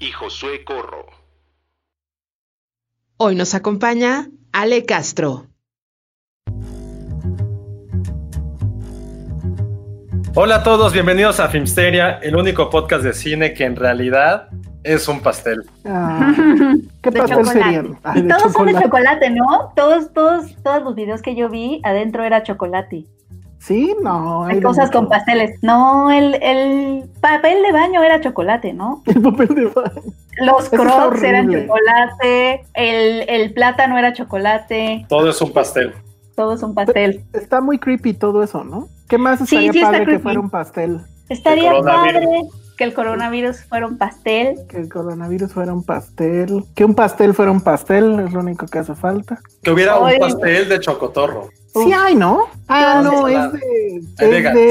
[0.00, 1.06] y Josué Corro.
[3.16, 5.46] Hoy nos acompaña Ale Castro.
[10.34, 14.48] Hola a todos, bienvenidos a Filmsteria, el único podcast de cine que en realidad
[14.84, 15.64] es un pastel.
[15.84, 16.32] Ah,
[17.02, 17.98] ¿Qué de pastel serían?
[18.04, 18.84] Ah, y de todos son de chocolate.
[18.84, 19.72] chocolate, ¿no?
[19.74, 23.06] Todos, todos, todos los videos que yo vi, adentro era chocolate.
[23.58, 24.44] Sí, no.
[24.44, 24.98] Hay cosas mucho.
[24.98, 25.58] con pasteles.
[25.62, 29.02] No, el, el papel de baño era chocolate, ¿no?
[29.06, 30.02] El papel de baño.
[30.40, 35.92] Los crocs eran chocolate, el, el plátano era chocolate, Todo es un pastel.
[36.36, 37.24] todo es un pastel.
[37.32, 38.88] Está muy creepy todo eso, ¿no?
[39.08, 41.00] ¿Qué más estaría sí está padre que fuera un pastel?
[41.28, 42.24] Estaría padre
[42.76, 44.54] que el coronavirus fuera un pastel.
[44.68, 46.64] Que el coronavirus fuera un pastel.
[46.76, 49.40] Que un pastel fuera un pastel, es lo único que hace falta.
[49.64, 51.48] Que hubiera un pastel de chocotorro.
[51.84, 52.44] Sí hay, ¿no?
[52.68, 54.02] Ah, Yo no, es de...
[54.18, 54.70] Hay de es de-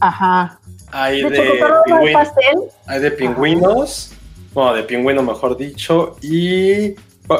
[0.00, 0.58] Ajá.
[0.92, 2.58] hay De de, chocotorro no hay pingüin- pastel.
[2.86, 4.12] hay de pingüinos,
[4.52, 6.86] bueno, de pingüino mejor dicho, y,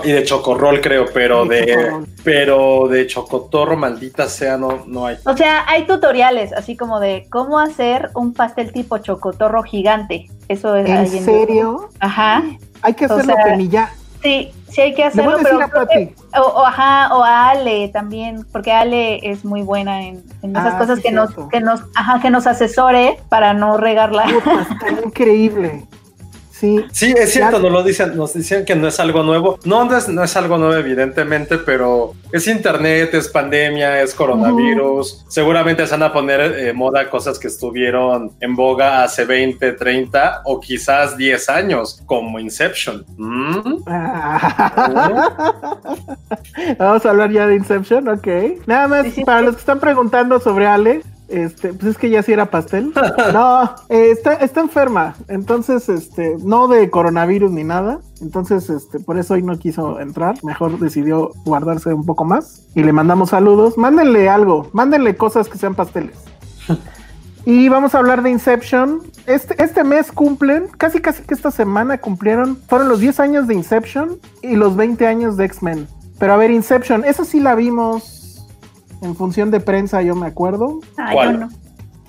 [0.05, 1.91] y de chocorrol creo, pero de
[2.23, 5.17] pero de chocotorro, maldita sea, no, no hay.
[5.25, 10.29] O sea, hay tutoriales, así como de cómo hacer un pastel tipo chocotorro gigante.
[10.49, 11.89] Eso es ¿En serio?
[11.99, 12.45] Ajá.
[12.83, 13.93] Hay que O hacerlo, sea, Penny, ya.
[14.23, 18.45] Sí, sí hay que hacerlo, pero creo que- o, o ajá, o a Ale también,
[18.53, 21.81] porque Ale es muy buena en, en esas Ah, cosas sí, que nos, que nos,
[21.95, 24.25] ajá, que nos asesore para no regarla.
[24.25, 25.87] Puta, está increíble.
[26.61, 26.85] Sí.
[26.93, 29.59] Sí, es cierto, Ya- nos lo dicen, nos dicen que no es algo nuevo.
[29.65, 35.25] No, no es, no es algo nuevo, evidentemente, pero es internet, es pandemia, es coronavirus.
[35.29, 40.43] Seguramente se van a poner eh, moda cosas que estuvieron en boga hace 20, 30
[40.45, 43.07] o quizás 10 años, como Inception.
[43.17, 43.83] ¿Mm?
[46.79, 48.27] Vamos a hablar ya de Inception, ok.
[48.67, 52.33] Nada más, para los que están preguntando sobre Ale, este, pues es que ya sí
[52.33, 52.93] era pastel.
[53.33, 58.01] No, eh, está, está enferma, entonces, este, no de coronavirus ni nada.
[58.21, 60.37] Entonces, este, por eso hoy no quiso entrar.
[60.43, 62.67] Mejor decidió guardarse un poco más.
[62.75, 63.79] Y le mandamos saludos.
[63.79, 66.17] Mándenle algo, mándenle cosas que sean pasteles.
[67.47, 69.01] Y vamos a hablar de Inception.
[69.27, 73.55] Este, este mes cumplen, casi casi que esta semana cumplieron, fueron los 10 años de
[73.55, 75.89] Inception y los 20 años de X-Men.
[76.19, 78.20] Pero a ver, Inception, esa sí la vimos
[79.03, 80.81] en función de prensa, yo me acuerdo.
[80.97, 81.33] Ah, ¿Cuál?
[81.33, 81.49] yo no.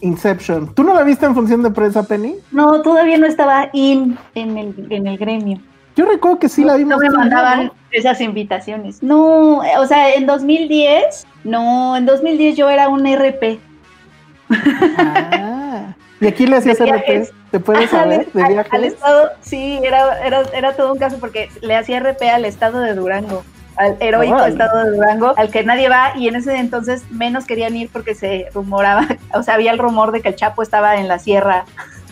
[0.02, 0.74] Inception.
[0.74, 2.35] ¿Tú no la viste en función de prensa, Penny?
[2.52, 5.59] No, todavía no estaba in en el, en el gremio.
[5.96, 6.94] Yo recuerdo que sí la vimos.
[6.94, 7.74] No me mandaban ¿no?
[7.91, 9.03] esas invitaciones.
[9.03, 13.59] No, eh, o sea, en 2010, no, en 2010 yo era un RP.
[14.97, 15.94] Ah.
[16.19, 17.29] Y aquí le hacías RP.
[17.52, 21.75] ¿Te puedes saber de al- estado, sí, era, era, era todo un caso porque le
[21.75, 23.44] hacía RP al estado de Durango,
[23.81, 27.75] al heroico estado de Durango, al que nadie va y en ese entonces menos querían
[27.75, 31.07] ir porque se rumoraba, o sea, había el rumor de que el Chapo estaba en
[31.07, 31.65] la sierra.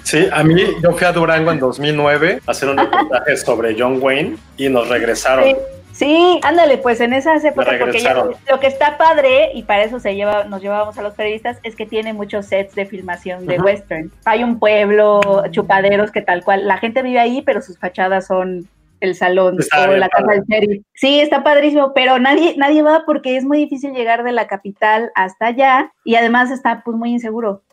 [0.04, 4.00] Sí, a mí yo fui a Durango en 2009 a hacer un reportaje sobre John
[4.02, 5.46] Wayne y nos regresaron.
[5.46, 5.56] Sí,
[5.92, 10.00] sí, ándale, pues en esas épocas, porque ya- lo que está padre, y para eso
[10.00, 13.58] se lleva, nos llevábamos a los periodistas, es que tiene muchos sets de filmación de
[13.58, 13.66] Ujú.
[13.66, 14.12] western.
[14.26, 18.68] Hay un pueblo, chupaderos, que tal cual, la gente vive ahí, pero sus fachadas son
[19.02, 20.84] el salón Está o la casa del sheriff.
[20.94, 25.12] Sí, está padrísimo, pero nadie, nadie va porque es muy difícil llegar de la capital
[25.16, 27.64] hasta allá y además está pues muy inseguro.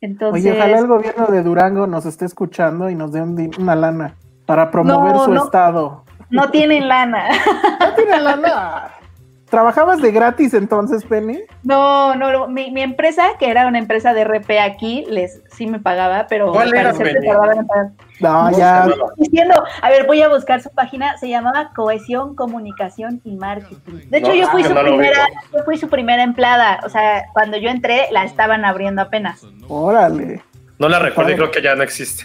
[0.00, 3.74] Entonces, Oye, ojalá el gobierno de Durango nos esté escuchando y nos dé un una
[3.74, 5.44] lana para promover No, su no.
[5.44, 6.04] estado.
[6.30, 7.28] no tienen lana.
[7.80, 8.90] No tiene lana.
[9.48, 11.40] ¿Trabajabas de gratis entonces, Penny?
[11.62, 15.68] No, no, no, mi, mi empresa, que era una empresa de RP aquí, les sí
[15.68, 16.92] me pagaba, pero ¿Cuál era.
[16.92, 18.88] No, No, ya.
[19.16, 24.10] Diciendo, a ver, voy a buscar su página, se llamaba Cohesión, Comunicación y Marketing.
[24.10, 26.88] De hecho, No, yo fui ah, su no primera, yo fui su primera empleada, o
[26.88, 29.46] sea, cuando yo entré la estaban abriendo apenas.
[29.68, 30.42] Órale.
[30.78, 32.24] No la recuerdo y creo que ya no existe.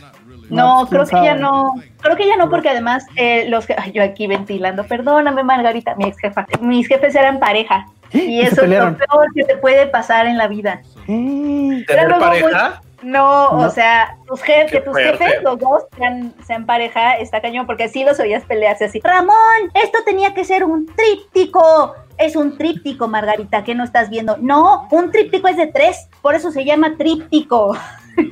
[0.52, 3.92] No, pues, creo que ya no, creo que ya no, porque además eh, los ay,
[3.94, 7.86] yo aquí ventilando, perdóname Margarita, mi ex jefa, mis jefes eran pareja.
[8.14, 10.82] Y ¿Y se eso es lo peor que te puede pasar en la vida.
[11.06, 11.86] ¿Tener
[12.20, 12.82] pareja?
[13.02, 13.66] No, No.
[13.66, 17.88] o sea, tus jefes, que tus jefes, los dos, sean, sean pareja, está cañón, porque
[17.88, 19.02] sí los oías pelearse así.
[19.04, 19.36] Ramón,
[19.74, 21.96] esto tenía que ser un tríptico.
[22.18, 24.38] Es un tríptico, Margarita, que no estás viendo.
[24.38, 27.76] No, un tríptico es de tres, por eso se llama tríptico.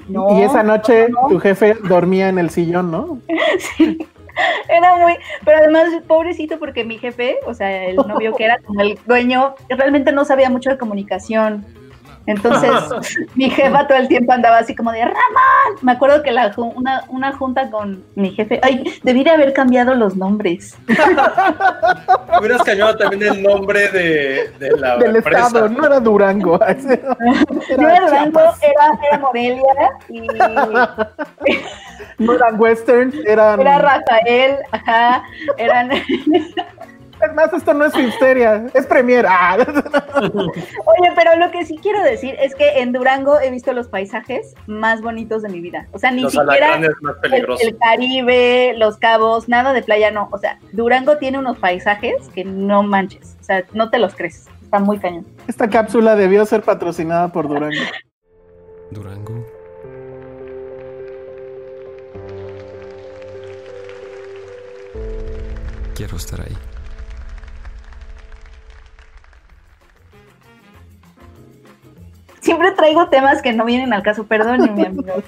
[0.08, 1.28] No, y esa noche no.
[1.28, 3.20] tu jefe dormía en el sillón, ¿no?
[4.70, 8.82] Era muy, pero además pobrecito porque mi jefe, o sea, el novio que era como
[8.82, 11.66] el dueño, realmente no sabía mucho de comunicación.
[12.30, 12.70] Entonces,
[13.36, 15.18] mi jefa todo el tiempo andaba así como de Ramón.
[15.82, 19.96] Me acuerdo que la, una, una junta con mi jefe, ay, debí de haber cambiado
[19.96, 20.78] los nombres.
[22.40, 25.48] Hubieras cambiado también el nombre de, de la Del empresa.
[25.48, 26.60] estado, no era Durango.
[27.78, 30.28] No era Durango, era, era Morelia y
[32.24, 33.62] No eran western, eran.
[33.62, 35.24] era Rafael, ajá,
[35.58, 35.90] eran...
[37.22, 39.26] Es más, esto no es Filmsteria, es Premier.
[39.28, 39.58] Ah.
[39.58, 44.56] Oye, pero lo que sí quiero decir es que en Durango he visto los paisajes
[44.68, 45.88] más bonitos de mi vida.
[45.92, 47.68] O sea, ni Los siquiera más el, peligrosos.
[47.68, 50.30] el Caribe, los cabos, nada de playa, no.
[50.32, 53.36] O sea, Durango tiene unos paisajes que no manches.
[53.42, 54.48] O sea, no te los crees.
[54.64, 55.26] Está muy cañón.
[55.48, 57.82] Esta cápsula debió ser patrocinada por Durango.
[58.92, 59.46] Durango.
[65.96, 66.56] Quiero estar ahí.
[72.42, 75.24] Siempre traigo temas que no vienen al caso, perdónenme, amigos.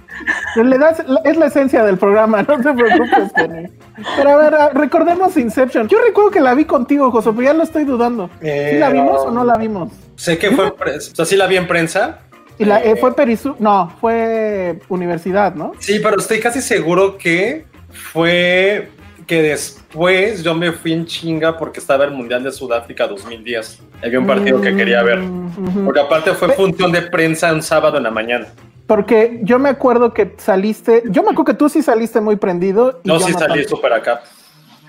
[0.56, 3.68] Le das, es la esencia del programa, no te preocupes, Penny.
[4.16, 5.88] Pero a ver, recordemos Inception.
[5.88, 8.30] Yo recuerdo que la vi contigo, José, pero ya lo estoy dudando.
[8.40, 9.92] ¿Sí la Eh, vimos o no la vimos?
[10.16, 12.20] Sé que fue, o sea, sí la vi en prensa.
[12.58, 15.74] Y la, eh, Eh, fue Perisu, no, fue universidad, ¿no?
[15.80, 18.90] Sí, pero estoy casi seguro que fue
[19.32, 23.80] que después yo me fui en chinga porque estaba el Mundial de Sudáfrica 2010.
[24.04, 25.20] Había un partido que quería ver.
[25.20, 25.86] Mm, ujú.
[25.86, 28.48] Porque aparte fue función de prensa un sábado en la mañana.
[28.88, 33.00] Porque yo me acuerdo que saliste, yo me acuerdo que tú sí saliste muy prendido.
[33.06, 34.22] y No, yo sí no salí súper acá.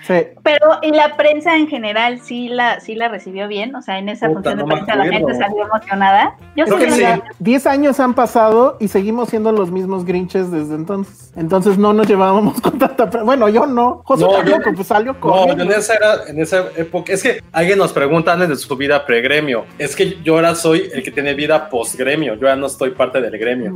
[0.05, 0.15] Sí.
[0.43, 3.73] Pero y la prensa en general sí la, sí la recibió bien.
[3.75, 6.35] O sea, en esa Puta, función no de prensa la gente salió emocionada.
[6.55, 7.21] Yo Creo sí que sí.
[7.39, 11.31] 10 años han pasado y seguimos siendo los mismos Grinches desde entonces.
[11.37, 13.05] Entonces no nos llevábamos con tanta...
[13.23, 14.01] Bueno, yo no.
[14.05, 15.63] José No, yo- pues salió No, corriendo.
[15.63, 18.75] yo en esa, era, en esa época, es que alguien nos pregunta antes de su
[18.75, 19.65] vida pre-gremio.
[19.79, 22.35] Es que yo ahora soy el que tiene vida post-gremio.
[22.35, 23.73] Yo ya no estoy parte del gremio.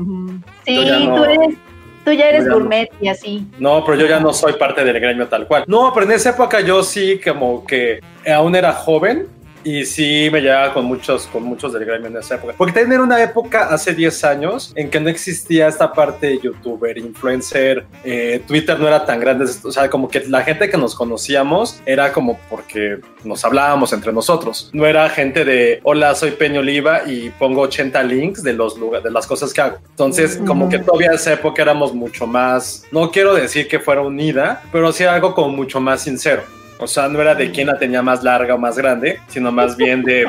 [0.66, 1.56] Sí, Yo ya no- tú eres,
[2.08, 3.46] tú ya eres gourmet y así.
[3.60, 5.66] No, pero yo ya no soy parte del gremio tal cual.
[5.68, 9.28] No, pero en esa época yo sí como que aún era joven
[9.68, 12.54] y sí me llevaba con muchos, con muchos del gremio en esa época.
[12.58, 16.40] Porque también era una época hace 10 años en que no existía esta parte de
[16.40, 19.44] youtuber, influencer, eh, Twitter no era tan grande.
[19.64, 24.14] O sea, como que la gente que nos conocíamos era como porque nos hablábamos entre
[24.14, 24.70] nosotros.
[24.72, 29.04] No era gente de, hola, soy Peña Oliva y pongo 80 links de, los lugares,
[29.04, 29.80] de las cosas que hago.
[29.90, 34.00] Entonces, como que todavía en esa época éramos mucho más, no quiero decir que fuera
[34.00, 36.44] unida, pero sí algo como mucho más sincero.
[36.80, 39.76] O sea, no era de quién la tenía más larga o más grande, sino más
[39.76, 40.28] bien de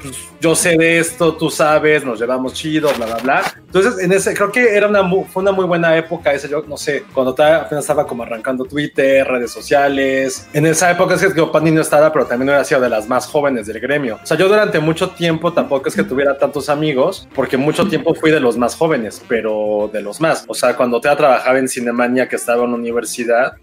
[0.00, 3.42] pues, yo sé de esto, tú sabes, nos llevamos chido, bla, bla, bla.
[3.56, 6.76] Entonces, en ese, creo que era una, fue una muy buena época esa, yo no
[6.76, 10.48] sé, cuando apenas estaba como arrancando Twitter, redes sociales.
[10.52, 13.08] En esa época es que Geopandi no estaba, pero también no era sido de las
[13.08, 14.18] más jóvenes del gremio.
[14.22, 18.14] O sea, yo durante mucho tiempo tampoco es que tuviera tantos amigos, porque mucho tiempo
[18.14, 20.44] fui de los más jóvenes, pero de los más.
[20.46, 23.54] O sea, cuando te trabajaba en Cinemania, que estaba en la universidad,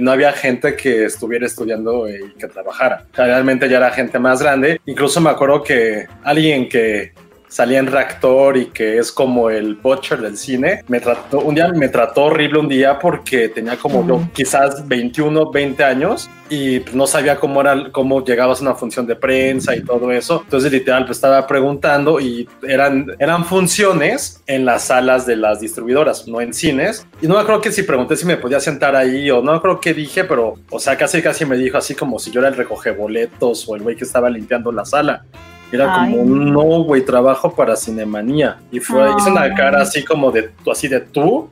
[0.00, 3.06] no había gente que estuviera estudiando y que trabajara.
[3.12, 4.80] Realmente ya era gente más grande.
[4.86, 7.12] Incluso me acuerdo que alguien que
[7.54, 11.68] salía en reactor y que es como el butcher del cine, me trató, un día
[11.68, 16.96] me trató horrible un día porque tenía como yo quizás 21, 20 años y pues,
[16.96, 20.40] no sabía cómo era, cómo llegabas a una función de prensa y todo eso.
[20.42, 26.26] Entonces literal pues estaba preguntando y eran, eran funciones en las salas de las distribuidoras,
[26.26, 27.06] no en cines.
[27.22, 29.94] Y no acuerdo que si pregunté si me podía sentar ahí o no creo que
[29.94, 32.90] dije, pero o sea, casi casi me dijo así como si yo era el recoge
[32.90, 35.24] boletos o el güey que estaba limpiando la sala.
[35.72, 36.12] Era Ay.
[36.16, 38.58] como, no, güey, trabajo para Cinemanía.
[38.70, 41.48] Y fue, hizo una cara así como de, así de tú.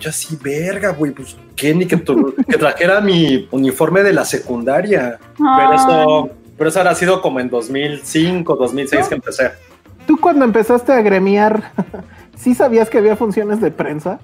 [0.00, 1.74] Yo así, verga, güey, pues, ¿qué?
[1.74, 5.18] Ni que, tu- que trajera mi uniforme de la secundaria.
[5.36, 9.50] Pero eso, Pero eso habrá sido como en 2005, 2006 que empecé.
[10.06, 11.70] ¿Tú cuando empezaste a gremiar,
[12.36, 14.18] sí sabías que había funciones de prensa?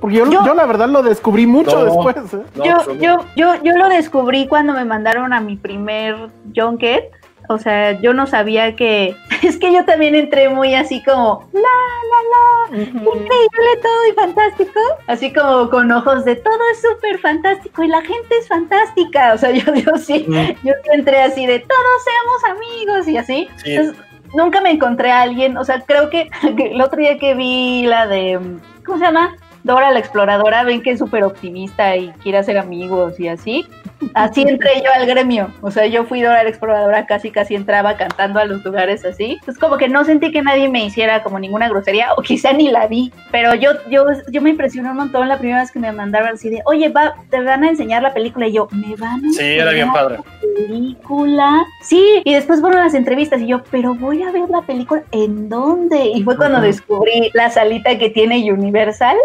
[0.00, 1.84] Porque yo, Yo- yo la verdad lo descubrí mucho No.
[1.84, 2.34] después.
[2.34, 2.44] ¿eh?
[2.56, 6.16] No, yo, yo, yo, yo lo descubrí cuando me mandaron a mi primer
[6.54, 7.04] junket.
[7.48, 9.16] O sea, yo no sabía que.
[9.42, 11.46] Es que yo también entré muy así como.
[11.52, 12.82] La, la, la.
[12.82, 14.80] Increíble todo y fantástico.
[15.06, 19.34] Así como con ojos de todo es súper fantástico y la gente es fantástica.
[19.34, 20.26] O sea, yo, yo sí.
[20.62, 23.48] Yo entré así de todos seamos amigos y así.
[23.56, 23.74] Sí.
[23.74, 24.02] Entonces,
[24.34, 25.56] nunca me encontré a alguien.
[25.56, 28.40] O sea, creo que, que el otro día que vi la de.
[28.84, 29.36] ¿Cómo se llama?
[29.64, 33.66] Dora la exploradora, ven que es súper optimista y quiere hacer amigos y así.
[34.12, 35.50] Así entré yo al gremio.
[35.62, 39.38] O sea, yo fui Dora la exploradora, casi casi entraba cantando a los lugares así.
[39.46, 42.70] Es como que no sentí que nadie me hiciera como ninguna grosería, o quizá ni
[42.70, 43.10] la vi.
[43.32, 46.50] Pero yo, yo, yo me impresioné un montón la primera vez que me mandaron así
[46.50, 48.46] de, oye, va, te van a enseñar la película.
[48.46, 50.18] Y yo, ¿me van a Sí, era bien padre.
[50.18, 51.64] la película?
[51.80, 55.48] Sí, y después fueron las entrevistas y yo, pero voy a ver la película, ¿en
[55.48, 56.04] dónde?
[56.14, 59.16] Y fue cuando descubrí la salita que tiene Universal.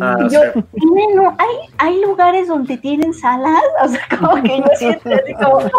[0.00, 0.60] Ah, yo, sí.
[0.86, 5.60] bueno, hay, hay lugares donde tienen salas, o sea, como que yo siento así como,
[5.60, 5.70] wow,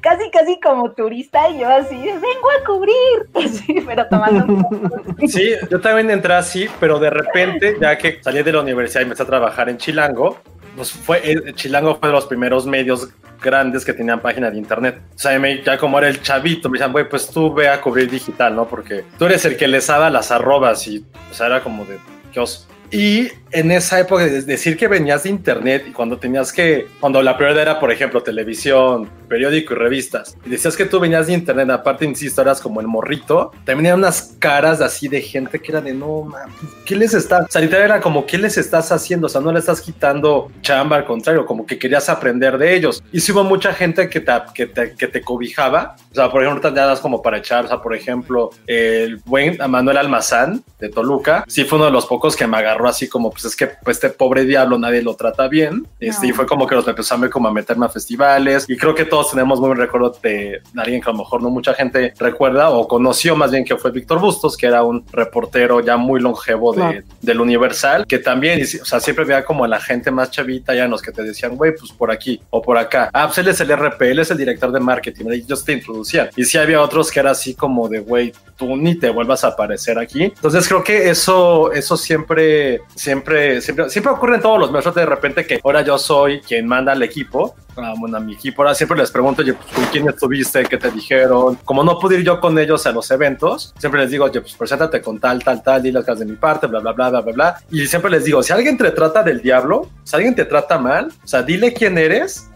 [0.00, 5.52] casi, casi como turista, y yo así, vengo a cubrir, así, pero tomando un Sí,
[5.70, 9.22] yo también entré así, pero de repente, ya que salí de la universidad y empecé
[9.22, 10.38] a trabajar en Chilango,
[10.76, 11.20] pues fue,
[11.54, 13.08] Chilango fue de los primeros medios
[13.42, 15.00] grandes que tenían página de internet.
[15.14, 17.80] O sea, me- ya como era el chavito, me decían, güey, pues tú ve a
[17.80, 18.66] cubrir digital, ¿no?
[18.68, 21.98] Porque tú eres el que les daba las arrobas y, o sea, era como de,
[22.32, 22.67] qué oso.
[22.90, 27.22] Y en esa época, de decir que venías de internet y cuando tenías que, cuando
[27.22, 31.34] la prioridad era, por ejemplo, televisión, periódico y revistas, y decías que tú venías de
[31.34, 35.72] internet, aparte, insisto, eras como el morrito, también eran unas caras así de gente que
[35.72, 36.54] era de no, mames,
[36.84, 37.40] ¿qué les está?
[37.40, 39.26] O sea, era como, ¿qué les estás haciendo?
[39.26, 43.02] O sea, no le estás quitando chamba, al contrario, como que querías aprender de ellos.
[43.12, 45.96] Y sí hubo mucha gente que te, que te, que te cobijaba.
[46.10, 49.58] O sea, por ejemplo, te das como para echar, o sea, por ejemplo, el buen
[49.68, 53.30] Manuel Almazán de Toluca, sí fue uno de los pocos que me agarró así como,
[53.30, 55.86] pues es que pues, este pobre diablo nadie lo trata bien.
[55.98, 56.28] Este, No.
[56.28, 58.66] Y fue como que nos empezó a, como a meterme a festivales.
[58.68, 61.50] Y creo que todos tenemos muy buen recuerdo de alguien que a lo mejor no
[61.50, 65.80] mucha gente recuerda o conoció más bien que fue Víctor Bustos, que era un reportero
[65.80, 69.80] ya muy longevo de, del Universal, que también, o sea, siempre veía como a la
[69.80, 72.78] gente más chavita, ya en los que te decían, güey, pues por aquí o por
[72.78, 73.10] acá.
[73.12, 75.72] Ah, pues él es el RP, él es el director de marketing, y ellos te
[75.72, 76.30] introducían.
[76.36, 79.48] Y sí había otros que era así como de, güey, tú ni te vuelvas a
[79.48, 80.24] aparecer aquí.
[80.24, 84.94] Entonces creo que eso, eso siempre, siempre, siempre, siempre ocurre en todos los medios.
[84.94, 88.62] De repente que ahora yo soy quien manda al equipo, ah, bueno, a mi equipo,
[88.62, 90.64] ahora siempre les pregunto, oye, pues, ¿con quién estuviste?
[90.64, 91.58] ¿Qué te dijeron?
[91.64, 94.54] Como no pude ir yo con ellos a los eventos, siempre les digo, oye, pues
[94.54, 97.20] preséntate con tal, tal, tal, di las cosas de mi parte, bla, bla, bla, bla,
[97.20, 97.60] bla, bla.
[97.70, 101.12] Y siempre les digo, si alguien te trata del diablo, si alguien te trata mal,
[101.24, 102.48] o sea, dile quién eres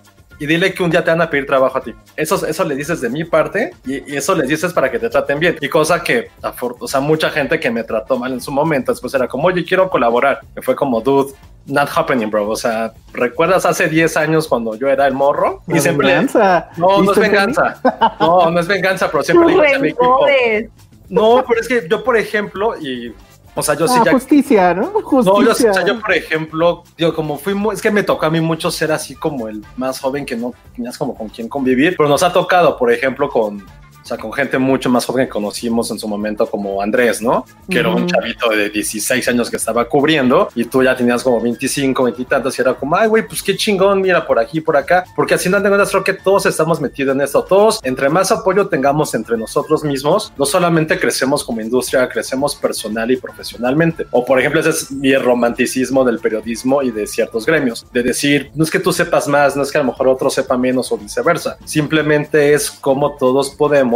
[0.42, 1.94] y dile que un día te van a pedir trabajo a ti.
[2.16, 5.08] Eso, eso le dices de mi parte y, y eso les dices para que te
[5.08, 5.56] traten bien.
[5.60, 6.30] Y cosa que,
[6.80, 9.64] o sea, mucha gente que me trató mal en su momento, después era como, oye,
[9.64, 10.40] quiero colaborar.
[10.56, 11.32] Me fue como, dude,
[11.66, 12.48] not happening, bro.
[12.48, 15.62] O sea, ¿recuerdas hace 10 años cuando yo era el morro?
[15.68, 16.70] Y siempre le- venganza.
[16.76, 17.80] No, no es ¿Viste, venganza.
[18.18, 20.26] No, no es venganza, pero siempre le tus dije a mi equipo.
[20.26, 20.70] rencores.
[21.08, 23.14] No, pero es que yo, por ejemplo, y,
[23.54, 24.86] o sea, yo sí Ah, ya justicia, ¿no?
[24.86, 25.32] Justicia.
[25.32, 28.26] no, yo, o sea, yo, por ejemplo, digo, como fui muy, es que me tocó
[28.26, 31.48] a mí mucho ser así como el más joven que no tenías como con quién
[31.48, 33.64] convivir, pero nos ha tocado, por ejemplo, con,
[34.02, 37.44] o sea, con gente mucho más joven que conocimos en su momento como Andrés, ¿no?
[37.68, 41.40] Que era un chavito de 16 años que estaba cubriendo y tú ya tenías como
[41.40, 44.60] 25, 20 y tantos y era como, ay, güey, pues qué chingón, mira, por aquí,
[44.60, 48.08] por acá, porque así no tengo creo que todos estamos metidos en esto, todos, entre
[48.08, 54.06] más apoyo tengamos entre nosotros mismos, no solamente crecemos como industria, crecemos personal y profesionalmente.
[54.10, 58.50] O por ejemplo, ese es mi romanticismo del periodismo y de ciertos gremios, de decir,
[58.54, 60.92] no es que tú sepas más, no es que a lo mejor otro sepa menos
[60.92, 63.91] o viceversa, simplemente es como todos podemos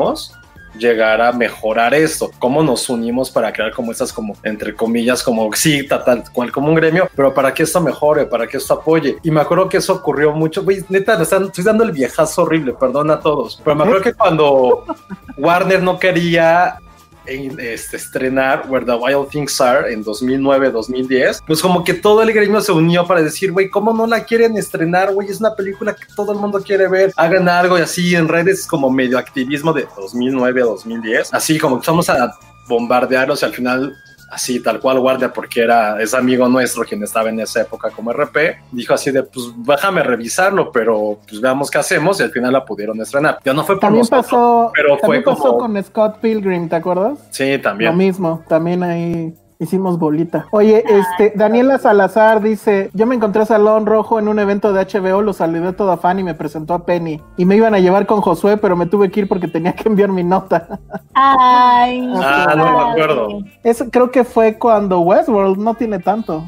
[0.79, 5.51] llegar a mejorar esto, cómo nos unimos para crear como estas como entre comillas como
[5.55, 8.75] sí tal, tal cual como un gremio, pero para que esto mejore, para que esto
[8.75, 9.17] apoye.
[9.23, 12.43] Y me acuerdo que eso ocurrió mucho, güey, neta, me están, estoy dando el viejazo
[12.43, 14.85] horrible, perdón a todos, pero me acuerdo que cuando
[15.39, 16.79] Warner no quería
[17.27, 22.33] en, este, estrenar Where the Wild Things Are en 2009-2010, pues como que todo el
[22.33, 25.29] gremio se unió para decir, güey, ¿cómo no la quieren estrenar, güey?
[25.29, 28.67] Es una película que todo el mundo quiere ver, hagan algo y así en redes
[28.67, 32.37] como medio activismo de 2009-2010, así como que vamos a
[32.69, 33.97] bombardearlos y al final
[34.31, 38.13] así tal cual guardia porque era es amigo nuestro quien estaba en esa época como
[38.13, 38.37] RP
[38.73, 42.65] dijo así de pues déjame revisarlo pero pues veamos qué hacemos y al final la
[42.65, 45.85] pudieron estrenar ya no fue por También nosotros pasó, pero fue también pasó como con
[45.85, 47.19] Scott Pilgrim, ¿te acuerdas?
[47.31, 50.47] sí Lo también mismo, también ahí Hicimos bolita.
[50.51, 54.85] Oye, este, Daniela Salazar dice, yo me encontré a Salón Rojo en un evento de
[54.85, 57.23] HBO, lo saludé todo afán y me presentó a Penny.
[57.39, 59.89] Y me iban a llevar con Josué, pero me tuve que ir porque tenía que
[59.89, 60.79] enviar mi nota.
[61.15, 62.13] Ay.
[62.17, 63.29] Ah, no me acuerdo.
[63.63, 66.45] Eso creo que fue cuando Westworld no tiene tanto.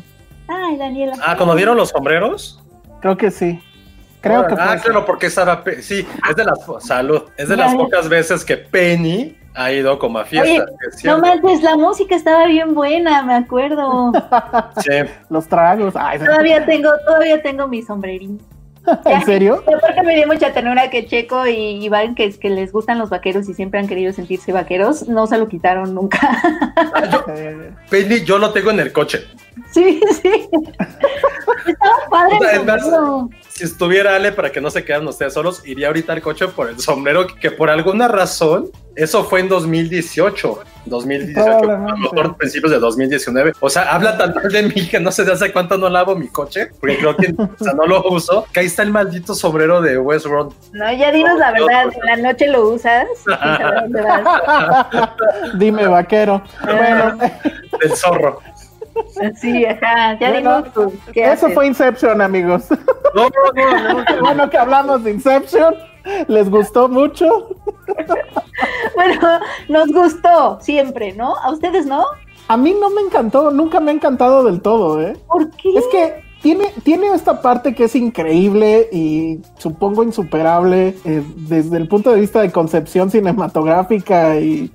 [0.47, 1.15] Ay, Daniela.
[1.25, 2.63] Ah, cuando dieron los sombreros.
[3.01, 3.59] Creo que sí.
[4.21, 5.63] Creo que Ah, claro, porque estaba.
[5.81, 6.59] Sí, es de las.
[6.81, 7.23] Salud.
[7.37, 10.71] Es de las pocas veces que Penny ha ido como a fiestas.
[10.93, 14.13] es no manches, la música estaba bien buena, me acuerdo.
[14.81, 14.93] Sí.
[15.29, 15.95] los tragos.
[15.97, 18.41] Ay, todavía tengo, todavía tengo mi sombrerín.
[19.05, 19.63] ¿En serio?
[19.67, 23.49] Aparte me dio mucha ternura que Checo y Iván, que, que les gustan los vaqueros
[23.49, 26.19] y siempre han querido sentirse vaqueros, no se lo quitaron nunca.
[26.95, 27.25] Ah, yo-
[27.91, 29.25] Penny, yo lo tengo en el coche.
[29.73, 30.49] Sí, sí.
[31.67, 33.29] Estaba padre O sea, el es más, sombrero.
[33.49, 36.69] Si estuviera Ale para que no se quedaran ustedes solos, iría ahorita al coche por
[36.69, 40.59] el sombrero, que por alguna razón, eso fue en 2018.
[40.87, 43.53] 2018, a lo mejor principios de 2019.
[43.61, 46.17] O sea, habla tan mal de mí que no sé de hace cuánto no lavo
[46.17, 48.47] mi coche, porque creo que o sea, no lo uso.
[48.53, 50.53] Que ahí está el maldito sombrero de Westworld.
[50.73, 53.07] No, ya dinos la verdad, en la noche lo usas.
[55.59, 56.43] Dime, vaquero.
[56.65, 57.19] Bueno,
[57.81, 58.41] Del zorro.
[59.41, 60.65] Sí, ajá, ya Bueno,
[61.13, 61.55] ¿qué eso haces?
[61.55, 62.67] fue Inception, amigos.
[63.15, 64.05] No, no, no.
[64.05, 65.75] Qué bueno que hablamos de Inception.
[66.29, 67.57] ¿Les gustó mucho?
[68.95, 71.35] Bueno, nos gustó siempre, ¿no?
[71.37, 72.05] ¿A ustedes no?
[72.49, 75.17] A mí no me encantó, nunca me ha encantado del todo, ¿eh?
[75.27, 75.71] ¿Por qué?
[75.75, 81.89] Es que tiene, tiene esta parte que es increíble y supongo insuperable eh, desde el
[81.89, 84.71] punto de vista de concepción cinematográfica y,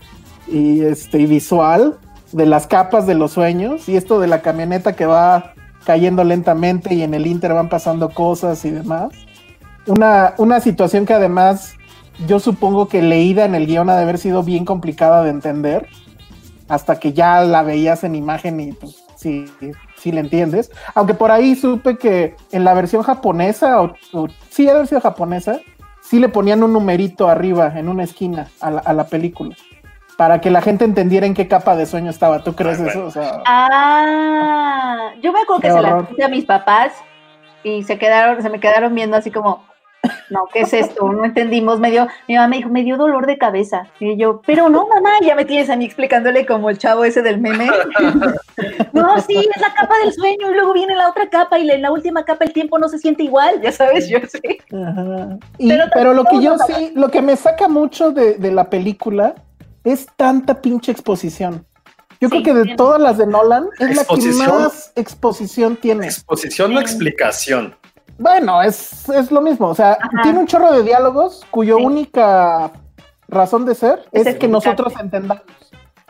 [0.47, 1.97] y, este, y visual
[2.33, 5.53] de las capas de los sueños y esto de la camioneta que va
[5.85, 9.11] cayendo lentamente y en el Inter van pasando cosas y demás.
[9.87, 11.75] Una, una situación que además
[12.27, 15.87] yo supongo que leída en el guion ha de haber sido bien complicada de entender
[16.67, 19.45] hasta que ya la veías en imagen y pues sí,
[19.97, 20.71] sí le entiendes.
[20.95, 24.87] Aunque por ahí supe que en la versión japonesa, o, o sí, ha de haber
[24.87, 25.59] sido japonesa,
[26.01, 29.55] sí le ponían un numerito arriba en una esquina a la, a la película.
[30.17, 32.43] Para que la gente entendiera en qué capa de sueño estaba.
[32.43, 33.05] ¿Tú crees Ah, eso?
[33.05, 36.07] O sea, Ah, yo me acuerdo que se horror.
[36.07, 36.93] puse a mis papás
[37.63, 39.63] y se quedaron, se me quedaron viendo así como,
[40.29, 41.11] no, ¿qué es esto?
[41.11, 43.87] No entendimos, me dio, mi mamá me dijo, me dio dolor de cabeza.
[43.99, 47.21] Y yo, pero no, mamá, ya me tienes a mí explicándole como el chavo ese
[47.21, 47.67] del meme.
[48.93, 51.73] no, sí, es la capa del sueño y luego viene la otra capa y la-
[51.75, 54.41] en la última capa el tiempo no se siente igual, ya sabes, yo sé.
[54.75, 55.37] Ajá.
[55.57, 58.65] Y- Pero pero, lo que yo sí, lo que me saca mucho de, de la
[58.69, 59.35] película
[59.83, 61.65] es tanta pinche exposición.
[62.21, 64.39] Yo Sí, creo que de todas las de Nolan es ¿Exposición?
[64.39, 66.05] la que más exposición tiene.
[66.05, 67.75] Exposición o explicación.
[68.17, 69.67] Bueno, es, es lo mismo.
[69.67, 70.21] O sea, Ajá.
[70.23, 71.83] tiene un chorro de diálogos cuyo Sí.
[71.85, 72.71] única
[73.27, 75.43] razón de ser Es es, que nosotros entendamos.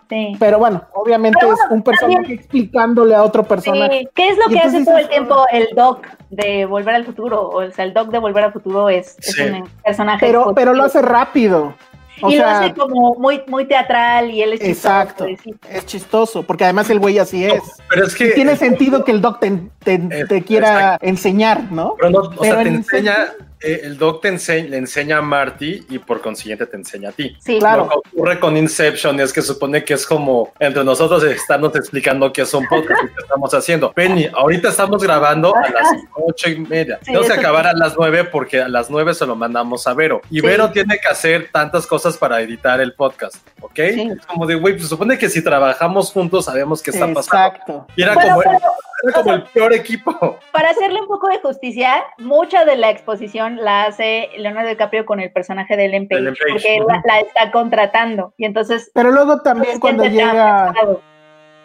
[0.09, 0.35] Sí.
[0.37, 3.99] Pero bueno, obviamente Pero es un personaje también- explicándole a otro personaje.
[4.01, 6.93] Sí, ¿Qué es lo Y que hace todo el eso- tiempo el Doc de Volver
[6.95, 7.49] al Futuro?
[7.49, 10.23] O sea, el Doc de Volver al Futuro es, un personaje.
[10.27, 11.73] Pero, pero lo hace rápido.
[12.21, 15.25] O y sea, lo hace como muy, muy teatral y él es chistoso, exacto.
[15.69, 17.61] Es chistoso, porque además el güey así es.
[17.89, 18.27] Pero es que.
[18.27, 19.51] Y tiene sentido que el doc te,
[19.83, 21.05] te- Eh, te quiera exacto.
[21.07, 21.95] enseñar, ¿no?
[21.97, 23.17] Pero no, o Pero sea, te en enseña,
[23.63, 27.11] eh, el doc te ense- le enseña a Marty y por consiguiente te enseña a
[27.11, 27.35] ti.
[27.39, 27.83] Sí, Claro.
[27.93, 32.31] Lo que ocurre con Inception es que supone que es como entre nosotros estarnos explicando
[32.33, 33.91] qué es un podcast y qué estamos haciendo.
[33.93, 36.97] Penny, ahorita estamos grabando a las ocho y media.
[36.99, 39.87] Sí, Tenemos que eso acabar a las nueve porque a las nueve se lo mandamos
[39.87, 40.21] a Vero.
[40.29, 40.45] Y Sí.
[40.45, 43.75] Vero tiene que hacer tantas cosas para editar el podcast, ¿ok?
[43.75, 44.11] Sí.
[44.19, 47.19] Es como de, güey, pues supone que si trabajamos juntos sabemos qué está pasando.
[47.47, 47.87] Exacto.
[47.95, 48.59] Y era Bueno, como, pero-
[49.05, 50.39] era como el peor equipo.
[50.53, 55.19] Para hacerle un poco de justicia, mucha de la exposición la hace Leonardo DiCaprio con
[55.19, 58.33] el personaje de Ellen Page, Ellen Page, porque la, la está contratando.
[58.37, 58.91] Y entonces.
[58.93, 60.73] Pero luego también cuando llega,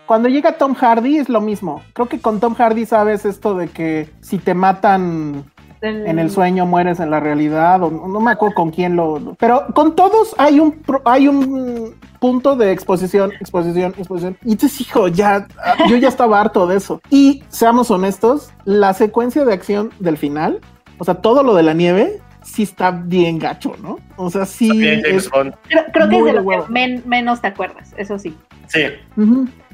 [0.06, 1.82] cuando llega Tom Hardy es lo mismo.
[1.92, 5.44] Creo que con Tom Hardy sabes esto de que si te matan
[5.80, 9.66] en el sueño mueres en la realidad o no me acuerdo con quién lo, pero
[9.74, 15.46] con todos hay un hay un punto de exposición exposición exposición y entonces hijo ya
[15.88, 20.60] yo ya estaba harto de eso y seamos honestos la secuencia de acción del final
[20.98, 24.70] o sea todo lo de la nieve sí está bien gacho no o sea sí
[24.70, 25.28] Bien, es-.
[25.28, 25.52] Creo,
[25.92, 28.36] creo que es de lo que men- menos te acuerdas, eso sí.
[28.68, 28.80] Sí.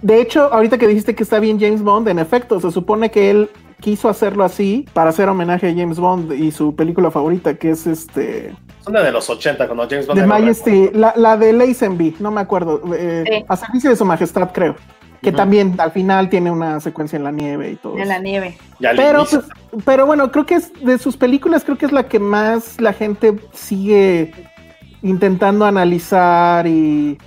[0.03, 3.29] De hecho, ahorita que dijiste que está bien James Bond, en efecto, se supone que
[3.31, 7.71] él quiso hacerlo así para hacer homenaje a James Bond y su película favorita, que
[7.71, 11.53] es este Es una de los 80 cuando James Bond The Majesty, la, la de
[11.53, 13.45] Lazenby, no me acuerdo, eh, Sí.
[13.49, 14.77] a servicio de su majestad, creo.
[15.25, 17.99] Que también al final tiene una secuencia en la nieve y todo.
[17.99, 18.57] En la nieve.
[18.79, 19.45] Pero, pues,
[19.85, 22.93] pero bueno, creo que es de sus películas, creo que es la que más la
[22.93, 24.33] gente sigue
[25.03, 27.19] intentando analizar y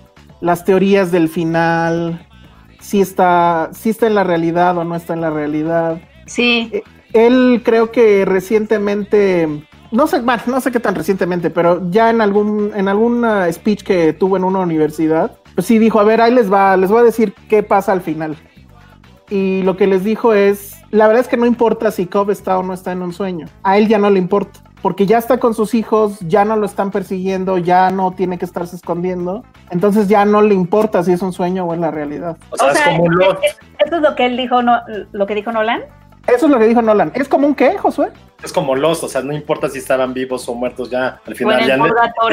[0.41, 2.27] las teorías del final
[2.87, 5.99] si está, si está en la realidad o no está en la realidad.
[6.25, 6.69] Sí.
[6.71, 6.83] Eh,
[7.13, 9.47] él creo que recientemente,
[9.91, 13.83] no sé, bueno, no sé qué tan recientemente, pero ya en algún, en alguna speech
[13.83, 17.03] que tuvo en una universidad, sí dijo, a ver, ahí les va, les voy a
[17.03, 18.35] decir qué pasa al final.
[19.29, 22.57] Y lo que les dijo es, la verdad es que no importa si Cobb está
[22.57, 24.59] o no está en un sueño, a él ya no le importa.
[24.81, 28.45] Porque ya está con sus hijos, ya no lo están persiguiendo, ya no tiene que
[28.45, 29.43] estarse escondiendo.
[29.71, 32.37] Entonces ya no le importa si es un sueño o es la realidad.
[32.51, 33.39] O sea, O es como un lot.
[33.43, 34.79] ¿e- e- ¿esto es lo que él dijo, no,
[35.11, 35.81] lo que dijo Nolan?
[36.27, 37.11] Eso es lo que dijo Nolan.
[37.15, 38.09] ¿Es como un qué, Josué?
[38.43, 41.55] Es como Lost, o sea, no importa si estaban vivos o muertos ya al final.
[41.57, 41.77] En el ya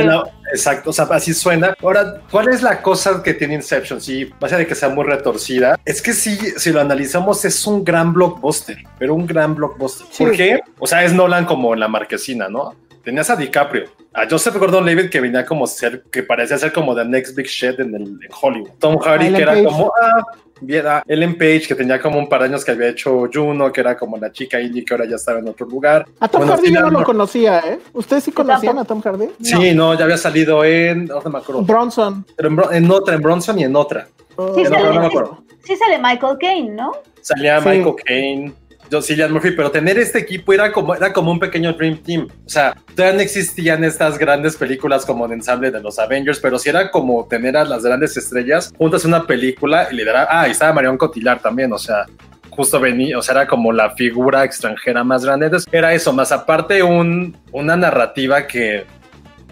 [0.05, 1.75] no- exacto, o sea, así suena.
[1.83, 4.01] Ahora, ¿cuál es la cosa que tiene Inception?
[4.01, 7.67] Sí, más allá de que sea muy retorcida, es que sí, si lo analizamos, es
[7.67, 10.07] un gran blockbuster, pero un gran blockbuster.
[10.11, 10.25] Sí.
[10.25, 10.61] ¿Por qué?
[10.79, 12.75] O sea, es Nolan como en la marquesina, ¿no?
[13.03, 17.05] Tenías a DiCaprio, a Joseph Gordon-Levitt que venía como ser, que parecía ser como the
[17.05, 18.71] next big shit en, el, en Hollywood.
[18.79, 19.65] Tom Hardy que era Page.
[19.65, 20.23] como, ah,
[20.67, 23.73] bien, ah, Ellen Page que tenía como un par de años que había hecho Juno,
[23.73, 26.07] que era como la chica indie que ahora ya estaba en otro lugar.
[26.21, 27.79] A Tom Bueno, Hardy yo no lo conocía, ¿eh?
[27.93, 28.85] ¿Ustedes sí conocían a.
[28.85, 29.29] Tom Hardy?
[29.43, 32.25] Sí, no, ya había salido en, no me acuerdo, Bronson.
[32.37, 34.07] pero en, Bron- en otra, en Bronson y en otra.
[34.37, 35.45] Oh, Sí, no, sale, no me sí- acuerdo.
[35.65, 36.93] sí sale Michael Caine, ¿no?
[37.21, 37.69] Salía Sí.
[37.69, 38.53] Michael Caine,
[39.03, 42.29] Cillian Murphy, pero tener este equipo era como, era como un pequeño Dream Team.
[42.45, 46.59] O sea, todavía no existían estas grandes películas como de ensamble de los Avengers, pero
[46.59, 50.27] sí era como tener a las grandes estrellas juntas en una película y liderar.
[50.31, 52.07] Ah, y estaba Marion Cotillard también, o sea,
[52.51, 55.47] justo venía, o sea, era como la figura extranjera más grande.
[55.47, 58.87] Entonces, era eso, más aparte un, una narrativa que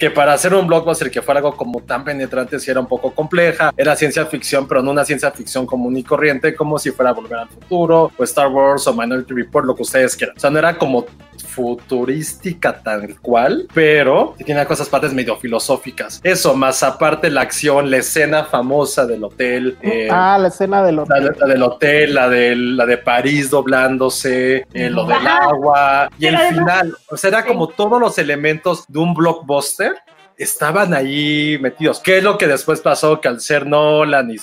[0.02, 3.12] que para hacer un blockbuster que fuera algo como tan penetrante sí era un poco
[3.12, 7.12] compleja, era ciencia ficción, pero no una ciencia ficción común y corriente, como si fuera
[7.12, 10.36] Volver al Futuro, o Star Wars, o Minority Report, lo que ustedes quieran.
[10.36, 11.06] O sea, no era como
[11.46, 16.20] futurística tal cual, pero tenía cosas partes medio filosóficas.
[16.24, 19.76] Eso, más aparte la acción, la escena famosa del hotel.
[19.82, 21.32] eh, ah, la escena del hotel.
[21.38, 26.38] la del hotel, la, del, la de París doblándose, eh, lo del agua y el
[26.38, 26.96] final.
[27.08, 29.91] O sea, era como todos los elementos de un blockbuster
[30.37, 32.01] estaban ahí metidos.
[32.01, 33.21] ¿Qué es lo que después pasó?
[33.21, 34.37] Que al ser Nolan y,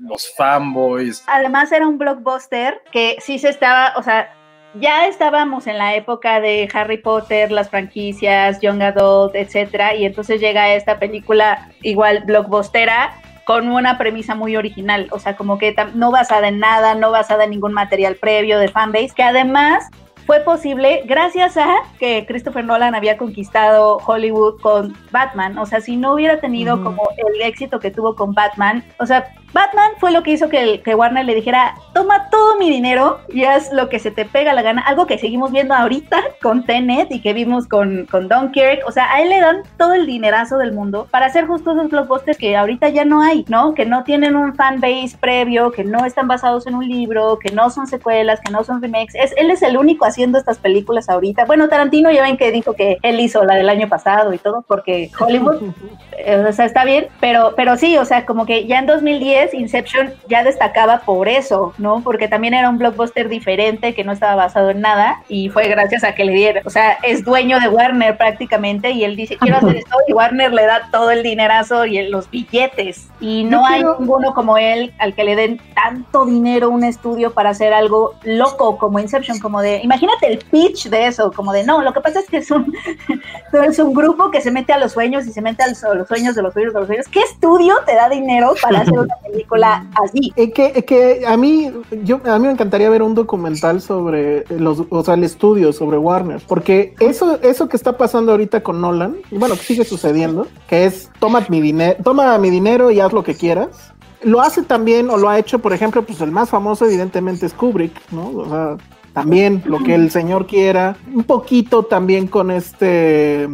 [0.00, 1.24] los fanboys.
[1.26, 4.32] Además era un blockbuster que sí se estaba, o sea,
[4.80, 10.40] ya estábamos en la época de Harry Potter, las franquicias, Young Adult, etcétera, y entonces
[10.40, 16.10] llega esta película igual blockbustera con una premisa muy original, o sea, como que no
[16.10, 19.88] basada en nada, no basada en ningún material previo de fanbase, que además
[20.26, 21.68] fue posible gracias a
[22.00, 25.56] que Christopher Nolan había conquistado Hollywood con Batman.
[25.56, 29.32] O sea, si no hubiera tenido como el éxito que tuvo con Batman, o sea,
[29.56, 33.20] Batman fue lo que hizo que, el- que Warner le dijera, toma todo mi dinero
[33.30, 34.82] y haz lo que se te pega la gana.
[34.82, 38.86] Algo que seguimos viendo ahorita con Tenet y que vimos con, con Dunkirk.
[38.86, 41.88] O sea, a él le dan todo el dinerazo del mundo para hacer justo esos
[41.88, 43.72] blockbusters que ahorita ya no hay, ¿no?
[43.72, 47.70] Que no tienen un fanbase previo, que no están basados en un libro, que no
[47.70, 49.14] son secuelas, que no son remakes.
[49.14, 51.46] Es, él es el único haciendo estas películas ahorita.
[51.46, 54.66] Bueno, Tarantino ya ven que dijo que él hizo la del año pasado y todo,
[54.68, 55.62] porque Hollywood
[56.18, 59.45] eh, o sea, está bien, pero, pero sí, o sea, como que ya en 2010
[59.54, 62.00] Inception ya destacaba por eso, ¿no?
[62.02, 66.04] Porque también era un blockbuster diferente que no estaba basado en nada y fue gracias
[66.04, 69.56] a que le dieron, o sea, es dueño de Warner prácticamente y él dice, quiero
[69.58, 73.66] hacer esto y Warner le da todo el dinerazo y los billetes y no Yo
[73.66, 77.72] hay quiero- ninguno como él al que le den tanto dinero un estudio para hacer
[77.72, 81.92] algo loco como Inception, como de, imagínate el pitch de eso, como de, no, lo
[81.92, 82.72] que pasa es que es un,
[83.66, 85.94] es un grupo que se mete a los sueños y se mete a los, a
[85.94, 87.06] los sueños de los sueños de los sueños.
[87.08, 90.32] ¿Qué estudio te da dinero para hacer una película así?
[90.36, 91.70] Eh, que, eh, que a mí,
[92.04, 95.98] yo, a mí me encantaría ver un documental sobre los, o sea, el estudio sobre
[95.98, 100.46] Warner, porque eso, eso que está pasando ahorita con Nolan, y bueno, que sigue sucediendo,
[100.68, 103.92] que es toma mi dinero, toma mi dinero y haz lo que quieras.
[104.22, 107.52] Lo hace también, o lo ha hecho, por ejemplo, pues el más famoso, evidentemente, es
[107.52, 108.30] Kubrick, ¿no?
[108.30, 108.76] O sea,
[109.12, 113.48] también lo que el señor quiera, un poquito también con este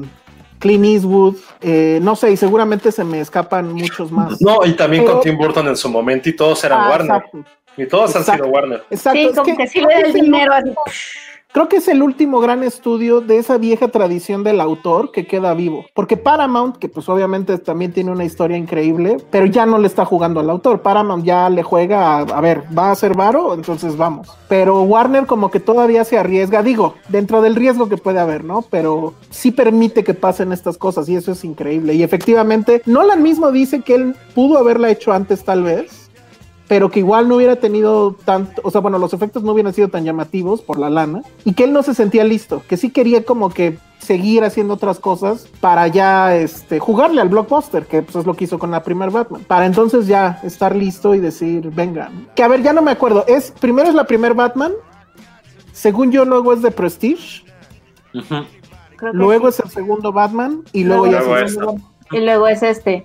[0.62, 4.40] Clint Eastwood, eh, no sé, y seguramente se me escapan muchos más.
[4.40, 7.16] No, y también Pero- con Tim Burton en su momento y todos eran Ah, Warner.
[7.16, 7.44] exacto.
[7.77, 8.44] Y todos han Exacto.
[8.44, 8.85] sido Warner.
[8.90, 10.70] Exacto, Sí, es como que, sí le creo da que el es el- dinero así.
[11.53, 15.53] Creo que es el último gran estudio de esa vieja tradición del autor que queda
[15.53, 15.85] vivo.
[15.93, 20.07] Porque Paramount, que pues obviamente también tiene una historia increíble, pero ya no le está
[20.07, 20.81] jugando al autor.
[20.81, 24.29] Paramount ya le juega a, a ver, va a ser varo, entonces vamos.
[24.49, 28.62] Pero Warner como que todavía se arriesga, digo, dentro del riesgo que puede haber, ¿no?
[28.71, 31.93] Pero sí permite que pasen estas cosas y eso es increíble.
[31.93, 36.02] Y efectivamente, Nolan mismo dice que él pudo haberla hecho antes tal vez
[36.73, 39.89] pero que igual no hubiera tenido tanto, o sea, bueno, los efectos no hubieran sido
[39.89, 43.27] tan llamativos por la lana y que él no se sentía listo, que sí quería
[43.27, 48.25] como que seguir haciendo otras cosas para ya este, jugarle al blockbuster, que pues, es
[48.25, 49.45] lo que hizo con la primer Batman.
[49.47, 52.11] Para entonces ya estar listo y decir, venga.
[52.35, 53.27] Que a ver, ya no me acuerdo.
[53.29, 54.73] Es, primero es la primer Batman.
[55.73, 57.45] Según yo, luego es de Prestige.
[58.13, 59.59] Creo que Luego sí.
[59.59, 60.63] es el segundo Batman.
[60.73, 61.61] Y luego, Luego ya es el esta.
[61.61, 63.03] segundo Y luego es este.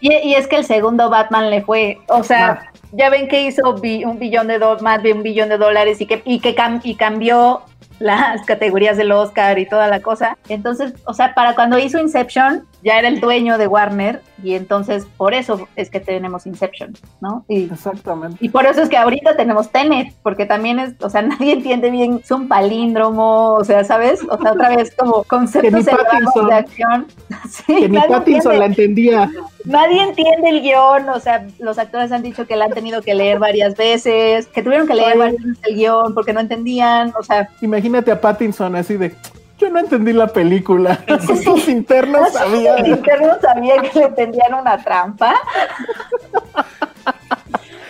[0.00, 3.74] Y, y es que el segundo Batman le fue, o sea, ya ven que hizo
[3.74, 6.54] bi- un billón de do- más de un billón de dólares y que, y que
[6.54, 7.62] cam- y cambió
[7.98, 10.36] las categorías del Oscar y toda la cosa.
[10.48, 15.06] Entonces, o sea, para cuando hizo Inception, ya era el dueño de Warner y entonces
[15.16, 17.44] por eso es que tenemos Inception, ¿no?
[17.48, 18.38] Y, Exactamente.
[18.40, 21.90] y por eso es que ahorita tenemos Tenet, porque también es, o sea, nadie entiende
[21.90, 24.20] bien, es un palíndromo, o sea, ¿sabes?
[24.28, 27.06] O sea, otra vez como conceptos elevados de acción.
[27.48, 28.58] Sí, Que ni Pattinson entiende.
[28.58, 29.30] la entendía.
[29.64, 33.14] Nadie entiende el guion, o sea, los actores han dicho que la han tenido que
[33.14, 35.18] leer varias veces, que tuvieron que leer Ay.
[35.18, 39.14] varias veces el guion porque no entendían, o sea, Imagínate a Pattinson así de.
[39.62, 40.98] Yo no entendí la película.
[41.44, 42.84] Sus internos sabían.
[42.84, 45.34] internos sabían que le tendían una trampa.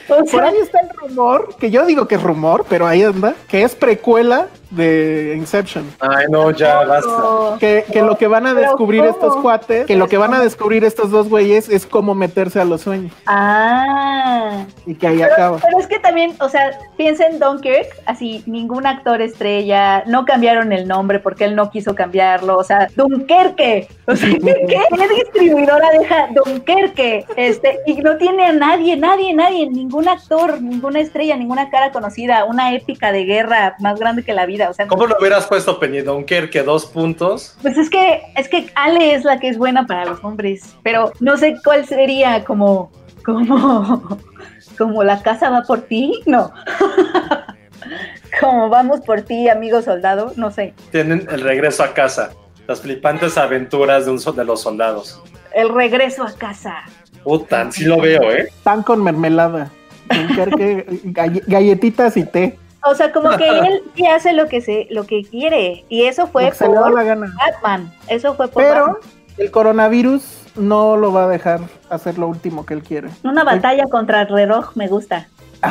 [0.08, 3.34] O Por ahí está el rumor, que yo digo que es rumor, pero ahí anda,
[3.48, 5.84] que es precuela de Inception.
[6.00, 7.56] Ay, no, ya basta.
[7.60, 9.12] Que, que lo que van a ¿Pero descubrir cómo?
[9.12, 12.64] estos cuates, que lo que van a descubrir estos dos güeyes es cómo meterse a
[12.64, 13.12] los sueños.
[13.26, 14.64] Ah.
[14.86, 15.58] Y que ahí Pero, acaba.
[15.58, 20.72] pero es que también, o sea, piensa en Dunkirk, así, ningún actor estrella, no cambiaron
[20.72, 25.88] el nombre porque él no quiso cambiarlo, o sea, Dunkerque, o sea, ¿qué, ¿qué distribuidora
[25.98, 27.24] deja Dunkerque?
[27.36, 32.44] Este, y no tiene a nadie, nadie, nadie, ningún actor, ninguna estrella, ninguna cara conocida,
[32.44, 35.78] una épica de guerra más grande que la vida, o sea, ¿Cómo lo hubieras puesto,
[35.78, 36.62] Penny Dunkerque?
[36.62, 37.56] Dos puntos.
[37.62, 41.12] pues es que, es que Ale es la que es buena para los hombres, pero
[41.20, 42.90] no sé cuál sería como,
[43.24, 44.18] como,
[44.78, 46.52] como la casa va por ti, no.
[48.40, 50.74] como vamos por ti, amigo soldado, no sé.
[50.90, 52.30] Tienen el regreso a casa.
[52.66, 55.20] Las flipantes aventuras de un de los soldados.
[55.54, 56.76] El regreso a casa.
[57.24, 58.48] Puta, sí lo veo, ¿eh?
[58.62, 59.70] Pan con mermelada.
[60.08, 62.58] Dunkerque, galle- galletitas y té.
[62.84, 65.84] O sea, como que él sí hace lo que se, lo que quiere.
[65.88, 67.32] Y eso fue Lo que se le da por la gana.
[67.36, 67.92] Batman.
[68.08, 68.96] Eso fue por Pero Batman.
[69.38, 73.08] el coronavirus no lo va a dejar hacer lo último que él quiere.
[73.24, 75.28] Una batalla contra el reloj me gusta.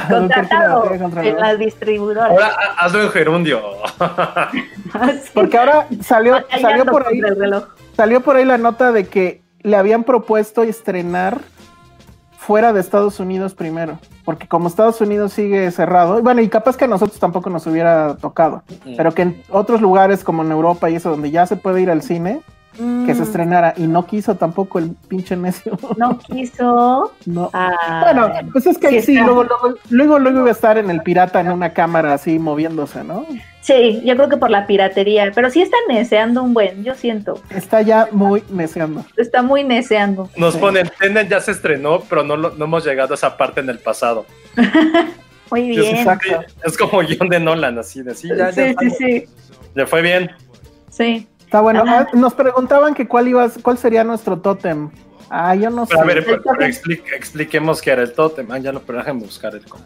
[0.09, 2.31] Contratado Dunkerque, contra en las distribuidoras.
[2.31, 3.61] Ahora ha- hazlo en gerundio.
[5.33, 7.63] Porque ahora salió, salió por ahí, contra el reloj.
[7.95, 11.39] salió por ahí la nota de que le habían propuesto estrenar
[12.37, 13.99] fuera de Estados Unidos primero.
[14.23, 17.65] Porque como Estados Unidos sigue cerrado, y bueno, y capaz que a nosotros tampoco nos
[17.67, 18.63] hubiera tocado,
[18.95, 21.89] pero que en otros lugares como en Europa y eso, donde ya se puede ir
[21.89, 22.41] al cine,
[22.73, 25.77] que se Mm, estrenara, y no quiso tampoco el pinche necio.
[25.97, 27.11] No quiso.
[27.25, 27.49] no.
[27.53, 30.89] Ah, Bueno, pues es que sí sí, luego, luego, luego, luego iba a estar en
[30.89, 33.25] el pirata en una cámara así moviéndose, ¿no?
[33.61, 37.39] Sí, yo creo que por la piratería, pero sí está neceando un buen, yo siento.
[37.51, 39.05] Está ya muy neceando.
[39.17, 40.29] Está muy neceando.
[40.35, 40.59] Nos Sí.
[40.59, 43.69] ponen, Tenet ya se estrenó, pero no, lo- no hemos llegado a esa parte en
[43.69, 44.25] el pasado.
[45.51, 45.97] Muy bien.
[45.97, 46.39] Exacto.
[46.63, 49.25] Es como guion de Nolan, así de sí, ya, ya Sí, sí, sí.
[49.75, 50.31] Le fue bien.
[50.89, 51.27] Sí.
[51.51, 51.83] Está bueno.
[51.85, 54.89] Ah, nos preguntaban que cuál iba, cuál sería nuestro tótem.
[55.29, 55.89] Ah, yo no sé.
[55.89, 56.61] Pero a ver, El pero-
[57.13, 58.49] expliquemos qué era el tótem.
[58.49, 59.83] Ah, ya no, pero déjenme buscar el cómo.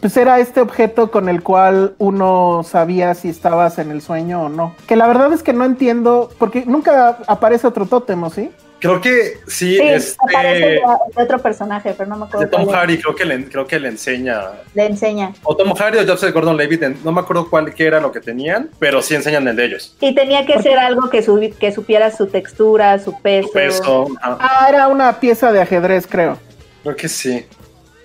[0.00, 4.48] Pues era este objeto con el cual uno sabía si estabas en el sueño o
[4.48, 4.74] no.
[4.88, 8.50] Que la verdad es que no entiendo, porque nunca aparece otro tótem, ¿o sí?
[8.78, 10.16] Creo que sí, Sí, este.
[10.28, 10.82] aparece de,
[11.16, 12.50] otro personaje, pero no me de acuerdo.
[12.50, 12.80] Tom cuál es.
[12.80, 14.42] Hardy, creo que, le, creo que le enseña.
[14.74, 15.32] Le enseña.
[15.44, 18.20] O Tom Hardy o Joseph Gordon Levitt, no me acuerdo cuál qué era lo que
[18.20, 19.96] tenían, pero sí enseñan el de ellos.
[20.00, 21.24] Y tenía que ser algo que,
[21.58, 23.48] que supiera su textura, su peso.
[23.48, 24.06] Su peso.
[24.20, 26.38] Ah, era una pieza de ajedrez, creo.
[26.82, 27.46] Creo que sí.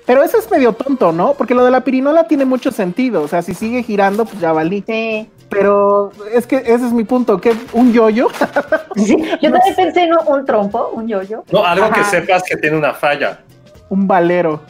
[0.05, 1.33] Pero eso es medio tonto, ¿no?
[1.33, 3.21] Porque lo de la pirinola tiene mucho sentido.
[3.21, 4.83] O sea, si sigue girando, pues ya valí.
[4.87, 5.29] Sí.
[5.51, 7.39] Pero es que ese es mi punto.
[7.39, 8.27] que ¿Un yoyo?
[8.95, 11.43] Sí, Yo también pensé en un, trompo, un yoyo.
[11.51, 13.39] No, algo que sepas que tiene una falla.
[13.89, 14.61] ¿Un valero?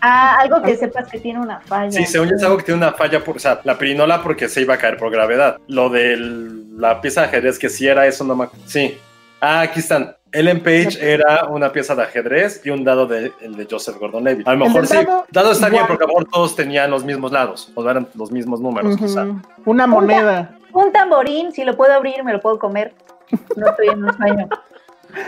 [0.00, 1.90] Ah, algo que sepas que tiene una falla.
[1.90, 4.48] Sí, según yo es algo que tiene una falla, por, o sea, la pirinola porque
[4.48, 5.58] se iba a caer por gravedad.
[5.66, 6.16] Lo de
[6.76, 8.96] la pieza de ajedrez que sí era eso, no me Sí.
[9.40, 10.16] Ah, aquí están.
[10.32, 14.46] Ellen Page era una pieza de ajedrez y un dado de, el de Joseph Gordon-Levitt.
[14.46, 14.94] A lo mejor sí.
[14.94, 18.08] dado, Dado está bien porque a lo mejor todos tenían los mismos lados, o eran
[18.14, 19.24] los mismos números, quizá.
[19.24, 19.40] Ujú.
[19.64, 20.54] Una moneda.
[20.72, 22.92] Un tamborín, si lo puedo abrir, me lo puedo comer.
[23.56, 24.48] No estoy en un sueño.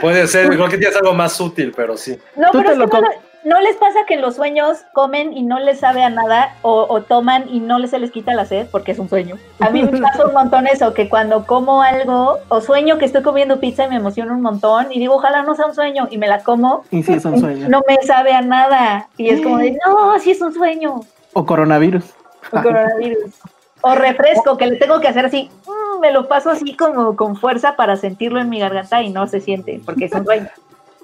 [0.00, 2.18] Puede ser, creo que tienes algo más útil, pero sí.
[2.36, 3.08] No, Tú pero te es lo que no,
[3.44, 6.86] ¿no les pasa que en los sueños comen y no les sabe a nada o,
[6.88, 9.36] o toman y no les se les quita la sed porque es un sueño?
[9.60, 13.22] A mí me pasa un montón eso, que cuando como algo o sueño que estoy
[13.22, 16.18] comiendo pizza y me emociono un montón y digo, ojalá no sea un sueño y
[16.18, 17.68] me la como, Y sí es un sueño.
[17.68, 19.08] no me sabe a nada.
[19.16, 21.00] Y es como de, no, sí es un sueño.
[21.32, 22.04] O coronavirus.
[22.52, 23.34] O coronavirus.
[23.82, 25.50] O refresco, que le tengo que hacer así.
[25.66, 29.26] mm, me lo paso así como con fuerza para sentirlo en mi garganta y no
[29.26, 30.48] se siente, porque es un sueño.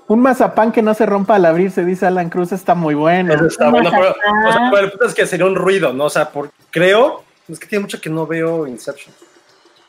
[0.09, 3.35] Un mazapán que no se rompa al abrirse, dice Alan Cruz, está muy bueno.
[3.35, 6.05] Eso está bueno, pero, o sea, pero el punto es que sería un ruido, ¿no?
[6.05, 9.13] O sea, por, creo, es que tiene mucho que no veo Inception.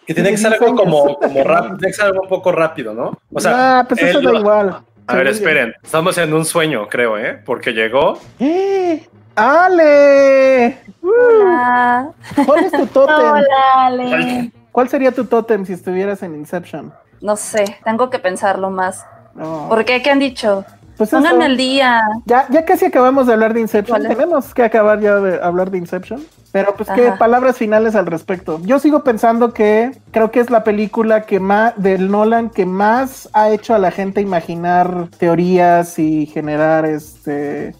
[0.08, 2.94] Que tiene que ser algo como, como rápido, tiene que ser algo un poco rápido,
[2.94, 3.20] ¿no?
[3.32, 4.82] O sea, ah, pues eso él da lo- igual.
[5.06, 7.40] A ver, esperen, estamos en un sueño, creo, ¿eh?
[7.46, 8.18] Porque llegó.
[8.40, 9.08] ¡Eh!
[9.36, 10.80] ¡Ale!
[11.04, 12.10] Hola.
[12.46, 13.16] ¿Cuál es tu tótem?
[13.16, 14.52] Hola, Ale.
[14.72, 16.92] ¿Cuál sería tu tótem si estuvieras en Inception?
[17.22, 19.06] No sé, tengo que pensarlo más.
[19.38, 19.68] No.
[19.70, 20.02] ¿Por qué?
[20.02, 20.66] ¿Qué han dicho?
[20.98, 21.52] Pues Pónganme eso.
[21.52, 22.02] al día.
[22.26, 24.02] Ya, ya casi acabamos de hablar de Inception.
[24.02, 26.26] Tenemos que acabar ya de hablar de Inception.
[26.52, 27.18] Pero pues qué Ajá.
[27.20, 28.60] palabras finales al respecto.
[28.64, 33.30] Yo sigo pensando que creo que es la película que más del Nolan que más
[33.34, 37.76] ha hecho a la gente imaginar teorías y generar este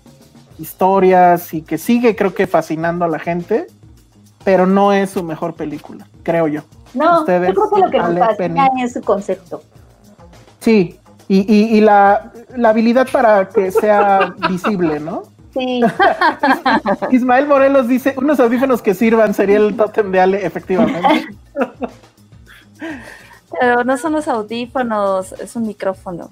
[0.60, 3.66] historias y que sigue creo que fascinando a la gente,
[4.44, 6.62] pero no es su mejor película, creo yo.
[6.94, 9.62] No, Ustedes, yo creo que lo que nos fascina es su concepto.
[10.60, 15.24] Sí, y, y- y la, la habilidad para que sea visible, ¿no?
[15.54, 15.82] Sí,
[17.12, 21.26] Ismael Morelos dice, unos audífonos que sirvan sería el tótem de Ale, efectivamente.
[23.60, 26.30] Pero no son los audífonos, es un micrófono.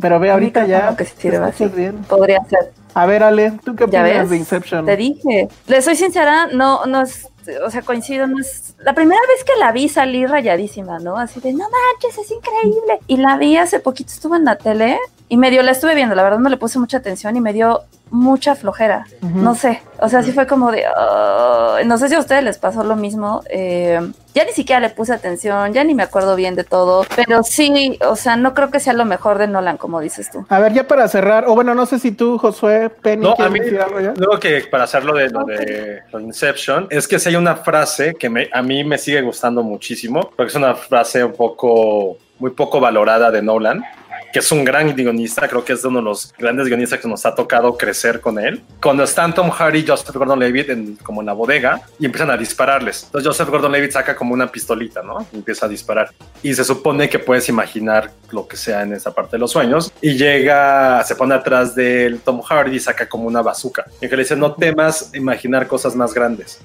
[0.00, 1.96] Pero ve, Un ahorita ya que sirva bien.
[2.08, 2.72] Podría ser.
[2.94, 4.84] A ver, Ale, ¿tú qué ¿Ya opinas de Inception?
[4.84, 5.48] Te dije.
[5.66, 7.28] Le soy sincera, no, no es,
[7.64, 8.74] o sea, coincido, es.
[8.78, 11.16] La primera vez que la vi salí rayadísima, ¿no?
[11.16, 13.00] Así de, no manches, es increíble.
[13.06, 14.98] Y la vi hace poquito, estuve en la tele
[15.28, 17.82] y medio la estuve viendo, la verdad no le puse mucha atención y me dio
[18.10, 19.04] mucha flojera.
[19.20, 22.56] No sé, o sea, sí fue como de, "Ay", no sé si a ustedes les
[22.58, 23.42] pasó lo mismo.
[23.50, 24.00] eh,
[24.34, 27.98] ya ni siquiera le puse atención, ya ni me acuerdo bien de todo, pero sí,
[28.06, 30.46] o sea, no creo que sea lo mejor de Nolan, como dices tú.
[30.48, 33.34] A ver, ya para cerrar, o bueno, no sé si tú, Josué, Penny, No, a
[33.34, 34.14] ¿quieres mí, decir algo ya?
[34.16, 37.56] luego que para hacerlo de lo de lo de Inception, es que si hay una
[37.56, 42.18] frase que me- a mí me sigue gustando muchísimo, porque es una frase un poco,
[42.38, 43.82] muy poco valorada de Nolan,
[44.32, 47.24] que es un gran guionista, creo que es uno de los grandes guionistas que nos
[47.24, 48.62] ha tocado crecer con él.
[48.80, 52.36] Cuando están Tom Hardy y Joseph Gordon-Levitt en, como en la bodega y empiezan a
[52.36, 53.04] dispararles.
[53.04, 55.26] Entonces Joseph Gordon-Levitt saca como una pistolita, ¿no?
[55.32, 56.10] Y empieza a disparar.
[56.42, 59.92] Y se supone que puedes imaginar lo que sea en esa parte de los sueños.
[60.00, 63.86] Y llega, se pone atrás del Tom Hardy y saca como una bazooka.
[64.00, 66.60] Y que le dice, no temas imaginar cosas más grandes.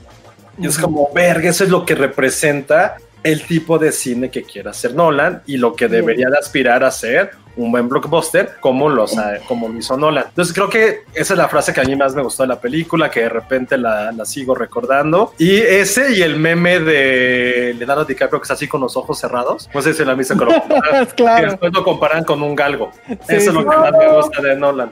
[0.57, 4.69] Y es como, verga, eso es lo que representa el tipo de cine que quiere
[4.69, 9.15] hacer Nolan y lo que debería de aspirar a ser un buen blockbuster como, los,
[9.17, 10.25] ha- como lo hizo Nolan.
[10.29, 12.59] Entonces creo que esa es la frase que a mí más me gustó de la
[12.59, 15.33] película, que de repente la, la sigo recordando.
[15.37, 19.69] Y ese y el meme de Leonardo DiCaprio que está así con los ojos cerrados.
[19.73, 20.47] No sé si la pero
[21.15, 21.47] Claro.
[21.47, 22.91] y después lo comparan con un galgo.
[23.07, 24.91] Sí, Eso es lo que más me gusta de Nolan.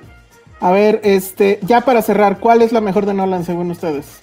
[0.59, 4.21] A ver, este, ya para cerrar, ¿cuál es la mejor de Nolan según ustedes?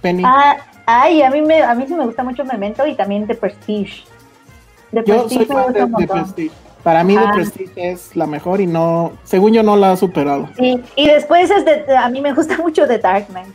[0.00, 0.22] Penny.
[0.24, 3.34] Ah, ay, a mí, me, a mí sí me gusta mucho Memento y también The
[3.34, 4.04] Prestige.
[4.92, 6.22] The Yo soy Prestige me fan gusta de, un de montón.
[6.22, 6.54] Prestige.
[6.82, 7.26] Para mí, Ah.
[7.26, 10.48] The Prestige es la mejor y no, según yo, no la ha superado.
[10.56, 13.48] Sí, y después es de, a mí me gusta mucho The Dark Knight.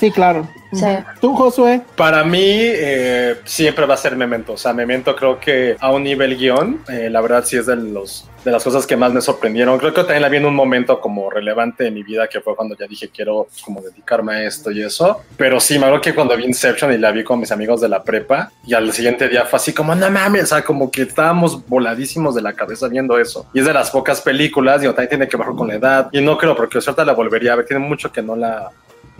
[0.00, 0.48] Sí, claro.
[0.72, 0.86] Sí.
[1.20, 1.82] Tú, Josué.
[1.94, 4.54] Para mí eh, siempre va a ser Memento.
[4.54, 7.76] O sea, Memento creo que a un nivel guion, eh, la verdad sí es de,
[7.76, 9.78] los, de las cosas que más me sorprendieron.
[9.78, 12.56] Creo que también la vi en un momento como relevante de mi vida, que fue
[12.56, 15.20] cuando ya dije quiero como dedicarme a esto y eso.
[15.36, 17.90] Pero sí, me acuerdo que cuando vi Inception y la vi con mis amigos de
[17.90, 21.02] la prepa, y al siguiente día fue así como, no mames, o sea, como que
[21.02, 23.44] estábamos voladísimos de la cabeza viendo eso.
[23.52, 26.08] Y es de las pocas películas, digo, también tiene que ver con la edad.
[26.10, 28.70] Y no creo, porque ahorita la volvería a ver, tiene mucho que no la,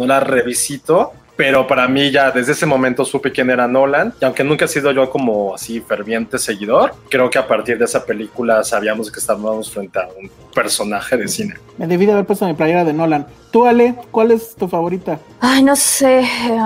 [0.00, 4.24] no la revisito, pero para mí ya desde ese momento supe quién era Nolan y
[4.24, 8.04] aunque nunca he sido yo como así ferviente seguidor, creo que a partir de esa
[8.04, 11.54] película sabíamos que estábamos frente a un personaje de cine.
[11.78, 13.26] Me debí de haber puesto mi playera de Nolan.
[13.50, 15.18] Tú, Ale, ¿cuál es tu favorita?
[15.40, 16.20] Ay, no sé.
[16.20, 16.58] eh,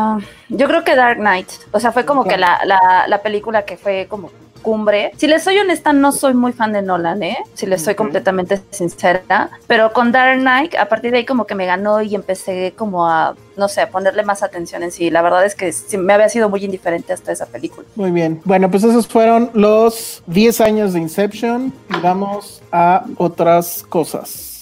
[0.49, 1.49] yo creo que Dark Knight.
[1.73, 4.31] O sea, fue como que la, la, la película que fue como
[4.65, 5.13] cumbre.
[5.17, 7.39] Si les soy honesta, no soy muy fan de Nolan, ¿eh?
[7.55, 9.51] Si les soy completamente sincera.
[9.69, 13.07] Pero con Dark Knight, a partir de ahí como que me ganó y empecé como
[13.07, 15.11] a, no sé, a ponerle más atención en sí.
[15.11, 17.87] La verdad es que sí, me había sido muy indiferente hasta esa película.
[17.95, 18.41] Muy bien.
[18.45, 24.54] Bueno, pues esos fueron los 10 años de Inception y vamos a otras cosas.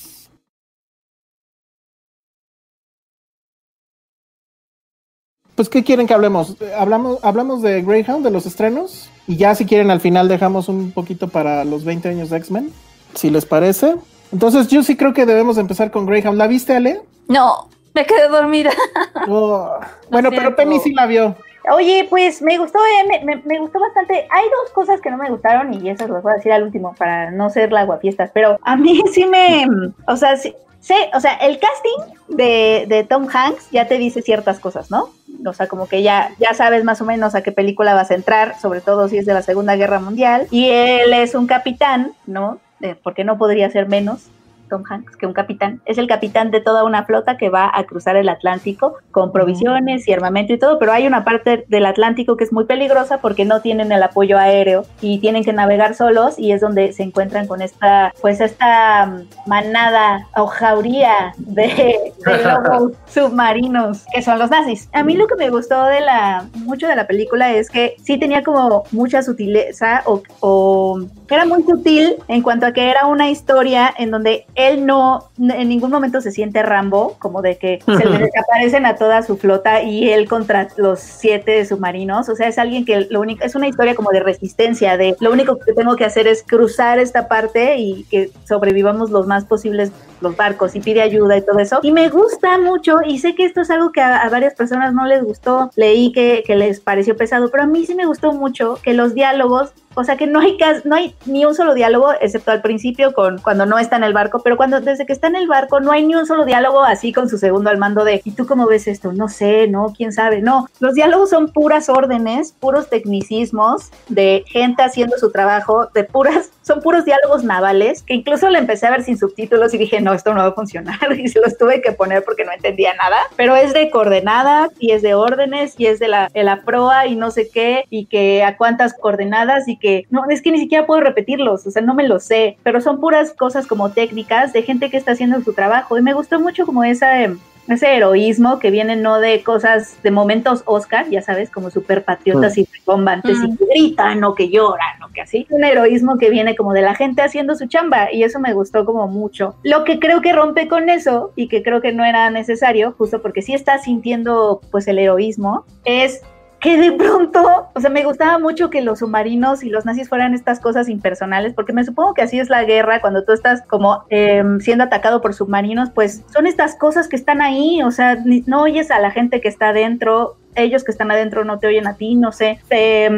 [5.63, 6.57] Pues, ¿qué quieren que hablemos?
[6.77, 9.09] ¿Hablamos, hablamos de Greyhound, de los estrenos?
[9.29, 12.73] Y ya, si quieren, al final dejamos un poquito para los 20 años de X-Men,
[13.15, 13.95] si les parece.
[14.33, 16.37] Entonces, yo sí creo que debemos empezar con Greyhound.
[16.37, 17.03] ¿La viste, Ale?
[17.29, 18.71] No, me quedé dormida.
[19.29, 19.71] Oh,
[20.11, 20.57] Bueno, pero.
[20.57, 21.37] Penny sí la vio.
[21.73, 24.15] Oye, pues me gustó, eh, me, me- me gustó bastante.
[24.15, 26.93] Hay dos cosas que no me gustaron y esas las voy a decir al último
[26.99, 29.65] para no ser la guapiestas, pero a mí sí me,
[30.09, 34.23] o sea, sí, sí, o sea, el casting de, de Tom Hanks ya te dice
[34.23, 35.11] ciertas cosas, ¿no?
[35.45, 38.15] O sea, como que ya, ya sabes más o menos a qué película vas a
[38.15, 42.13] entrar, sobre todo si es de la Segunda Guerra Mundial, y él es un capitán,
[42.27, 42.59] ¿no?
[42.81, 44.29] Eh, porque no podría ser menos,
[44.73, 45.83] Tom Hanks, que un capitán.
[45.85, 50.09] Es el capitán de toda una flota que va a cruzar el Atlántico con provisiones
[50.09, 53.45] y armamento y todo, pero hay una parte del Atlántico que es muy peligrosa porque
[53.45, 57.47] no tienen el apoyo aéreo y tienen que navegar solos y es donde se encuentran
[57.47, 64.51] con esta, pues esta mm, manada o jauría de, de lobos submarinos que son los
[64.51, 64.89] nazis.
[64.95, 68.17] A mí lo que me gustó de la, mucho de la película es que sí
[68.17, 70.99] tenía como mucha sutileza o, o
[71.29, 75.69] era muy sutil en cuanto a que era una historia en donde él no en
[75.69, 79.83] ningún momento se siente Rambo, como de que se le desaparecen a toda su flota
[79.83, 82.29] y él contra los siete submarinos.
[82.29, 85.33] O sea, es alguien que lo único, es una historia como de resistencia, de lo
[85.33, 89.93] único que tengo que hacer es cruzar esta parte y que sobrevivamos los más posibles
[90.21, 91.81] los barcos y pide ayuda y todo eso.
[91.83, 94.95] Y me gusta mucho y sé que esto es algo que a, a varias personas
[94.95, 95.71] no les gustó.
[95.77, 99.15] Leí que, que les pareció pesado, pero a mí sí me gustó mucho que los
[99.15, 103.13] diálogos o sea que no hay no hay ni un solo diálogo, excepto al principio
[103.13, 105.81] con cuando no está en el barco, pero cuando desde que está en el barco
[105.81, 108.47] no hay ni un solo diálogo así con su segundo al mando de ¿y tú
[108.47, 109.13] cómo ves esto?
[109.13, 110.41] No sé, no, quién sabe.
[110.41, 116.51] No, los diálogos son puras órdenes, puros tecnicismos de gente haciendo su trabajo, de puras
[116.63, 120.13] son puros diálogos navales que incluso le empecé a ver sin subtítulos y dije, "No,
[120.13, 123.19] esto no va a funcionar." y se los tuve que poner porque no entendía nada,
[123.37, 127.07] pero es de coordenadas y es de órdenes y es de la de la proa
[127.07, 130.59] y no sé qué y que a cuántas coordenadas y que no, es que ni
[130.59, 134.53] siquiera puedo repetirlos, o sea, no me lo sé, pero son puras cosas como técnicas
[134.53, 137.27] de gente que está haciendo su trabajo y me gustó mucho como esa
[137.69, 142.59] ese heroísmo que viene no de cosas, de momentos Oscar, ya sabes, como super patriotas
[142.59, 145.47] y recombantes y que gritan o que lloran o que así.
[145.51, 148.85] Un heroísmo que viene como de la gente haciendo su chamba y eso me gustó
[148.85, 149.55] como mucho.
[149.63, 153.23] Lo que creo que rompe con eso y que creo que no era necesario, justo
[153.23, 156.23] porque sí está sintiendo pues el heroísmo, es
[156.63, 160.33] que de pronto, o sea, me gustaba mucho que los submarinos y los nazis fueran
[160.33, 164.05] estas cosas impersonales, porque me supongo que así es la guerra, cuando tú estás como
[164.11, 168.63] eh, siendo atacado por submarinos, pues son estas cosas que están ahí, o sea, no
[168.63, 171.97] oyes a la gente que está adentro, ellos que están adentro no te oyen a
[171.97, 173.11] ti, no sé, te,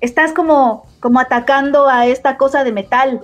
[0.00, 3.20] estás como, como atacando a esta cosa de metal,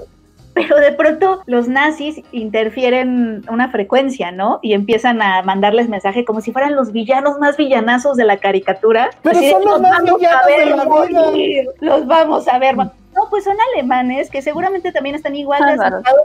[0.54, 4.58] pero de pronto los nazis interfieren una frecuencia, ¿no?
[4.62, 9.10] Y empiezan a mandarles mensaje como si fueran los villanos más villanazos de la caricatura.
[9.22, 12.06] Pero Así de, son los "Los más vamos a villanos ver de la morir, Los
[12.06, 12.76] vamos a ver.
[12.76, 15.76] No, pues son alemanes que seguramente también están igual de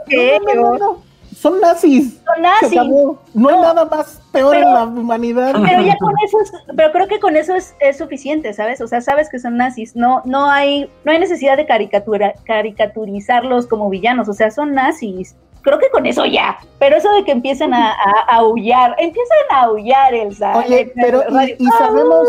[0.08, 0.80] que No, no, no, ellos.
[0.80, 1.07] no.
[1.40, 2.20] Son nazis.
[2.26, 2.72] Son nazis.
[2.80, 3.20] Acabó.
[3.34, 3.62] No, hay No.
[3.62, 5.54] nada más peor Pero- en la humanidad.
[5.54, 8.82] Pero ya con eso, es- pero creo que con eso es, es suficiente, ¿sabes?
[8.82, 9.96] O sea, sabes que son nazis.
[9.96, 14.30] No, no hay, no hay necesidad de caricatura, caricaturizarlos como villanos.
[14.30, 15.36] O sea, son nazis.
[15.68, 16.58] Creo que con eso ya.
[16.80, 20.58] Pero eso de que empiecen a, a, a aullar, empiezan a aullar, Elsa.
[20.60, 22.26] Oye, pero el y, y sabemos,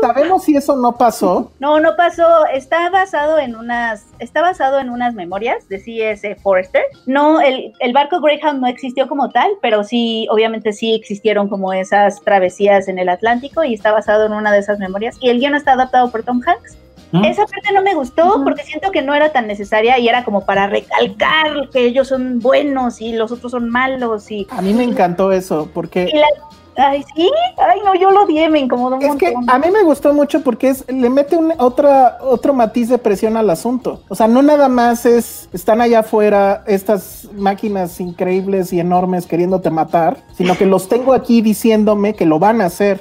[0.00, 1.52] sabemos si eso no pasó.
[1.60, 2.46] No, no pasó.
[2.46, 6.34] Está basado en unas, está basado en unas memorias de C.S.
[6.42, 6.82] Forrester.
[7.06, 11.72] No, el, el barco Greyhound no existió como tal, pero sí, obviamente sí existieron como
[11.72, 15.16] esas travesías en el Atlántico y está basado en una de esas memorias.
[15.20, 16.76] Y el guion está adaptado por Tom Hanks.
[17.22, 20.44] Esa parte no me gustó porque siento que no era tan necesaria y era como
[20.44, 24.84] para recalcar que ellos son buenos y los otros son malos y, A mí me
[24.84, 29.14] encantó eso, porque la- ay sí, ay no, yo lo odié, me incomodó un es
[29.16, 29.54] que montón.
[29.54, 33.36] a mí me gustó mucho porque es le mete un, otra otro matiz de presión
[33.36, 34.00] al asunto.
[34.08, 39.70] O sea, no nada más es están allá afuera estas máquinas increíbles y enormes queriéndote
[39.70, 43.00] matar, sino que los tengo aquí diciéndome que lo van a hacer.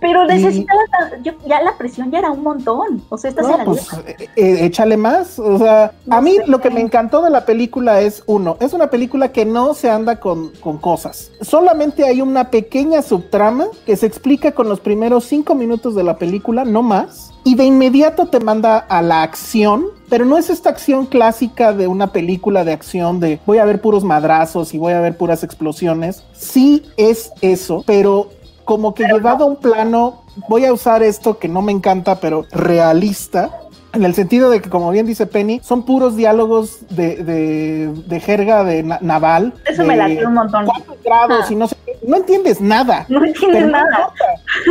[0.00, 0.78] Pero necesitaba,
[1.22, 3.02] yo- ya la presión ya era un montón.
[3.08, 5.38] O sea, estás en No, la pues eh, eh, échale más.
[5.38, 6.46] O sea, No a mí sé.
[6.46, 9.90] lo que me encantó de la película es, uno, es una película que no se
[9.90, 11.30] anda con, con cosas.
[11.40, 16.16] Solamente hay una pequeña subtrama que se explica con los primeros cinco minutos de la
[16.16, 17.30] película, no más.
[17.44, 21.86] Y de inmediato te manda a la acción, pero no es esta acción clásica de
[21.86, 25.42] una película de acción de voy a ver puros madrazos y voy a ver puras
[25.44, 26.24] explosiones.
[26.34, 28.28] Sí es eso, pero
[28.68, 32.44] como que llevado a un plano, voy a usar esto que no me encanta, pero
[32.52, 33.50] realista.
[33.94, 38.20] En el sentido de que, como bien dice Penny, son puros diálogos de, de, de
[38.20, 39.54] jerga de na- naval.
[39.66, 40.66] Eso de me latió un montón.
[40.66, 41.52] cuatro grados Ah.
[41.52, 41.96] y no sé qué.
[42.06, 43.06] No entiendes nada.
[43.08, 44.10] No entiendes no nada.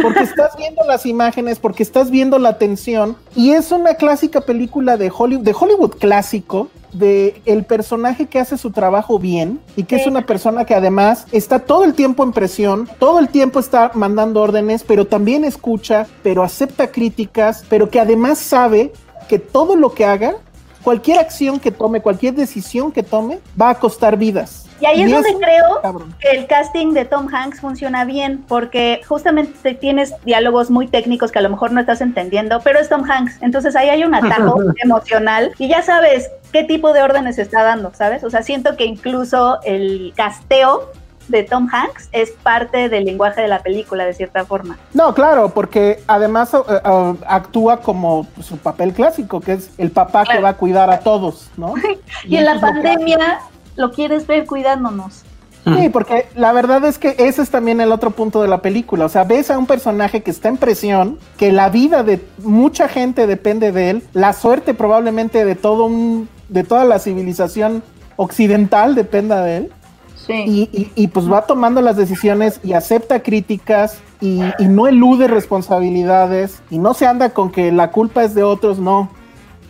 [0.03, 4.95] porque estás viendo las imágenes, porque estás viendo la tensión y es una clásica película
[4.95, 6.67] de Hollywood, de Hollywood clásico
[6.97, 11.25] de el personaje que hace su trabajo bien y que es una persona que además
[11.31, 16.07] está todo el tiempo en presión, todo el tiempo está mandando órdenes, pero también escucha,
[16.23, 18.91] pero acepta críticas, pero que además sabe
[19.27, 20.35] que todo lo que haga,
[20.83, 24.66] cualquier acción que tome, cualquier decisión que tome, va a costar vidas.
[24.79, 26.13] Y ahí es Y donde creo cabrón.
[26.19, 31.39] que el casting de Tom Hanks funciona bien, porque justamente tienes diálogos muy técnicos que
[31.39, 33.41] a lo mejor no estás entendiendo, pero es Tom Hanks.
[33.41, 37.93] Entonces ahí hay un atajo emocional y ya sabes qué tipo de órdenes está dando,
[37.93, 38.23] ¿sabes?
[38.23, 40.91] O sea, siento que incluso el casteo
[41.27, 44.77] de Tom Hanks es parte del lenguaje de la película, de cierta forma.
[44.93, 46.79] No, claro, porque además eh,
[47.27, 51.49] actúa como su papel clásico, que es el papá que va a cuidar a todos,
[51.57, 51.73] ¿no?
[52.23, 53.39] Y en la pandemia
[53.77, 55.23] lo quieres ver cuidándonos.
[55.65, 59.03] Sí, porque la verdad es que ese es también el otro punto de la película.
[59.05, 62.87] O sea, ves a un personaje que está en presión, que la vida de mucha
[62.87, 67.83] gente depende de él, la suerte probablemente de todo un, de toda la civilización
[68.15, 69.71] occidental dependa de él.
[70.15, 70.33] Sí.
[70.45, 75.27] Y, y- y, pues va tomando las decisiones y acepta críticas y, y no elude
[75.27, 79.09] responsabilidades y no se anda con que la culpa es de otros, no.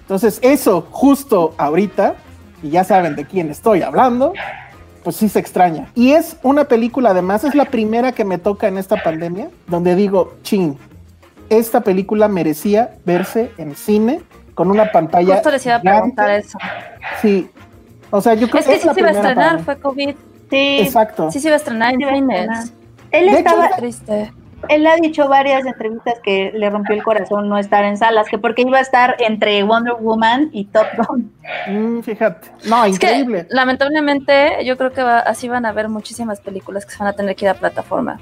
[0.02, 2.16] Entonces eso justo ahorita,
[2.64, 4.34] y ya saben de quién estoy hablando,
[5.04, 5.90] pues sí se extraña.
[5.96, 9.96] Y es una película, además, es la primera que me toca en esta pandemia, donde
[9.96, 10.76] digo, ching,
[11.50, 14.22] esta película merecía verse en cine
[14.54, 15.36] con una pantalla.
[15.36, 16.00] Justo les iba a gigante.
[16.00, 16.58] preguntar eso.
[17.22, 17.50] Sí.
[18.10, 20.16] O sea, yo creo Es que es sí se iba a estrenar, fue COVID.
[20.50, 21.32] Sí, Exacto.
[21.32, 22.40] Sí se iba a estrenar en Sí iba a cines.
[22.40, 22.64] estrenar.
[23.12, 24.34] Él De hecho, estaba, Triste.
[24.70, 28.38] Él ha dicho varias entrevistas que le rompió el corazón no estar en salas, que
[28.38, 31.32] porque iba a estar entre Wonder Woman y Top Gun.
[31.68, 32.50] Mm, fíjate.
[32.66, 33.48] No, Es que, increíble.
[33.50, 37.14] lamentablemente, yo creo que va- así van a haber muchísimas películas que se van a
[37.14, 38.20] tener que ir a plataforma.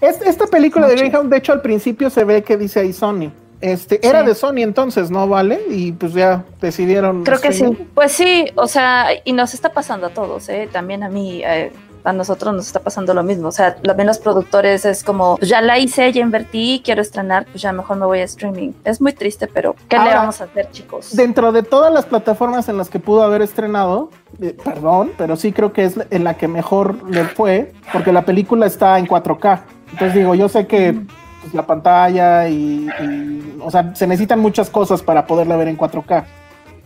[0.00, 1.04] Es- esta película de Mucho.
[1.04, 3.30] Greyhound, de hecho, al principio se ve que dice ahí Sony.
[3.60, 4.26] Este, era Sí.
[4.26, 5.26] de Sony entonces, ¿no?
[5.28, 5.60] ¿Vale?
[5.70, 7.24] Y pues ya decidieron.
[7.24, 7.76] Creo que streaming.
[7.76, 7.88] sí.
[7.94, 10.68] Pues sí, o sea, y nos está pasando a todos, ¿eh?
[10.70, 11.72] También a mí, eh,
[12.06, 13.48] a nosotros nos está pasando lo mismo.
[13.48, 17.46] O sea, los menos productores es como, pues ya la hice, ya invertí, quiero estrenar,
[17.46, 18.72] pues ya mejor me voy a streaming.
[18.84, 21.16] Es muy triste, pero ¿qué le Ahora, vamos a hacer, chicos?
[21.16, 25.52] Dentro de todas las plataformas en las que pudo haber estrenado, eh, perdón, pero sí
[25.52, 29.62] creo que es en la que mejor le fue, porque la película está en 4K.
[29.90, 31.00] Entonces digo, yo sé que
[31.42, 35.76] pues, la pantalla y, y, o sea, se necesitan muchas cosas para poderla ver en
[35.76, 36.24] 4K.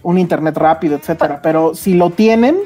[0.02, 1.40] Un internet rápido, etcétera.
[1.42, 2.56] Pero si lo tienen,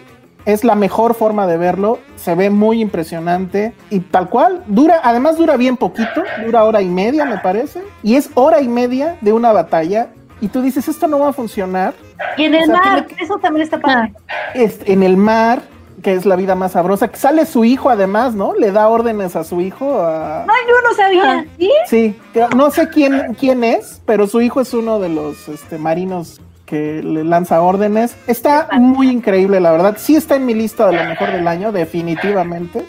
[0.47, 1.99] es la mejor forma de verlo.
[2.17, 4.63] Se ve muy impresionante y tal cual.
[4.67, 7.83] Dura, además dura bien poquito, dura hora y media, me parece.
[8.03, 10.09] Y es hora y media de una batalla.
[10.41, 11.95] Y tú dices, esto no va a funcionar.
[12.37, 14.13] Y en el O sea, mar, tiene- eso también está padre.
[14.55, 15.63] Es en el mar,
[16.03, 17.09] que es la vida más sabrosa.
[17.09, 18.53] Que sale su hijo, además, ¿no?
[18.55, 19.99] Le da órdenes a su hijo.
[20.03, 21.47] a- No, yo no sabía.
[21.59, 21.71] ¿Sí?
[21.87, 25.79] Sí, que no sé quién, quién es, pero su hijo es uno de los este,
[25.79, 28.17] marinos que le lanza órdenes.
[28.27, 29.97] Está muy increíble, la verdad.
[29.99, 32.85] Sí está en mi lista de lo mejor del año, definitivamente.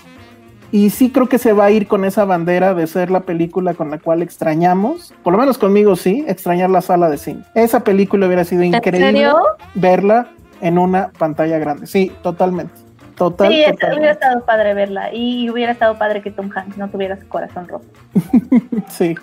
[0.71, 3.73] Y sí creo que se va a ir con esa bandera de ser la película
[3.75, 7.43] con la cual extrañamos, por lo menos conmigo sí, extrañar la sala de cine.
[7.53, 9.37] Esa película hubiera sido increíble serio?
[9.75, 10.27] verla
[10.61, 11.87] en una pantalla grande.
[11.87, 12.73] Sí, totalmente.
[13.15, 13.95] Total, Sí, totalmente.
[13.97, 15.13] hubiera estado padre verla.
[15.13, 17.85] Y hubiera estado padre que Tom Hanks no tuviera su corazón roto.
[18.89, 19.15] Sí.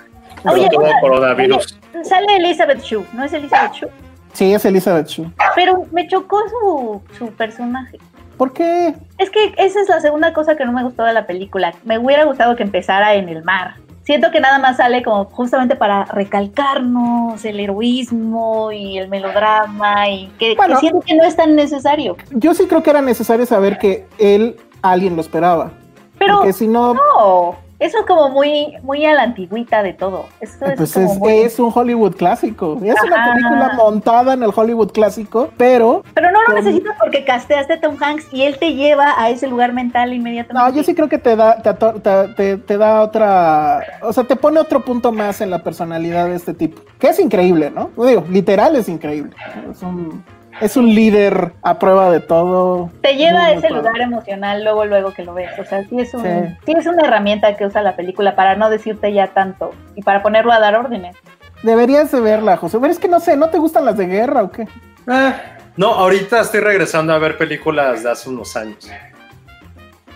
[0.43, 1.79] Pero Oye, una- coronavirus.
[2.03, 3.89] Sale Elizabeth Shue, ¿no es Elizabeth Shue?
[4.33, 5.31] Sí, es Elizabeth Shue.
[5.55, 7.99] Pero me chocó su, su personaje.
[8.37, 8.95] ¿Por qué?
[9.19, 11.75] Es que esa es la segunda cosa que no me gustó de la película.
[11.85, 13.75] Me hubiera gustado que empezara en el mar.
[14.05, 20.27] Siento que nada más sale como justamente para recalcarnos el heroísmo y el melodrama y
[20.39, 20.75] que, Bueno.
[20.75, 22.17] que siento que no es tan necesario.
[22.31, 25.71] Yo sí creo que era necesario saber que él, alguien lo esperaba.
[26.19, 30.27] Pero Porque si no, no, eso es como muy, muy a la antigüita de todo.
[30.41, 32.79] Eso es pues como es, muy- es un Hollywood clásico.
[32.83, 37.25] Es una película montada en el Hollywood clásico, pero Pero no lo con- necesitas porque
[37.25, 40.71] casteaste a Tom Hanks y él te lleva a ese lugar mental inmediatamente.
[40.71, 44.13] no, yo sí creo que te da, te, ato- te- te- te da otra, o
[44.13, 47.71] sea, te pone otro punto más en la personalidad de este tipo, que es increíble,
[47.71, 47.91] ¿no?
[48.07, 49.35] Digo, literal es increíble.
[49.71, 50.25] Es un,
[50.61, 52.91] es un líder a prueba de todo.
[53.03, 53.75] Te lleva a ese padre.
[53.77, 55.51] lugar emocional luego, luego que lo ves.
[55.59, 56.29] O sea, sí es, un, Sí.
[56.67, 60.23] sí es una herramienta que usa la película para no decirte ya tanto y para
[60.23, 61.17] ponerlo a dar órdenes.
[61.63, 62.79] Deberías de verla, José.
[62.81, 64.67] Pero es que no sé, ¿no te gustan las de guerra o qué?
[65.07, 65.35] Ah,
[65.77, 68.91] no, ahorita estoy regresando a ver películas de hace unos años.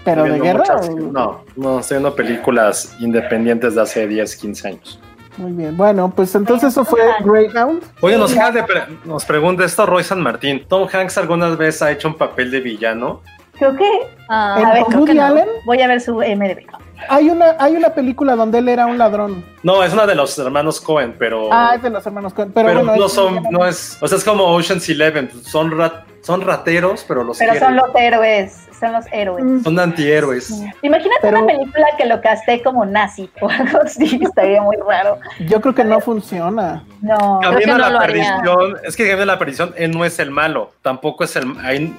[0.05, 0.59] ¿Pero de guerra?
[0.61, 5.01] muchas- o- No, no, estoy viendo películas independientes de hace 10, 15 años.
[5.37, 5.77] Muy bien.
[5.77, 7.83] Bueno, pues entonces eso fue Greyhound.
[8.01, 10.65] Oye, nos, pre- nos pregunta esto Roy San Martín.
[10.69, 13.21] ¿Tom Hanks algunas veces ha hecho un papel de villano?
[13.53, 13.85] Creo que.
[13.85, 15.25] ¿En a ver, creo que no.
[15.25, 15.49] Allen?
[15.65, 16.67] Voy a ver su MDB.
[17.11, 19.45] Hay una, hay una película donde él era un ladrón.
[19.63, 21.51] No, es una de los hermanos Cohen, pero...
[21.53, 22.53] Ah, es de los hermanos Coen.
[22.53, 26.05] Pero, pero bueno, no son, no es, o sea, es como Ocean's Eleven, son, rat-
[26.23, 27.69] son rateros, pero los Pero quieren.
[27.69, 28.66] son los héroes.
[28.79, 29.63] Son los héroes.
[29.63, 30.51] Son antihéroes.
[30.83, 34.19] Imagínate Pero- una película que lo casté como nazi o algo así.
[34.23, 35.19] Estaría muy raro.
[35.49, 36.85] Yo creo que no funciona.
[37.01, 37.39] No.
[37.41, 38.37] Creo que Cambiando no la lo haría.
[38.43, 41.47] perdición, es que cambiando la perdición, él no es el malo, tampoco es el,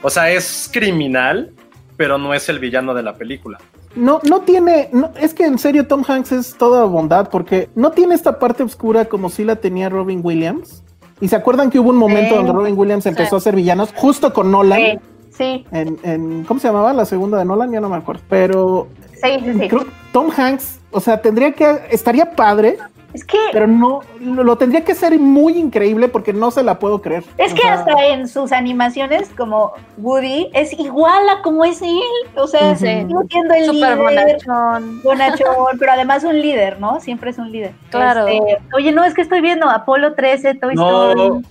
[0.03, 1.51] o sea, es criminal,
[1.95, 3.57] pero no es el villano de la película.
[3.95, 7.89] No, no tiene, no, es que en serio Tom Hanks es toda bondad porque no
[7.91, 10.83] tiene esta parte oscura como si la tenía Robin Williams.
[11.19, 12.35] Y se acuerdan que hubo un momento Sí.
[12.35, 13.41] donde Robin Williams empezó Sí.
[13.41, 14.79] a ser villanos justo con Nolan.
[14.79, 14.99] Sí,
[15.37, 17.71] sí, En, en- ¿Cómo se llamaba la segunda de Nolan?
[17.71, 18.21] Ya no me acuerdo.
[18.29, 18.87] Pero
[19.21, 19.67] sí, sí, sí.
[19.67, 22.77] creo Tom Hanks, o sea, tendría que, estaría padre,
[23.13, 26.77] Es que, pero no, lo, lo tendría que ser muy increíble porque no se la
[26.79, 27.23] puedo creer.
[27.37, 31.81] es O que sea, hasta en sus animaciones, como Woody, es igual a como es
[31.81, 31.99] él.
[32.35, 33.97] O sea, sigue siendo el Súper líder.
[33.97, 35.01] bonachón.
[35.03, 36.99] Bonachón, pero además un líder, ¿no?
[36.99, 37.71] Siempre es un líder.
[37.89, 38.27] Claro.
[38.27, 41.45] Este, oye, no, es que estoy viendo Apolo 13, Toy No, Story.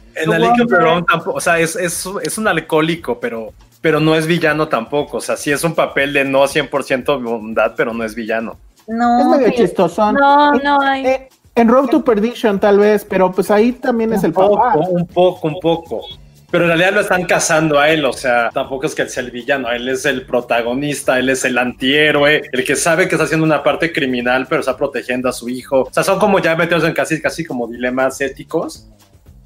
[0.69, 3.53] Their Own tampoco, o sea, es, es, es un alcohólico, pero,
[3.87, 5.19] pero no es villano tampoco.
[5.19, 8.59] O sea, sí es un papel de no 100% bondad, pero no es villano.
[8.89, 9.59] No, es medio sí.
[9.59, 10.17] chistosón.
[10.17, 11.07] No, no hay.
[11.07, 14.81] eh, en Road to Perdition tal vez, pero pues ahí también es el poco, papá.
[14.89, 16.05] un poco, un poco.
[16.51, 19.23] Pero en realidad lo están cazando a él, o sea, tampoco es que él sea
[19.23, 23.27] el villano, él es el protagonista, él es el antihéroe, el que sabe que está
[23.27, 25.83] haciendo una parte criminal, pero está protegiendo a su hijo.
[25.83, 28.89] O sea, son como ya metidos en casi, casi como dilemas éticos,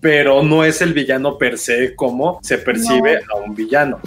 [0.01, 4.01] pero no es el villano per se como se percibe a un villano.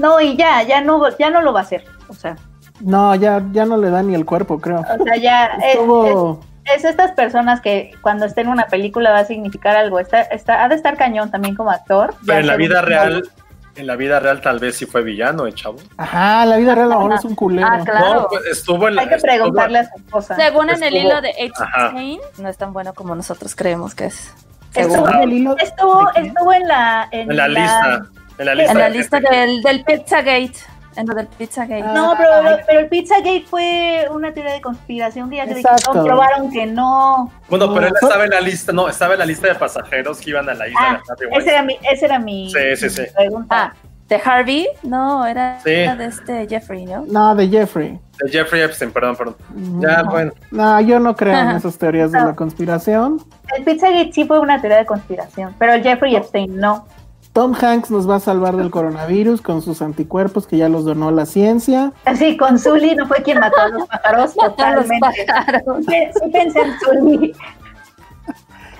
[0.00, 1.84] No, y ya, ya no, ya no lo va a hacer.
[2.08, 2.36] O sea,
[2.80, 4.80] No, ya, ya no le da ni el cuerpo, creo.
[4.80, 9.10] o sea, ya es, Estuvo- es- es estas personas que cuando esté en una película
[9.10, 9.98] va a significar algo.
[10.00, 12.14] Está, está, ha de estar cañón también como actor.
[12.26, 13.30] Pero Ya en la vida un- real,
[13.76, 15.76] en la vida real tal vez sí fue villano, ¿eh, chavo?
[15.96, 17.66] Ajá, la vida real ahora es un culero.
[17.70, 18.20] Ah, claro.
[18.22, 19.02] No, pues estuvo en la...
[19.02, 20.36] Hay que estuvo- preguntarle a su esposa.
[20.36, 21.32] Según en el hilo de.
[21.74, 24.32] Kane, no es tan bueno como nosotros creemos que es.
[24.74, 28.02] Estuvo, estuvo en la, en En la lista.
[28.40, 28.72] En la lista.
[28.72, 29.36] En la de lista gente.
[29.36, 30.52] del, del Pizzagate.
[30.96, 31.82] En lo del Pizzagate.
[31.82, 31.92] Ah.
[31.94, 35.92] No, pero, pero el Pizzagate fue una teoría de conspiración que ya Exacto.
[35.92, 37.30] comprobaron que no.
[37.48, 40.18] Bueno, pero él No, estaba en la lista, no, estaba en la lista de pasajeros
[40.20, 42.76] que iban a la isla Ah, de Harvey ese era mi, ese era mi, Sí,
[42.76, 43.02] sí, sí.
[43.02, 43.46] mi pregunta.
[43.50, 43.72] Ah,
[44.08, 44.66] de Harvey.
[44.82, 45.70] No, era, Sí.
[45.70, 47.04] de este Jeffrey, ¿no?
[47.06, 47.96] No, de Jeffrey.
[48.20, 49.36] De Jeffrey Epstein, perdón, perdón.
[49.80, 50.32] Ya, bueno.
[50.50, 53.22] No, yo no creo en esas teorías de la conspiración.
[53.56, 56.86] El Pizzagate sí fue una teoría de conspiración, pero el Jeffrey Epstein no.
[57.32, 61.10] Tom Hanks nos va a salvar del coronavirus con sus anticuerpos que ya los donó
[61.12, 61.92] la ciencia.
[62.04, 65.26] Así, con Zully no fue quien mató a los pájaros, los totalmente.
[65.28, 65.62] pájaros.
[65.88, 67.32] Sí, sí pensé en Zully.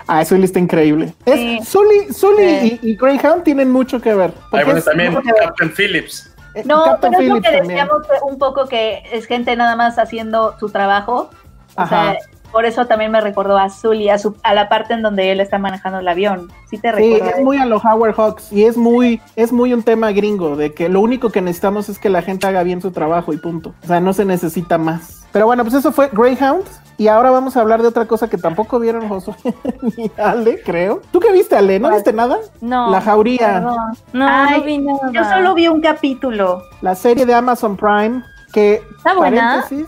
[0.09, 1.15] Ah, Sully está increíble.
[1.25, 1.61] Es, Sí.
[1.65, 2.79] Sully Sí.
[2.83, 4.33] y, y Greyhound tienen mucho que ver.
[4.53, 5.15] Ay, bueno, también.
[5.39, 6.35] Captain Phillips.
[6.57, 7.69] eh, No, Captain pero es lo que también.
[7.69, 11.31] decíamos un poco que es gente nada más haciendo su trabajo.
[11.77, 12.15] O Ajá.
[12.15, 12.19] sea,
[12.53, 15.41] por eso también me recordó a Zully, a, su, a la parte en donde él
[15.41, 16.51] está manejando el avión.
[16.69, 17.37] Sí te Sí, recuerdo.
[17.39, 20.73] es muy a los Howard Hawks y es muy, es muy un tema gringo de
[20.75, 23.75] que lo único que necesitamos es que la gente haga bien su trabajo y punto.
[23.83, 25.27] O sea, no se necesita más.
[25.33, 26.65] Pero bueno, pues eso fue Greyhound
[26.99, 29.35] y ahora vamos a hablar de otra cosa que tampoco vieron Josué
[29.97, 31.01] ni Ale, creo.
[31.13, 31.79] ¿Tú qué viste, Ale?
[31.79, 32.37] ¿No viste nada?
[32.61, 32.91] No.
[32.91, 33.77] La jauría, Perdón.
[34.13, 35.11] No, Ay, no vi nada.
[35.13, 36.63] Yo solo vi un capítulo.
[36.83, 38.23] la serie de Amazon Prime
[38.53, 39.63] que ¿Está buena?
[39.63, 39.87] paréntesis,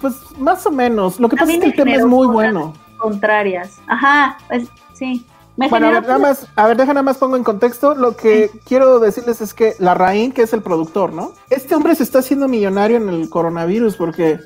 [0.00, 1.18] pues más o menos.
[1.20, 2.74] Lo que A pasa es que el tema es muy bueno.
[2.98, 3.78] Contrarias.
[3.86, 5.24] Ajá, es- sí.
[5.56, 7.96] Me Bueno, a ver, nada más, a ver, deja nada más pongo en contexto.
[7.96, 11.32] Lo que quiero decirles es que la Rain, que es el productor, ¿no?
[11.50, 14.38] Este hombre se está haciendo millonario en el coronavirus porque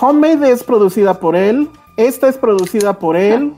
[0.00, 3.52] Homemade es producida por él, esta es producida por él,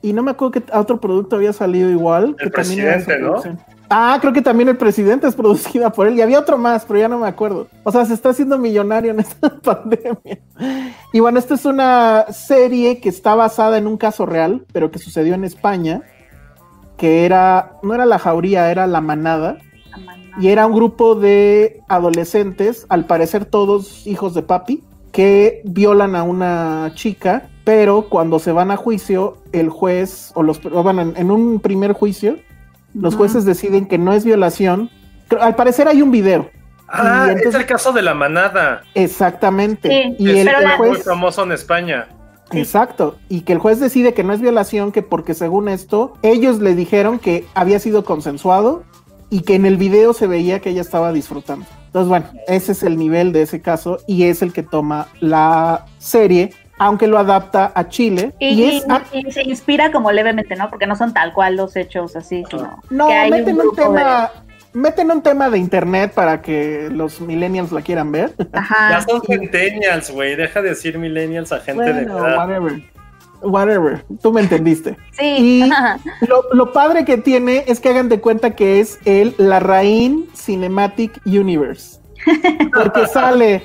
[0.00, 2.34] y no me acuerdo que otro producto había salido igual.
[2.38, 3.42] El que Presidente, ¿no?
[3.88, 6.16] Ah, creo que también el presidente es producida por él.
[6.16, 7.68] Y había otro más, pero ya no me acuerdo.
[7.84, 10.40] O sea, se está haciendo millonario en esta pandemia.
[11.12, 14.98] Y bueno, esta es una serie que está basada en un caso real, pero que
[14.98, 16.02] sucedió en España,
[16.96, 19.58] que era, no era la jauría, era la manada.
[20.40, 24.82] Y era un grupo de adolescentes, al parecer todos hijos de papi,
[25.12, 30.60] que violan a una chica, pero cuando se van a juicio, el juez, o los,
[30.62, 32.36] bueno, en, en un primer juicio,
[33.00, 33.24] los Ujú.
[33.24, 34.90] jueces deciden que no es violación.
[35.40, 36.50] Al parecer hay un video.
[36.88, 38.82] Ah, entonces- es el caso de la manada.
[38.94, 39.88] Exactamente.
[39.88, 42.08] Sí, y Es el, el la- muy juez, famoso en España.
[42.52, 46.60] exacto, y que el juez decide que no es violación, que porque según esto, ellos
[46.60, 48.84] le dijeron que había sido consensuado
[49.30, 51.66] y que en el video se veía que ella estaba disfrutando.
[51.86, 55.86] Entonces, bueno, ese es el nivel de ese caso y es el que toma la
[55.98, 58.34] serie, aunque lo adapta a Chile.
[58.38, 60.68] Y, Y, y- es y se inspira como levemente, ¿no?
[60.70, 64.30] Porque no son tal cual los hechos así, sino No, que hay meten un, tema,
[64.72, 68.34] meten un tema de internet para que los millennials la quieran ver.
[68.36, 68.90] de- Ajá.
[68.90, 70.36] Ya son centennials, güey.
[70.36, 72.36] Deja de decir millennials a gente de edad.
[72.38, 72.82] whatever.
[73.42, 74.96] Whatever, tú me entendiste.
[75.12, 75.24] Sí.
[75.64, 75.70] Y
[76.26, 80.26] lo, lo padre que tiene es que hagan de cuenta que es el la Rain
[80.34, 82.00] Cinematic Universe.
[82.74, 83.62] Porque sale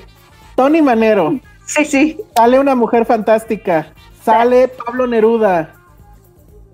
[0.55, 2.17] Tony Manero, Sí, sí.
[2.35, 3.87] sale una mujer fantástica,
[4.23, 5.73] sale Pablo Neruda.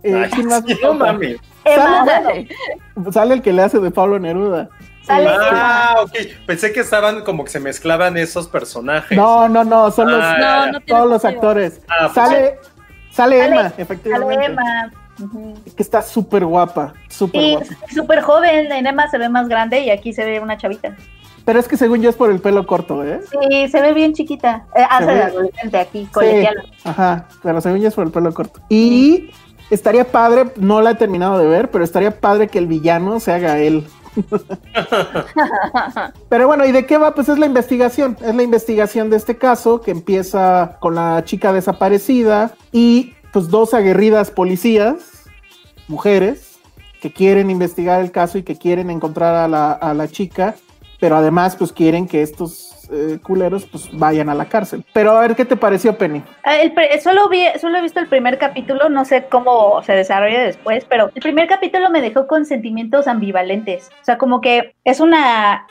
[0.03, 0.43] eh, Ay, sí,
[0.83, 1.37] no mames.
[1.63, 2.05] Sale, Emma,
[2.95, 4.69] bueno, sale el que le hace de Pablo Neruda.
[5.03, 6.11] Sale Ah, ok.
[6.45, 9.17] Pensé que estaban como que se mezclaban esos personajes.
[9.17, 11.81] No, no, no, son los, Ah, No, no tiene todos los actores.
[11.89, 12.55] Ah, pues sale,
[13.11, 14.45] sale Sale- Emma, Sale efectivamente.
[14.45, 14.91] Emma.
[15.19, 15.53] Ujú.
[15.75, 17.67] Que está súper guapa, súper Y guapa.
[17.93, 20.95] súper joven, en Emma se ve más grande y aquí se ve una chavita.
[21.47, 23.21] Pero es que según yo es por el pelo corto, ¿eh?
[23.31, 24.65] Sí, se ve bien chiquita.
[24.75, 26.63] Eh, hace Se de adolescente aquí, Sí, colegiala.
[26.83, 28.59] ajá, pero según yo es por el pelo corto.
[28.67, 29.29] Y
[29.69, 33.31] estaría padre, no la he terminado de ver, pero estaría padre que el villano se
[33.31, 33.87] haga él.
[36.29, 37.13] Pero bueno, ¿y de qué va?
[37.13, 38.17] Pues es la investigación.
[38.21, 43.73] Es la investigación de este caso que empieza con la chica desaparecida y pues dos
[43.73, 45.23] aguerridas policías,
[45.87, 46.57] mujeres,
[46.99, 50.55] que quieren investigar el caso y que quieren encontrar a la, a la chica,
[50.99, 54.83] pero además pues quieren que estos eh, culeros pues vayan a la cárcel.
[54.93, 56.23] Pero a ver, ¿qué te pareció, Penny?
[56.43, 59.93] Ah, el pre- solo, vi, solo he visto el primer capítulo, no sé cómo se
[59.93, 63.89] desarrolla después, pero el primer capítulo me dejó con sentimientos ambivalentes.
[64.01, 65.67] O sea, como que es una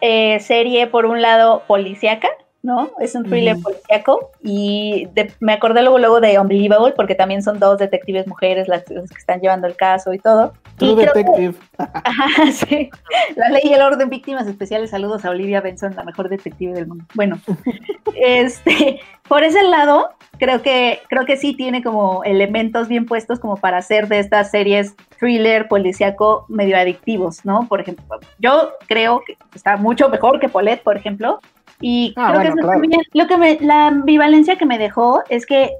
[0.00, 2.28] eh, serie, por un lado, policíaca,
[2.62, 2.90] ¿no?
[3.00, 3.62] Es un thriller Ujú.
[3.64, 8.68] policíaco y de- me acordé luego, luego de Unbelievable, porque también son dos detectives mujeres
[8.68, 10.52] las, las que están llevando el caso y todo.
[10.76, 11.54] True Y creo que- Detective.
[11.78, 12.90] Ajá, sí.
[13.36, 14.90] La ley y el orden, víctimas especiales.
[14.90, 17.04] Saludos a Olivia Benson, la mejor detective del mundo.
[17.14, 17.38] Bueno,
[18.14, 23.56] este, por ese lado, creo que, creo que sí tiene como elementos bien puestos como
[23.56, 27.66] para hacer de estas series thriller, policíaco, medio adictivos, ¿no?
[27.68, 28.04] Por ejemplo,
[28.38, 31.40] yo creo que está mucho mejor que Paulette, por ejemplo.
[31.82, 32.80] Y Ah, creo que eso claro.
[32.80, 35.72] también- lo que me, la ambivalencia que me dejó es que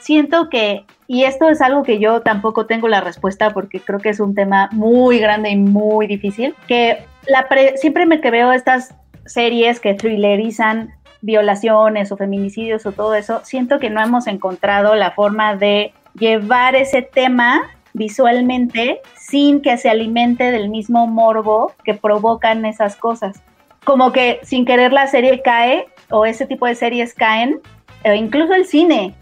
[0.00, 4.10] siento que, y esto es algo que yo tampoco tengo la respuesta porque creo que
[4.10, 8.52] es un tema muy grande y muy difícil, que la pre- siempre me que veo
[8.52, 8.94] estas
[9.24, 10.90] series que thrillerizan
[11.22, 16.74] violaciones o feminicidios o todo eso, siento que no hemos encontrado la forma de llevar
[16.76, 17.62] ese tema
[17.94, 23.40] visualmente sin que se alimente del mismo morbo que provocan esas cosas.
[23.84, 27.60] Como que sin querer la serie cae o ese tipo de series caen,
[28.04, 29.14] o incluso el cine,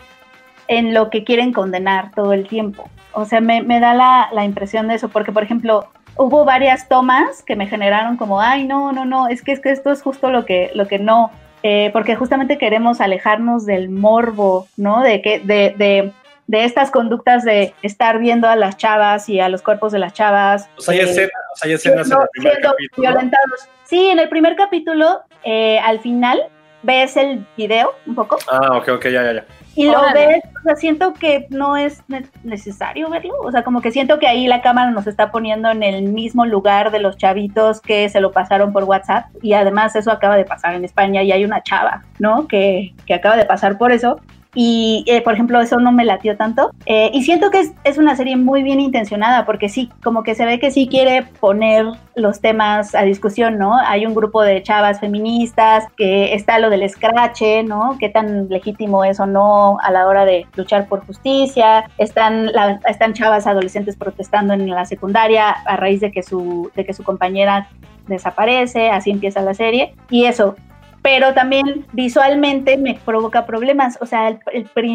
[0.68, 2.88] en lo que quieren condenar todo el tiempo.
[3.12, 6.88] O sea, me, me da la, la impresión de eso, porque por ejemplo, hubo varias
[6.88, 10.02] tomas que me generaron como, ay, no, no, no, es que, es que esto es
[10.02, 11.30] justo lo que, lo que no,
[11.62, 15.02] eh, porque justamente queremos alejarnos del morbo, ¿no?
[15.02, 16.12] De, que, de, de,
[16.46, 20.12] de estas conductas de estar viendo a las chavas y a los cuerpos de las
[20.12, 20.68] chavas.
[20.76, 23.08] O sea, hay eh, escenas, o sea, hay escenas en siendo- el primer siendo capítulo.
[23.10, 23.68] violentados.
[23.92, 26.40] Sí, en el primer capítulo, eh, al final,
[26.82, 29.44] ves el video un poco Ah, ok, ok, ya, ya, ya.
[29.76, 30.26] y lo Órale.
[30.28, 34.18] ves, o sea, siento que no es ne- necesario verlo, o sea, como que siento
[34.18, 38.08] que ahí la cámara nos está poniendo en el mismo lugar de los chavitos que
[38.08, 41.44] se lo pasaron por WhatsApp y además eso acaba de pasar en España y hay
[41.44, 42.48] una chava, ¿no?
[42.48, 44.20] Que, que acaba de pasar por eso.
[44.54, 46.72] Y, eh, por ejemplo, eso no me latió tanto.
[46.86, 50.34] Eh, y siento que es, es una serie muy bien intencionada, porque sí, como que
[50.34, 51.86] se ve que sí quiere poner
[52.16, 53.74] los temas a discusión, ¿no?
[53.78, 57.96] Hay un grupo de chavas feministas, que está lo del escrache, ¿no?
[57.98, 61.84] Qué tan legítimo es o no a la hora de luchar por justicia.
[61.96, 66.84] Están, la- están chavas adolescentes protestando en la secundaria a raíz de que su, de
[66.84, 67.68] que su compañera
[68.06, 69.94] desaparece, así empieza la serie.
[70.10, 70.56] Y eso,
[71.02, 73.98] pero también visualmente me provoca problemas.
[74.00, 74.40] O sea, el,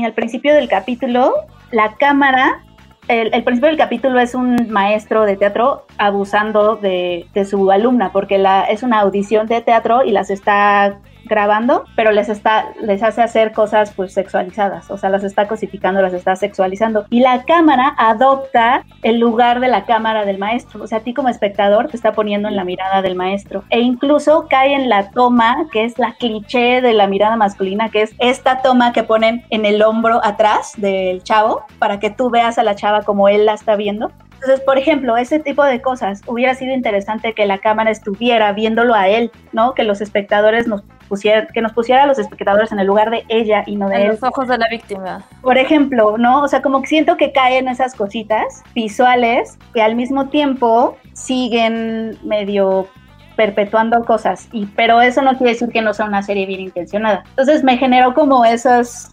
[0.05, 1.33] al principio del capítulo,
[1.71, 2.63] la cámara,
[3.09, 8.11] el, el principio del capítulo es un maestro de teatro abusando de, de su alumna,
[8.11, 10.97] porque la, es una audición de teatro y las está
[11.27, 16.01] grabando, pero les está, les hace hacer cosas pues sexualizadas, o sea, las está cosificando,
[16.01, 17.05] las está sexualizando.
[17.09, 21.13] Y la cámara adopta el lugar de la cámara del maestro, o sea, a ti
[21.13, 23.63] como espectador te está poniendo en la mirada del maestro.
[23.69, 28.03] E incluso cae en la toma, que es la cliché de la mirada masculina, que
[28.03, 32.57] es esta toma que ponen en el hombro atrás del chavo, para que tú veas
[32.57, 34.11] a la chava como él la está viendo.
[34.39, 38.93] Entonces, por ejemplo, ese tipo de cosas, hubiera sido interesante que la cámara estuviera viéndolo
[38.93, 39.73] a él, ¿no?
[39.73, 43.23] Que los espectadores nos pusieran, que nos pusiera a los espectadores en el lugar de
[43.29, 44.07] ella y no de En él.
[44.09, 45.23] los ojos de la víctima.
[45.41, 46.43] Por ejemplo, ¿no?
[46.43, 52.17] O sea, como que siento que caen esas cositas visuales que al mismo tiempo siguen
[52.23, 52.87] medio
[53.35, 57.23] perpetuando cosas, y, pero eso no quiere decir que no sea una serie bien intencionada.
[57.29, 59.11] Entonces me generó como esos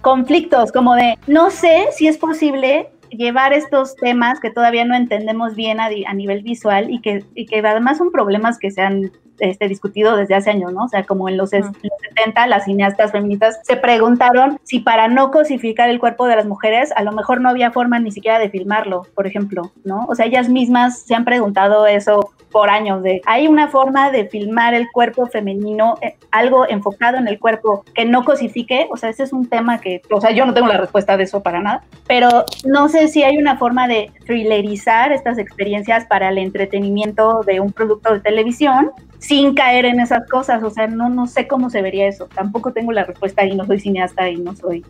[0.00, 5.54] conflictos, como de, no sé si es posible llevar estos temas que todavía no entendemos
[5.54, 9.68] bien a nivel visual y que, y que además son problemas que se han este,
[9.68, 10.84] discutido desde hace años, ¿no?
[10.84, 15.08] O sea, como en los, es- los 70 las cineastas feministas se preguntaron si para
[15.08, 18.38] no cosificar el cuerpo de las mujeres, a lo mejor no había forma ni siquiera
[18.38, 20.06] de filmarlo, por ejemplo, ¿no?
[20.08, 24.26] O sea, ellas mismas se han preguntado eso por años de hay una forma de
[24.26, 29.08] filmar el cuerpo femenino, eh, algo enfocado en el cuerpo que no cosifique, o sea,
[29.08, 31.60] ese es un tema que, o sea, yo no tengo la respuesta de eso para
[31.60, 37.40] nada, pero no sé si hay una forma de thrillerizar estas experiencias para el entretenimiento
[37.46, 38.90] de un producto de televisión
[39.22, 42.72] sin caer en esas cosas, o sea, no, no sé cómo se vería eso, tampoco
[42.72, 44.84] tengo la respuesta y no soy cineasta y no soy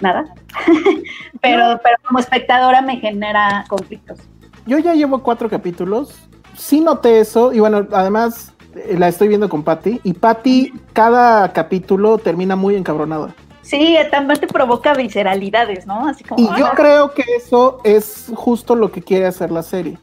[0.00, 0.26] nada,
[1.40, 4.18] pero, pero como espectadora me genera conflictos.
[4.66, 6.28] Yo ya llevo cuatro capítulos.
[6.54, 7.52] Sí noté eso.
[7.54, 10.00] Y bueno, además eh, la estoy viendo con Patty.
[10.04, 13.34] Y Patty, cada capítulo termina muy encabronada.
[13.62, 16.06] Sí, también te provoca visceralidades, ¿no?
[16.06, 16.42] Así como...
[16.42, 16.72] Y yo "Ah".
[16.76, 19.98] creo que eso es justo lo que quiere hacer la serie.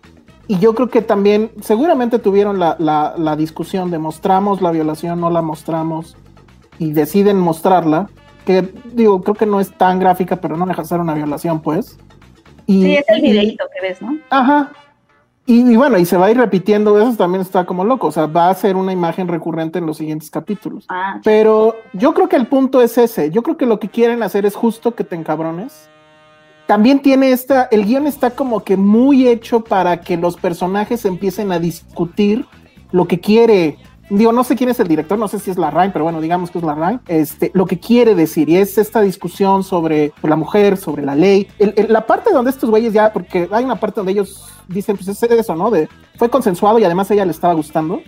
[0.47, 5.19] Y yo creo que también, seguramente tuvieron la, la- la discusión de mostramos la violación,
[5.19, 6.15] no la mostramos,
[6.79, 8.09] y deciden mostrarla,
[8.45, 8.61] que
[8.93, 11.97] digo, creo que no es tan gráfica, pero no deja de ser una violación, pues.
[12.65, 14.17] Y, Sí, es el videito que ves, ¿no?
[14.29, 14.71] Ajá.
[15.45, 18.11] Y, y bueno, y se va a ir repitiendo, eso también está como loco, o
[18.11, 20.85] sea, va a ser una imagen recurrente en los siguientes capítulos.
[20.89, 23.31] Ah, Pero yo creo que el punto es ese.
[23.31, 25.89] Yo creo que lo que quieren hacer es justo que te encabrones.
[26.67, 31.53] También tiene esta, el guion está como que muy hecho para que los personajes empiecen
[31.53, 32.45] a discutir
[32.91, 33.77] lo que quiere.
[34.09, 36.51] Digo, no sé quién es el director, no sé si es Larraín, pero bueno, digamos
[36.51, 36.99] que es Larraín.
[37.07, 41.47] Este, lo que quiere decir, y es esta discusión sobre la mujer, sobre la ley.
[41.87, 45.23] La parte donde estos güeyes ya, porque hay una parte donde ellos dicen, pues es
[45.23, 45.71] eso, ¿no?
[45.71, 45.87] De,
[46.17, 48.01] fue consensuado y además a ella le estaba gustando.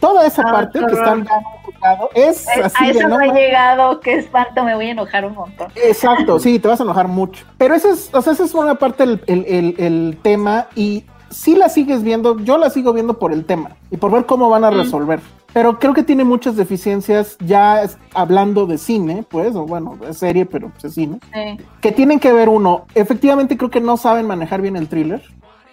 [0.00, 1.26] Toda esa Ah, parte que están
[1.64, 4.74] juzgado es Eh, así a de eso no no he ma- llegado, qué espanto, me
[4.74, 5.68] voy a enojar un montón.
[5.76, 7.44] Exacto, sí, te vas a enojar mucho.
[7.58, 11.04] Pero esa es, o sea, esa es una parte del el, el- el tema y
[11.28, 14.48] si la sigues viendo, yo la sigo viendo por el tema y por ver cómo
[14.48, 15.20] van a resolver.
[15.52, 17.82] Pero creo que tiene muchas deficiencias ya
[18.14, 21.64] hablando de cine, pues, o bueno, de serie, pero pues, es cine, Sí.
[21.80, 22.86] que tienen que ver uno.
[22.94, 25.22] Efectivamente creo que no saben manejar bien el thriller.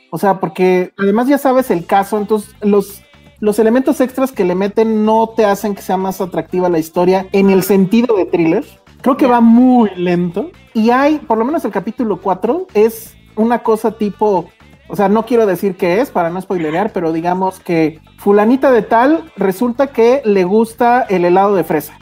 [0.10, 3.04] O sea, porque además ya sabes el caso, entonces los,
[3.40, 7.28] los elementos extras que le meten no te hacen que sea más atractiva la historia
[7.32, 8.66] en el sentido de thriller.
[9.02, 10.50] Creo que va muy lento.
[10.74, 14.50] Y hay, por lo menos el capítulo 4, es una cosa tipo,
[14.88, 18.82] o sea, no quiero decir qué es para no spoilerear, pero digamos que fulanita de
[18.82, 21.98] tal resulta que le gusta el helado de fresa.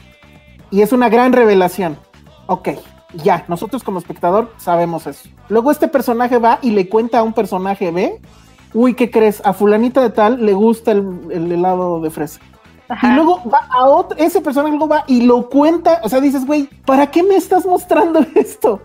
[0.72, 1.98] Y es una gran revelación.
[2.48, 2.70] Ok,
[3.14, 5.30] ya, nosotros como espectador sabemos eso.
[5.50, 8.20] Luego este personaje va y le cuenta a un personaje B,
[8.76, 9.42] uy, ¿qué crees?
[9.44, 12.40] A fulanita de tal le gusta el, el helado de fresa.
[13.02, 16.46] Y luego va a otro, ese personaje luego va y lo cuenta, o sea, dices,
[16.46, 18.80] güey, ¿para qué me estás mostrando esto?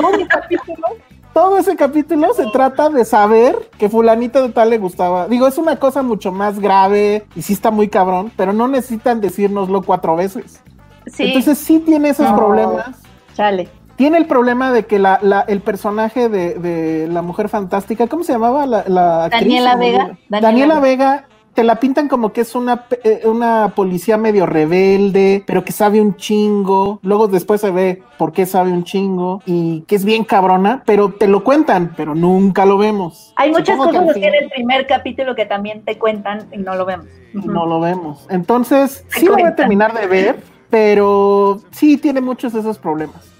[0.00, 0.86] Todo el capítulo,
[1.34, 5.26] todo ese capítulo se trata de saber que fulanita de tal le gustaba.
[5.26, 9.20] Digo, es una cosa mucho más grave y sí está muy cabrón, pero no necesitan
[9.20, 10.60] decírnoslo cuatro veces.
[11.08, 11.24] Sí.
[11.24, 12.36] Entonces sí tiene esos No.
[12.36, 12.90] problemas.
[13.34, 13.68] Chale.
[14.02, 18.24] Tiene el problema de que la, la- el personaje de, de la mujer fantástica, ¿cómo
[18.24, 19.42] se llamaba la, la actriz?
[19.42, 19.98] Daniela Vega.
[20.28, 21.28] Daniela Daniela Vega.
[21.54, 26.00] Te la pintan como que es una, eh, una policía medio rebelde, pero que sabe
[26.00, 26.98] un chingo.
[27.04, 31.12] Luego después se ve por qué sabe un chingo y que es bien cabrona, pero
[31.12, 33.32] te lo cuentan, pero nunca lo vemos.
[33.36, 36.58] Hay muchas Supongo que cosas así en el primer capítulo que también te cuentan y
[36.58, 37.06] no lo vemos.
[37.34, 38.26] no lo vemos.
[38.30, 43.30] Entonces, sí lo voy a terminar de ver, pero sí tiene muchos de esos problemas.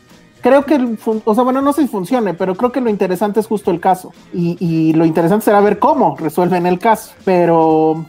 [0.43, 3.47] Creo que, o sea, bueno, no sé si funcione, pero creo que lo interesante es
[3.47, 4.13] justo el caso.
[4.33, 7.13] Y, y lo interesante será ver cómo resuelven el caso.
[7.25, 8.05] Pero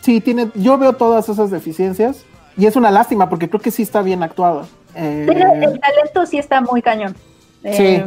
[0.00, 2.24] sí, tiene, yo veo todas esas deficiencias
[2.56, 4.64] y es una lástima porque creo que sí está bien actuada.
[4.94, 7.14] Eh, Pero el talento sí está muy cañón.
[7.62, 7.70] Sí.
[7.86, 8.06] Eh,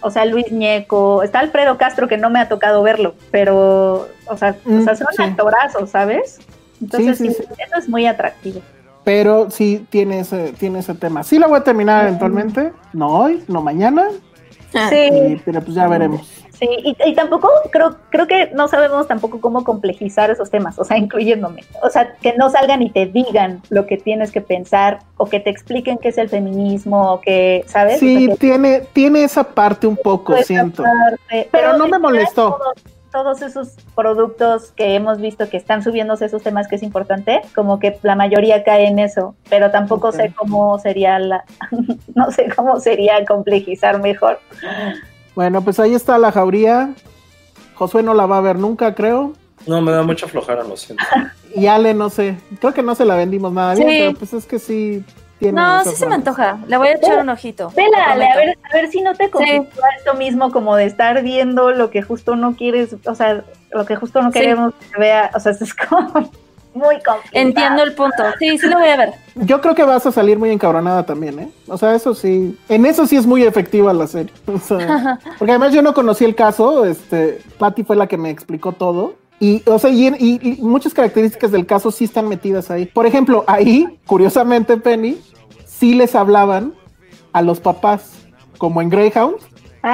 [0.00, 4.36] o sea, Luis Ñeco, está Alfredo Castro que no me ha tocado verlo, pero, o
[4.36, 5.22] sea, o Mm, sea son sí.
[5.22, 6.38] actorazos, ¿sabes?
[6.80, 8.60] Entonces, sí, eso es muy atractivo.
[9.08, 11.22] Pero sí tiene ese, tiene ese tema.
[11.24, 12.72] Sí la voy a terminar eventualmente.
[12.92, 14.04] No hoy, no mañana.
[14.90, 16.20] Sí, y- pero pues ya veremos.
[16.52, 20.84] sí, y, y tampoco creo, creo que no sabemos tampoco cómo complejizar esos temas, o
[20.84, 21.62] sea, incluyéndome.
[21.82, 25.40] O sea, que no salgan y te digan lo que tienes que pensar, o que
[25.40, 28.00] te expliquen qué es el feminismo, o que, ¿sabes?
[28.00, 30.82] Sí, O sea, que- tiene, tiene esa parte un poco, siento.
[30.82, 32.58] parte, Pero no me molestó.
[33.12, 37.78] Todos esos productos que hemos visto que están subiéndose esos temas que es importante, como
[37.78, 41.44] que la mayoría cae en eso, pero tampoco sé cómo sería la,
[42.14, 44.38] no sé cómo sería complejizar mejor.
[45.34, 46.90] Bueno, pues ahí está la jauría.
[47.74, 49.32] Josué no la va a ver nunca, creo.
[49.66, 51.04] No, me da mucha flojera, lo siento.
[51.54, 52.36] Y Ale, no sé.
[52.60, 53.96] Creo que no se la vendimos nada bien, Sí.
[54.00, 55.02] pero pues es que sí.
[55.40, 56.58] No, sí se me antoja.
[56.66, 57.70] Le voy a echar un ojito.
[57.76, 61.70] Vela, a ver, a ver si no te conflictúa esto mismo como de estar viendo
[61.70, 64.40] lo que justo no quieres, o sea, lo que justo no Sí.
[64.40, 66.08] queremos que se vea, o sea, es como,
[66.74, 67.18] muy complicado.
[67.32, 68.22] Entiendo el punto.
[68.38, 69.14] Sí, sí lo voy a ver.
[69.36, 71.48] Yo creo que vas a salir muy encabronada también, ¿eh?
[71.66, 72.58] O sea, eso sí.
[72.68, 74.32] En eso sí es muy efectiva la serie.
[74.52, 76.84] O sea, porque además yo no conocí el caso.
[76.84, 79.14] Este, Patty fue la que me explicó todo.
[79.40, 82.86] Y, o sea, y, y- y muchas características del caso sí están metidas ahí.
[82.86, 85.16] Por ejemplo, ahí, curiosamente, Penny,
[85.64, 86.74] sí les hablaban
[87.32, 88.12] a los papás,
[88.58, 89.36] como en Greyhound,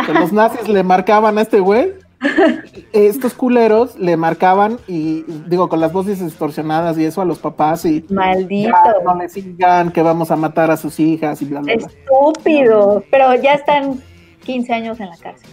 [0.06, 1.92] que los nazis le marcaban a este güey.
[2.94, 7.84] Estos culeros le marcaban y digo con las voces distorsionadas y eso a los papás
[7.84, 8.70] y Maldito.
[8.70, 11.86] ya, no le sigan que vamos a matar a sus hijas y bla bla bla.
[11.86, 13.04] Estúpido.
[13.10, 14.00] Pero ya están
[14.44, 15.50] 15 años en la cárcel.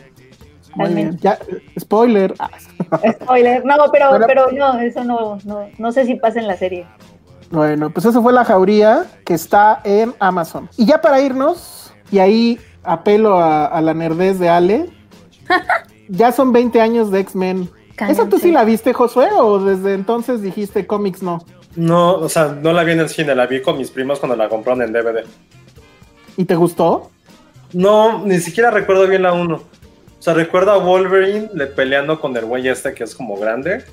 [0.75, 1.17] Muy bien.
[1.21, 1.37] Ya,
[1.79, 2.33] spoiler.
[3.21, 3.65] Spoiler.
[3.65, 4.25] No, pero, Bueno.
[4.27, 6.85] pero no, eso no, no, no sé si pasa en la serie.
[7.49, 10.69] Bueno, pues eso fue la jauría que está en Amazon.
[10.77, 14.89] Y ya para irnos, y ahí apelo a, a la nerdez de Ale,
[16.07, 17.69] ya son 20 años de X-Men.
[18.07, 21.45] ¿Esa tú sí la viste, Josué, o desde entonces dijiste cómics no?
[21.75, 24.35] No, o sea, no la vi en el cine, la vi con mis primos cuando
[24.35, 25.23] la compraron en DVD.
[26.35, 27.11] ¿Y te gustó?
[27.73, 29.61] No, ni siquiera recuerdo bien la 1.
[30.21, 33.83] O sea, recuerdo a Wolverine le peleando con el güey este que es como grande.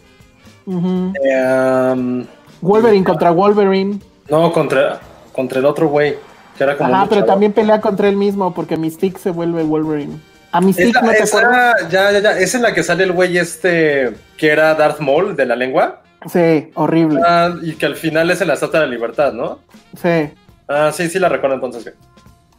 [0.67, 2.27] Um,
[2.61, 3.99] Wolverine contra Wolverine.
[4.29, 5.01] no, contra,
[5.33, 6.17] contra el otro güey,
[6.59, 10.21] que era como Ajá, pero también pelea contra él mismo porque Mystique se vuelve Wolverine.
[10.53, 11.75] A Mystique Esa, no te esa- acuerdas?
[11.91, 15.35] ya, ya, ya, es en la que sale el güey este que era Darth Maul
[15.35, 16.03] de la lengua.
[16.31, 17.23] Sí, horrible.
[17.27, 19.61] Ah, y que al final es en la Estatua de la Libertad, ¿no?
[19.97, 20.29] Sí.
[20.69, 21.95] Ah, sí, sí la recuerdo entonces.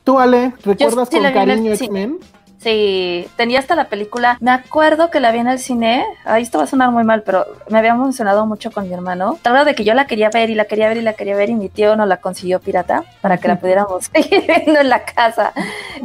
[0.04, 1.72] ¿Tú, Ale, recuerdas sí con la cariño.
[1.74, 2.18] X-Men?
[2.20, 2.28] Sí,
[2.60, 4.38] tenía hasta la película.
[4.41, 6.05] Me acuerdo que la vi en el cine.
[6.26, 9.38] Ahí esto va a sonar muy mal, pero me había emocionado mucho con mi hermano.
[9.41, 11.36] Tal vez de que yo la quería ver y la quería ver y la quería
[11.36, 14.89] ver y mi tío no la consiguió pirata para que la pudiéramos seguir viendo en
[14.89, 15.53] la casa.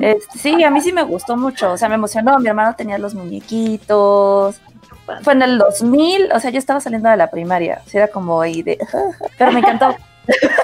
[0.00, 1.72] Este, sí, a mí sí me gustó mucho.
[1.72, 2.38] O sea, me emocionó.
[2.38, 4.61] Mi hermano tenía los muñequitos.
[5.22, 7.82] Fue en el 2000, o sea, yo estaba saliendo de la primaria.
[7.84, 8.78] O sea, era como ahí de.
[9.38, 9.94] Pero me encantó.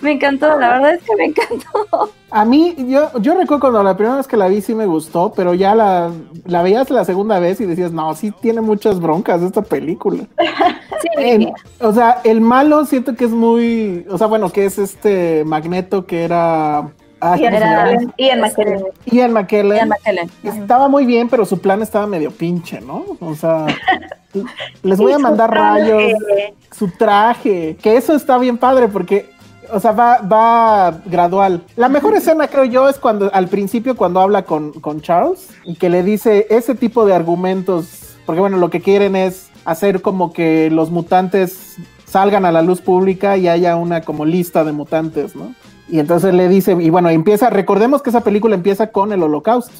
[0.00, 2.10] me encantó, la verdad es que me encantó.
[2.30, 5.32] A mí, yo, yo recuerdo cuando la primera vez que la vi sí me gustó,
[5.36, 6.10] pero ya la,
[6.46, 10.24] la veías la segunda vez y decías, no, sí tiene muchas broncas esta película.
[11.16, 15.44] En- o sea, el malo siento que es muy, o sea, bueno, que es este
[15.44, 16.78] Magneto que era...
[16.78, 16.86] ah,
[17.20, 18.12] ¿cómo se Era llama?
[18.16, 18.84] Ian McKellen.
[19.06, 19.76] Ian McKellen.
[19.76, 20.30] Ian McKellen.
[20.44, 23.04] Estaba muy bien, pero su plan estaba medio pinche, ¿no?
[23.20, 23.66] O sea,
[24.82, 25.80] les voy a mandar traje.
[25.92, 26.12] rayos,
[26.70, 29.28] su traje, que eso está bien padre porque,
[29.72, 31.62] o sea, va, va gradual.
[31.76, 35.74] La mejor escena, creo yo, es cuando al principio, cuando habla con, con Charles y
[35.76, 40.32] que le dice ese tipo de argumentos, porque bueno, lo que quieren es hacer como
[40.32, 45.34] que los mutantes salgan a la luz pública y haya una como lista de mutantes,
[45.34, 45.54] ¿no?
[45.88, 49.72] Y entonces le dice, y bueno, empieza, recordemos que esa película empieza con el holocausto,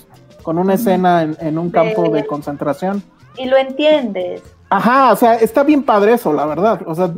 [0.43, 3.03] con una escena en, en un campo de concentración.
[3.37, 4.43] Y lo entiendes.
[4.73, 6.81] Ajá, o sea, está bien padre eso, la verdad.
[6.87, 7.13] O sea,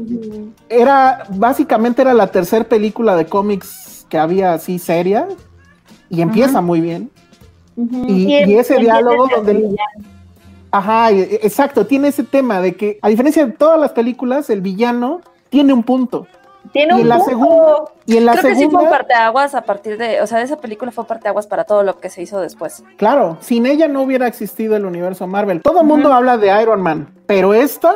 [0.68, 5.28] era, básicamente era la tercera película de cómics que había así seria
[6.10, 7.10] y empieza muy bien.
[7.76, 9.76] Y, y ese diálogo donde...
[10.72, 14.60] Ajá, e- exacto, tiene ese tema de que, a diferencia de todas las películas, el
[14.60, 16.26] villano tiene un punto.
[16.72, 17.30] Tiene y un en la punto.
[17.30, 20.26] segunda, y en la Creo que sí fue un segunda, parteaguas a partir de, o
[20.26, 22.82] sea, esa película fue parteaguas para todo lo que se hizo después.
[22.96, 25.60] claro, sin ella no hubiera existido el universo Marvel.
[25.62, 27.94] Todo el mundo habla de Iron Man, pero esta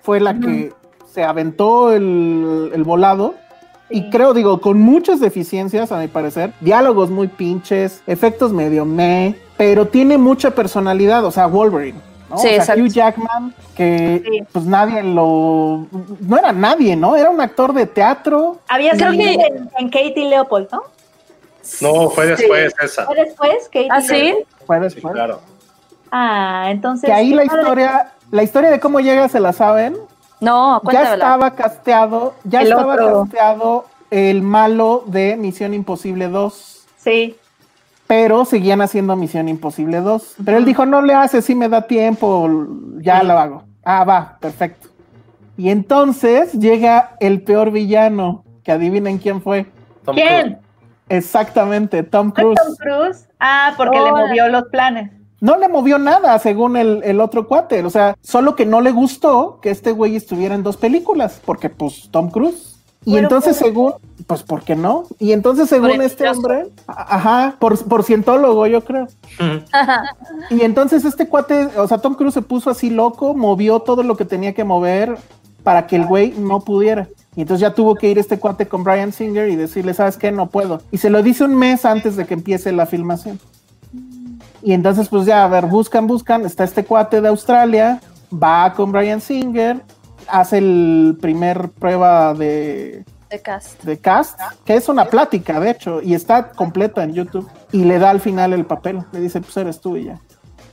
[0.00, 0.72] fue la que
[1.10, 3.34] se aventó el, el volado.
[3.90, 9.34] Y creo, digo, con muchas deficiencias, a mi parecer, diálogos muy pinches, efectos medio meh,
[9.58, 12.00] pero tiene mucha personalidad, o sea, Wolverine.
[12.32, 12.38] ¿No?
[12.38, 12.82] Sí, o sea, exacto.
[12.82, 15.86] Hugh Jackman, que pues nadie lo...
[16.20, 17.14] No era nadie, ¿no?
[17.16, 18.58] Era un actor de teatro.
[18.68, 20.82] Había y- en, en Katie Leopold, ¿no?
[21.80, 23.04] No, fue después esa.
[23.06, 23.64] ¿Fue después?
[23.66, 24.34] Katie ¿Ah, sí?
[24.66, 25.14] Fue Sí, después.
[25.14, 25.40] claro.
[26.10, 27.06] Ah, entonces.
[27.06, 29.96] Que ahí la historia, la historia de cómo llega se la saben.
[30.40, 31.14] No, Ya cuéntamela.
[31.14, 33.22] estaba casteado, ya El estaba otro.
[33.22, 36.84] casteado el malo de Misión Imposible 2.
[36.98, 37.36] Sí.
[38.12, 40.34] Pero seguían haciendo Misión Imposible 2.
[40.44, 42.46] Pero él dijo, no le hace, si me da tiempo,
[42.98, 43.62] ya lo hago.
[43.82, 44.88] Ah, va, perfecto.
[45.56, 49.64] Y entonces llega el peor villano, que adivinen quién fue.
[50.04, 50.42] Tom ¿Quién?
[50.42, 50.58] Cruise.
[51.08, 52.58] Exactamente, Tom ¿Fue Cruise.
[52.62, 53.28] Tom Cruise?
[53.40, 55.10] Ah, porque le movió los planes.
[55.40, 57.82] No le movió nada, según el, el otro cuate.
[57.82, 61.70] O sea, solo que no le gustó que este güey estuviera en dos películas, porque
[61.70, 62.78] pues Tom Cruise.
[63.04, 63.94] Y Bueno, entonces, pues- según,
[64.26, 65.04] pues, ¿por qué no?
[65.18, 69.08] Y entonces, según Por este hombre, ajá, por, por cientólogo, yo creo.
[70.50, 74.16] Y entonces este cuate, o sea, Tom Cruise se puso así loco, movió todo lo
[74.16, 75.16] que tenía que mover
[75.64, 77.08] para que el güey no pudiera.
[77.34, 80.30] Y entonces ya tuvo que ir este cuate con Brian Singer y decirle, ¿sabes qué?
[80.30, 80.80] No puedo.
[80.90, 83.40] Y se lo dice un mes antes de que empiece la filmación.
[84.62, 86.44] Y entonces, pues ya, a ver, buscan, buscan.
[86.46, 88.00] Está este cuate de Australia,
[88.32, 89.80] va con Brian Singer.
[90.32, 93.82] Hace el primer prueba de, De cast.
[93.84, 97.48] de cast, que es una plática, de hecho, y está completa en YouTube.
[97.70, 99.00] Y le da al final el papel.
[99.12, 100.18] Le dice, pues eres tú y ya.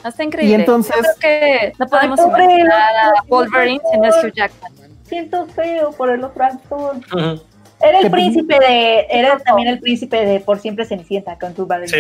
[0.04, 0.52] Está increíble.
[0.52, 4.30] Y entonces- Yo creo que no podemos imaginar a Wolverine por si no es favor.
[4.30, 4.72] Hugh Jackman.
[5.04, 6.96] Siento feo por el otro actor.
[7.82, 9.08] Era el príncipe de.
[9.10, 11.88] Era también el príncipe de Por siempre Cenicienta con tu Barry.
[11.88, 11.98] Sí,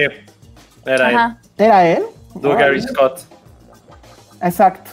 [0.85, 1.37] era él.
[1.57, 2.03] ¿Era él?
[2.35, 3.21] Do Gary Scott.
[4.41, 4.91] Exacto.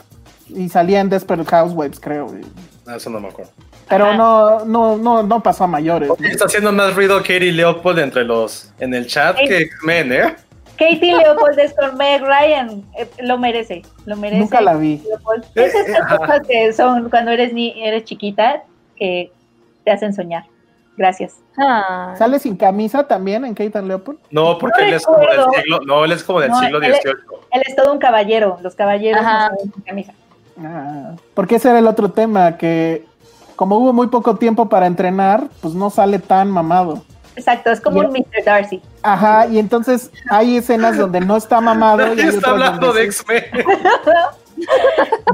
[0.48, 2.26] Y salía en Desperate Housewives, creo.
[2.36, 2.44] y-
[2.88, 3.50] Ah, Eso no me acuerdo.
[3.88, 4.16] Pero Ajá.
[4.16, 6.08] no, no, no, no pasó a mayores.
[6.22, 10.36] Está haciendo más ruido Katie Leopold entre los en el chat que X-Men, ¿eh?
[10.78, 12.84] Katie Leopold es con Meg Ryan.
[12.96, 13.82] eh, lo merece.
[14.04, 14.38] Lo merece.
[14.40, 15.02] Nunca la vi.
[15.08, 15.44] Leopold.
[15.56, 16.16] Eh, Es estas ajá.
[16.18, 18.62] cosas que son cuando eres, ni, eres chiquita
[18.96, 19.32] que
[19.84, 20.44] te hacen soñar.
[20.96, 21.34] Gracias.
[21.58, 22.14] Ah.
[22.16, 24.18] ¿Sale sin camisa también en Keitan Leopold?
[24.30, 26.78] No, porque No él es como del siglo, no, él es como del No, siglo
[26.82, 27.14] él XVIII.
[27.52, 28.58] Él es todo un caballero.
[28.62, 29.48] Los caballeros Ajá.
[29.50, 30.12] no salen sin camisa.
[30.64, 33.04] Ah, porque ese era el otro tema, que
[33.56, 37.02] como hubo muy poco tiempo para entrenar, pues no sale tan mamado.
[37.36, 38.44] Exacto, es como Y- un Mr.
[38.44, 38.80] Darcy.
[39.02, 42.06] Ajá, y entonces hay escenas donde no está mamado.
[42.12, 43.22] y Nadie está hablando de sí.
[43.22, 43.44] X-Men.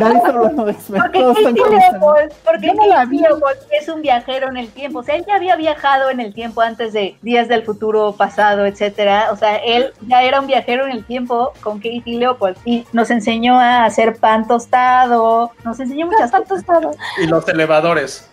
[0.01, 1.03] Nadie hablando de X-Men.
[1.03, 1.55] Porque Todos están.
[1.55, 3.19] Leopold, porque no la Katie vi.
[3.19, 4.99] Leopold es un viajero en el tiempo.
[5.01, 8.67] O sea, él ya había viajado en el tiempo antes de Días del Futuro Pasado,
[8.67, 9.29] etcétera.
[9.33, 13.11] O sea, él ya era un viajero en el tiempo con Katie Leopold y nos
[13.11, 16.65] enseñó a hacer pan tostado, nos enseñó muchas Pan cosas.
[16.67, 16.91] tostado.
[17.23, 18.29] Y los elevadores.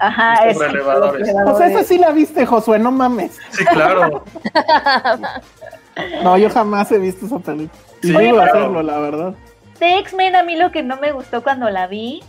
[0.00, 1.28] Ajá, Los elevadores.
[1.46, 3.36] O sea, esa sí la viste, Josué, no mames.
[3.50, 4.22] Sí, claro.
[6.22, 7.80] No, yo jamás he visto esa película.
[8.02, 8.58] Y Sí, no iba a claro.
[8.60, 9.34] hacerlo, la verdad.
[9.80, 12.22] De X-Men a mí lo que no me gustó cuando la vi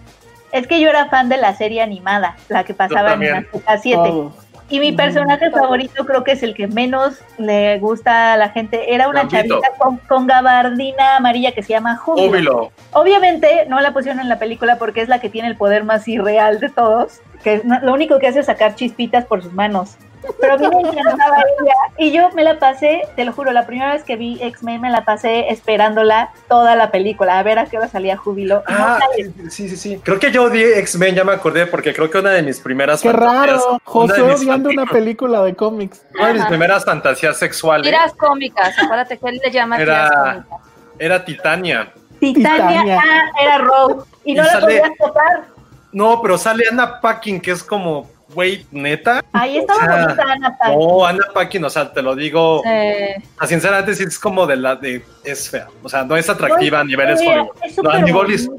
[0.51, 3.23] es que yo era fan de la serie animada, la que pasaba en.
[3.23, 3.97] Azteca 7.
[3.97, 4.33] Todos.
[4.71, 8.93] Y mi personaje favorito creo que es el que menos le gusta a la gente.
[8.93, 9.59] Era una Gambito.
[9.59, 12.27] chavita con, con gabardina amarilla que se llama Júbilo.
[12.27, 12.71] Júbilo.
[12.93, 16.07] Obviamente no la pusieron en la película porque es la que tiene el poder más
[16.07, 17.19] irreal de todos.
[17.43, 19.97] Que lo único que hace es sacar chispitas por sus manos.
[20.39, 21.73] Pero a mí me encantaba ella.
[21.97, 24.89] Y yo me la pasé, te lo juro, la primera vez que vi X-Men me
[24.89, 28.63] la pasé esperándola toda la película, a ver a qué hora salía Júbilo.
[28.69, 29.31] No Ah, sale.
[29.49, 29.99] sí, sí, sí.
[30.03, 33.01] Creo que yo odié X-Men, ya me acordé, porque creo que una de mis primeras
[33.01, 33.67] Qué fantasías- raro.
[33.69, 36.05] una Josué mis odiando una película de cómics.
[36.15, 40.23] Una de mis primeras fantasías sexuales Tiras cómicas, acuérdate que él le llama tiras era,
[40.33, 40.59] cómicas.
[40.99, 41.91] era Titania.
[42.19, 43.01] Titania, Titania.
[43.03, 44.03] ah, era Rogue.
[44.25, 45.43] Y no Y la sale- podías topar.
[45.91, 49.23] No, pero sale Anna Paquin, que es como, güey, neta.
[49.33, 50.79] Ahí estaba O sea, bonita Ana Paquin.
[50.79, 54.55] No, Anna Paquin, o sea, te lo digo, Eh, a sinceramente sí es como de
[54.55, 57.55] la de es fea, o sea, no es atractiva a niveles fea, Hollywood.
[57.63, 58.49] es No, a niveles,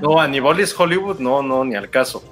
[0.00, 2.22] no, a niveles Hollywood, no, no, ni al caso.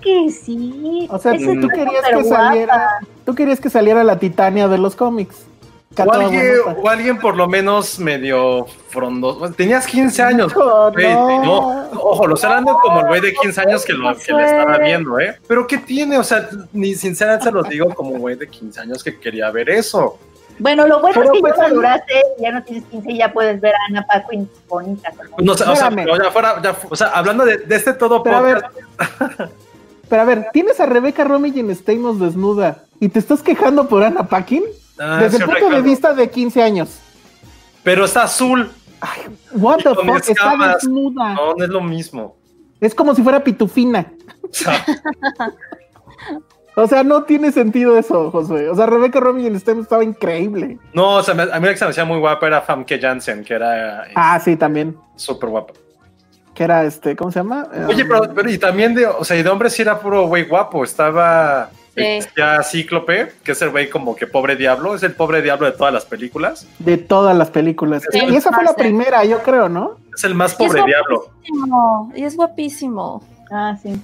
[0.00, 1.06] que sí.
[1.10, 2.46] O sea, Es tú querías que guapa.
[2.48, 5.44] saliera, tú querías que saliera la Titania de los cómics.
[6.04, 9.50] O alguien, o alguien por lo menos medio frondoso.
[9.52, 10.54] Tenías 15 años.
[10.54, 11.90] No.
[11.92, 14.78] Ojo, lo estoy hablando como el güey de 15 años que lo que le estaba
[14.78, 15.38] viendo, ¿eh?
[15.46, 16.18] Pero ¿qué tiene?
[16.18, 19.70] O sea, ni sinceramente se los digo como güey de 15 años que quería ver
[19.70, 20.18] eso.
[20.58, 23.32] Bueno, lo bueno Pero es que pues ya maduraste, ya no tienes 15 y ya
[23.32, 25.12] puedes ver a Ana Paquin bonita.
[25.38, 26.04] No sé, o sea, Espérame.
[26.04, 28.64] pero ya fuera, ya o sea, hablando de, de este todo Pero a ver,
[30.08, 34.24] pero a ver, tienes a Rebeca Romijn Stamos desnuda y te estás quejando por Anna
[34.24, 34.64] Paquin
[35.00, 36.98] Ah, desde el punto de vista de 15 años.
[37.82, 38.70] pero está azul.
[39.52, 41.34] What the Con fuck, está desnuda.
[41.34, 42.36] No, no es lo mismo.
[42.80, 44.06] Es como si fuera pitufina.
[46.76, 48.68] O sea, no tiene sentido eso, Josué.
[48.68, 50.78] O sea, Rebeca Romijn Stamos estaba increíble.
[50.92, 53.00] no, o sea, me- a mí la que se me hacía muy guapa era Famke
[53.00, 54.96] Janssen, que era Ah, sí, también.
[55.16, 55.72] súper guapa.
[56.54, 57.66] Que era este, ¿cómo se llama?
[57.88, 60.26] Oye, Um, pero, pero y también de, o sea, y de hombre sí era puro
[60.28, 60.84] güey guapo.
[60.84, 61.70] Estaba.
[62.36, 65.72] Ya Cíclope, que es el güey como que pobre diablo, es el pobre diablo de
[65.72, 66.66] todas las películas.
[66.78, 68.02] De todas las películas.
[68.10, 69.96] Sí, y esa fue la primera, yo creo, ¿no?
[70.14, 71.24] Es el más y pobre diablo.
[71.30, 73.22] guapísimo, y es guapísimo.
[73.50, 74.00] Ah, sí.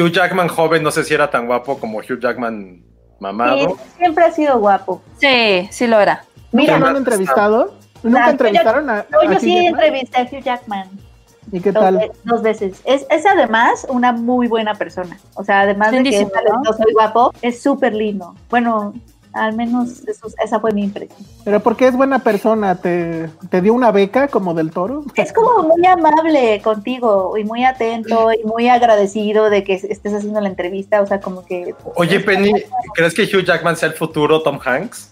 [0.00, 2.82] Hugh Jackman joven, no sé si era tan guapo como Hugh Jackman
[3.20, 3.70] mamado.
[3.70, 5.02] Sí, siempre ha sido guapo.
[5.20, 6.24] Sí, sí lo era.
[6.52, 7.74] ¿Nunca Mira, lo han entrevistado?
[8.02, 10.88] ¿Nunca Ah, entrevistaron a, yo, a yo Hugh sí entrevisté a Hugh Jackman
[11.52, 11.96] ¿Y qué dos, tal?
[11.98, 12.80] ve- dos veces.
[12.84, 15.18] Es, es además una muy buena persona.
[15.34, 18.34] O sea, además de que es talentoso y guapo, es súper lindo.
[18.50, 18.94] Bueno,
[19.32, 21.18] al menos eso- esa fue mi impresión.
[21.44, 25.04] Pero porque es buena persona, ¿Te, ¿te dio una beca como del toro?
[25.14, 30.40] Es como muy amable contigo y muy atento y muy agradecido de que estés haciendo
[30.40, 31.00] la entrevista.
[31.02, 32.52] O sea, como que Oye, Penny,
[32.94, 35.10] ¿crees que Hugh Jackman sea el futuro Tom Hanks?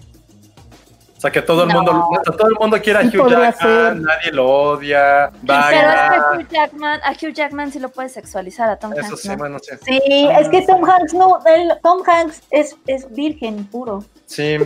[1.24, 1.76] O sea, que todo el No.
[1.76, 3.96] mundo, o sea, todo el mundo quiera a Sí Hugh Jackman, ser.
[3.96, 8.68] nadie lo odia, Pero es que Hugh Jackman, a Hugh Jackman sí lo puedes sexualizar,
[8.68, 9.36] a Tom Eso Hanks sí, no.
[9.38, 9.74] bueno, sí.
[9.86, 11.38] Sí, es que Tom Hanks no,
[11.82, 14.04] Tom Hanks es, es virgen puro.
[14.26, 14.56] Sí.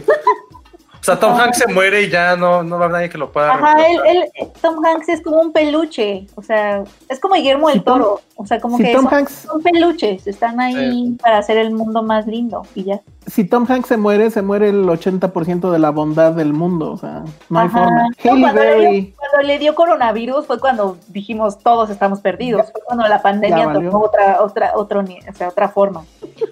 [1.00, 3.18] O sea, Tom Hanks se muere y ya no, no va a haber nadie que
[3.18, 4.00] lo pueda Ajá, él,
[4.34, 8.44] él- Tom Hanks es como un peluche, o sea, es como Guillermo del Toro, o
[8.46, 12.02] sea, como si que Tom son, Hanks- son peluches, están ahí para hacer el mundo
[12.02, 13.00] más lindo y ya.
[13.28, 16.92] Si Tom Hanks se muere, se muere el 80% de la bondad del mundo.
[16.92, 17.84] O sea, no hay Ajá.
[17.84, 18.02] forma.
[18.02, 19.00] No, cuando, le Berry.
[19.00, 23.66] dio, cuando le dio coronavirus fue cuando dijimos todos estamos perdidos, fue cuando la pandemia
[23.66, 26.04] Ya tomó otra, otra, otro, o sea, otra forma.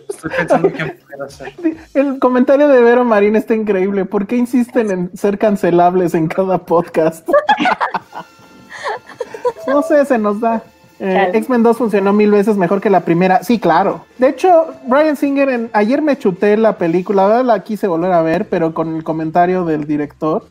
[0.08, 1.54] Estoy pensando pudiera ser.
[1.94, 4.04] El comentario de Vero Marín está increíble.
[4.04, 7.26] ¿Por qué insisten en ser cancelables en cada podcast?
[9.66, 10.62] no sé, se nos da.
[10.98, 11.30] Eh.
[11.34, 13.42] X-Men 2 funcionó mil veces mejor que la primera.
[13.42, 14.04] Sí, claro.
[14.18, 18.48] De hecho, Brian Singer, en- ayer me chuté la película, la quise volver a ver,
[18.48, 20.44] pero con el comentario del director.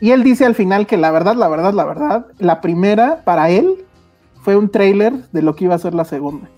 [0.00, 3.50] Y él dice al final que la verdad, la verdad, la verdad, la primera para
[3.50, 3.84] él
[4.42, 6.48] fue un tráiler de lo que iba a ser la segunda.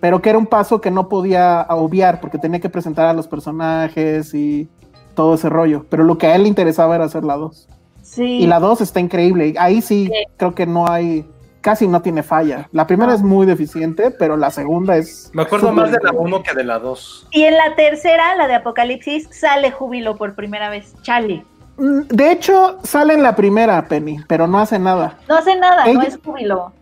[0.00, 3.28] Pero que era un paso que no podía obviar porque tenía que presentar a los
[3.28, 4.68] personajes y
[5.14, 5.86] todo ese rollo.
[5.88, 7.68] Pero lo que a él le interesaba era hacer la 2.
[8.02, 8.22] Sí.
[8.24, 9.54] Y la 2 está increíble.
[9.58, 11.24] Ahí sí, creo que no hay,
[11.66, 12.68] casi no tiene falla.
[12.70, 15.32] La primera es muy deficiente, pero la segunda es...
[15.34, 16.36] Me acuerdo más de la buena.
[16.36, 17.26] 1 que de la 2.
[17.32, 21.44] Y en la tercera, la de Apocalipsis, sale Júbilo por primera vez, Chale.
[21.76, 25.18] Mm, De hecho, sale en la primera, Penny, pero no hace nada.
[25.28, 26.72] No hace nada, no es Júbilo.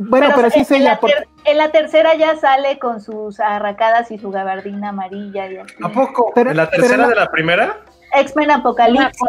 [0.00, 0.94] Bueno, pero, sí en ella.
[0.94, 5.46] la porque- ter- en la tercera ya sale con sus arracadas y su gabardina amarilla
[5.46, 5.72] y así.
[5.84, 6.32] ¿A poco?
[6.34, 7.76] Pero- ¿En la pero tercera la- de la primera?
[8.14, 9.20] X-Men Apocalipsis.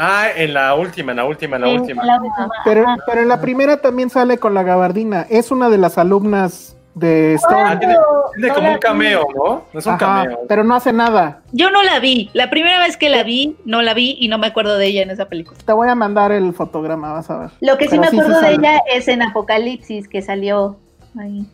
[0.00, 2.04] Ah, en la última, en la última, en la Sí, última.
[2.04, 2.96] la última, Pero, ajá.
[3.04, 5.26] pero en la primera también sale con la gabardina.
[5.28, 7.62] Es una de las alumnas de Stone.
[7.66, 7.96] Ah, tiene,
[8.34, 9.64] tiene no como un cameo, ¿no?
[9.76, 10.38] Es un Ajá, cameo.
[10.48, 11.42] pero no hace nada.
[11.50, 12.30] Yo no la vi.
[12.32, 15.02] La primera vez que la vi, no la vi y no me acuerdo de ella
[15.02, 15.58] en esa película.
[15.64, 17.50] Te voy a mandar el fotograma, vas a ver.
[17.60, 20.76] Lo que sí Pero me acuerdo de ella es en Apocalipsis, que salió
[21.18, 21.44] ahí.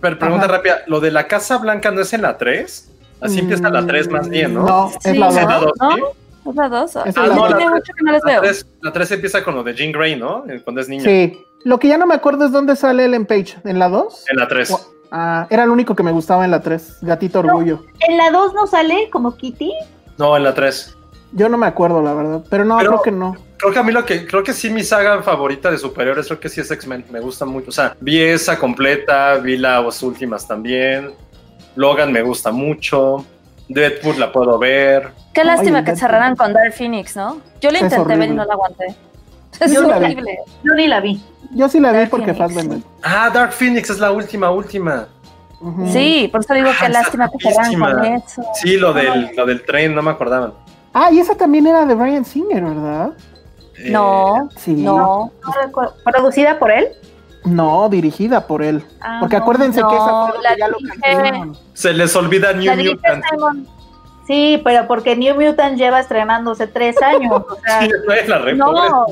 [0.00, 0.56] Pero pregunta Ajá.
[0.56, 2.90] rápida, ¿lo de la Casa Blanca no es en la 3?
[3.20, 4.62] Así empieza la 3 más bien, ¿no?
[4.64, 5.64] No, es la ¿Es en la dos.
[5.64, 5.72] 2?
[5.78, 5.96] ¿No?
[5.96, 6.02] sí?
[6.48, 6.96] ¿Es la dos?
[6.96, 7.56] Es Ah, la no, dos.
[7.56, 8.40] tiene mucho que no les La veo.
[8.42, 10.44] 3, la 3 empieza con lo de Jean Grey, ¿no?
[10.48, 11.04] Eh, Cuando es niña.
[11.04, 11.38] Sí.
[11.64, 13.58] Lo que ya no me acuerdo es dónde sale Ellen Page.
[13.64, 14.24] ¿En la 2?
[14.30, 14.74] En la 3.
[15.12, 16.98] Ah, era el único que me gustaba en la 3.
[17.02, 17.84] Gatito Orgullo.
[18.08, 19.70] En la 2 no sale como Kitty.
[20.16, 20.96] No, en la 3.
[21.32, 22.42] Yo no me acuerdo, la verdad.
[22.48, 23.36] Pero no, Pero- creo que no.
[23.58, 26.40] Creo que a mí lo que, creo que sí mi saga favorita de superhéroes, creo
[26.40, 27.68] que sí es X-Men, me gusta mucho.
[27.68, 31.12] O sea, vi esa completa, vi las últimas también.
[31.76, 33.24] Logan me gusta mucho.
[33.74, 35.10] Deadpool la puedo ver.
[35.32, 36.00] Qué lástima Ay, que Deadpool.
[36.00, 37.40] cerraran con Dark Phoenix, ¿no?
[37.60, 38.86] Yo la Es intenté ver y no la aguanté.
[39.60, 40.38] Es Yo horrible.
[40.64, 41.22] Yo ni la vi.
[41.52, 42.32] Yo sí la vi porque.
[42.34, 42.78] Fassbender.
[43.02, 45.06] Ah, Dark Phoenix es la última, última.
[45.92, 48.42] Sí, por eso digo Ah, qué lástima que cerraran con eso.
[48.54, 50.54] Sí, lo del, lo del tren, no me acordaban.
[50.94, 53.10] Ah, y esa también era de Brian Singer, ¿verdad?
[53.76, 54.72] Eh, No, Sí.
[54.72, 55.30] no.
[55.44, 55.94] No recuerdo.
[56.04, 56.88] ¿Producida por él?
[57.44, 58.84] No, dirigida por él.
[59.00, 61.56] Ah, Porque no, acuérdense que esa fue la donde ya lo dirige- cancelaron.
[61.74, 63.24] Se les olvida New Mutant.
[64.26, 67.32] Sí, pero porque New Mutant lleva estrenándose tres años.
[67.48, 68.88] O sea, Sí, no es la re pobre.
[68.90, 69.06] No,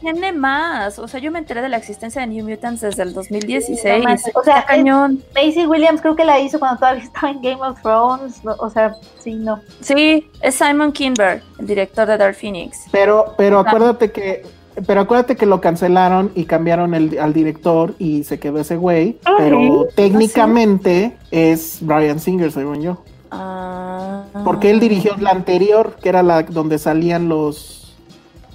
[0.00, 0.98] tiene más.
[0.98, 3.98] O sea, yo me enteré de la existencia de New Mutants desde el 2016.
[3.98, 5.22] No manches, o sea, cañón.
[5.34, 8.44] Macy Williams creo que la hizo cuando todavía estaba en Game of Thrones.
[8.44, 9.60] no, o sea, sí, no.
[9.80, 12.78] Sí, es Simon Kinberg, el director de Dark Phoenix.
[12.92, 14.46] Pero, pero acuérdate que,
[14.86, 19.18] pero acuérdate que lo cancelaron y cambiaron el, al director y se quedó ese güey.
[19.24, 19.94] Ah, Pero ¿sí?
[19.96, 23.02] técnicamente es Brian Singer, según yo.
[23.30, 24.24] Ah.
[24.44, 27.96] Porque él dirigió la anterior, que era la donde salían los,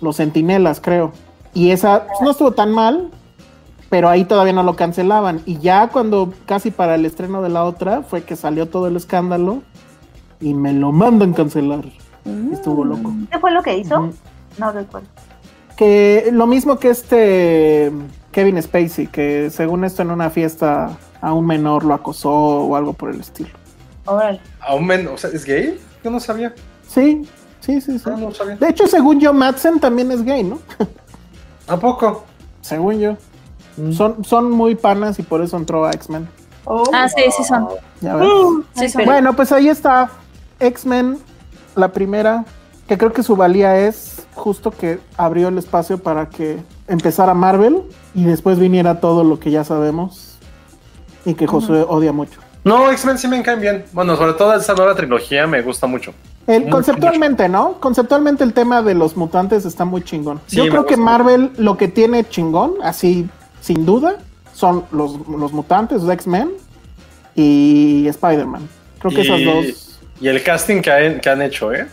[0.02, 1.12] los sentinelas, creo.
[1.54, 3.10] Y esa pues, no estuvo tan mal,
[3.90, 5.42] pero ahí todavía no lo cancelaban.
[5.46, 8.96] Y ya cuando casi para el estreno de la otra fue que salió todo el
[8.96, 9.62] escándalo
[10.42, 11.86] y me lo mandan cancelar.
[12.52, 13.14] Estuvo loco.
[13.32, 14.00] ¿Qué fue lo que hizo?
[14.00, 14.14] Ujú.
[14.58, 15.08] No recuerdo.
[15.76, 17.92] Que lo mismo que este
[18.32, 22.94] Kevin Spacey, que según esto en una fiesta a un menor lo acosó o algo
[22.94, 23.50] por el estilo.
[24.06, 24.40] Órale.
[24.62, 25.80] Aún men- o sea, ¿es gay?
[26.04, 26.54] Yo no sabía.
[26.88, 27.28] Sí,
[27.60, 28.10] sí, sí, sí.
[28.10, 28.56] No, no sabía.
[28.58, 30.60] De hecho, según yo, Madsen también es gay, ¿no?
[31.68, 32.24] ¿A poco?
[32.62, 33.18] Según yo.
[33.92, 36.28] Son, son muy panas y por eso entró a X-Men.
[36.94, 37.68] Ah, sí, sí son.
[38.00, 38.28] Ya ves.
[38.76, 39.04] Sí son.
[39.06, 40.10] Bueno, pues ahí está.
[40.60, 41.18] X-Men,
[41.76, 42.46] la primera,
[42.88, 46.58] que creo que su valía es justo que abrió el espacio para que
[46.88, 47.82] empezara Marvel
[48.14, 50.38] y después viniera todo lo que ya sabemos
[51.26, 52.40] y que Josué odia mucho.
[52.64, 53.86] No, X-Men sí me caen bien.
[53.94, 56.14] Bueno, sobre todo esa nueva trilogía me gusta mucho.
[56.48, 57.80] El, Mucho, conceptualmente, ¿no?
[57.80, 60.40] Conceptualmente el tema de los mutantes está muy chingón.
[60.46, 60.96] Sí, Yo creo que.
[60.96, 63.28] Marvel lo que tiene chingón, así
[63.62, 64.18] sin duda,
[64.54, 66.52] son los, los mutantes, los X-Men
[67.36, 68.68] y Spider-Man.
[69.00, 70.00] Creo que esas Y- dos.
[70.22, 71.88] Y el casting que, han- que han hecho, ¿eh?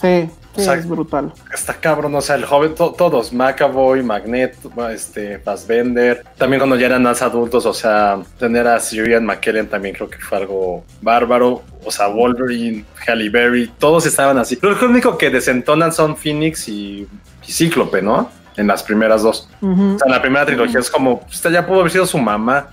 [0.00, 0.28] Sí.
[0.56, 1.32] Sí, O sea, es brutal.
[1.54, 4.56] Está cabrón, o sea, el joven, to- todos, McAvoy, Magnet,
[4.92, 9.94] este, Fassbender, también cuando ya eran más adultos, o sea, tener a Sirian McKellen también
[9.94, 14.58] creo que fue algo bárbaro, o sea, Wolverine, Halle Berry, todos estaban así.
[14.60, 17.06] Lo único que desentonan son Phoenix y,
[17.46, 18.28] y Cíclope, ¿no?
[18.56, 19.48] En las primeras dos.
[19.62, 19.66] O
[19.98, 22.70] sea, en la primera trilogía es como, esta ya pudo haber sido su mamá.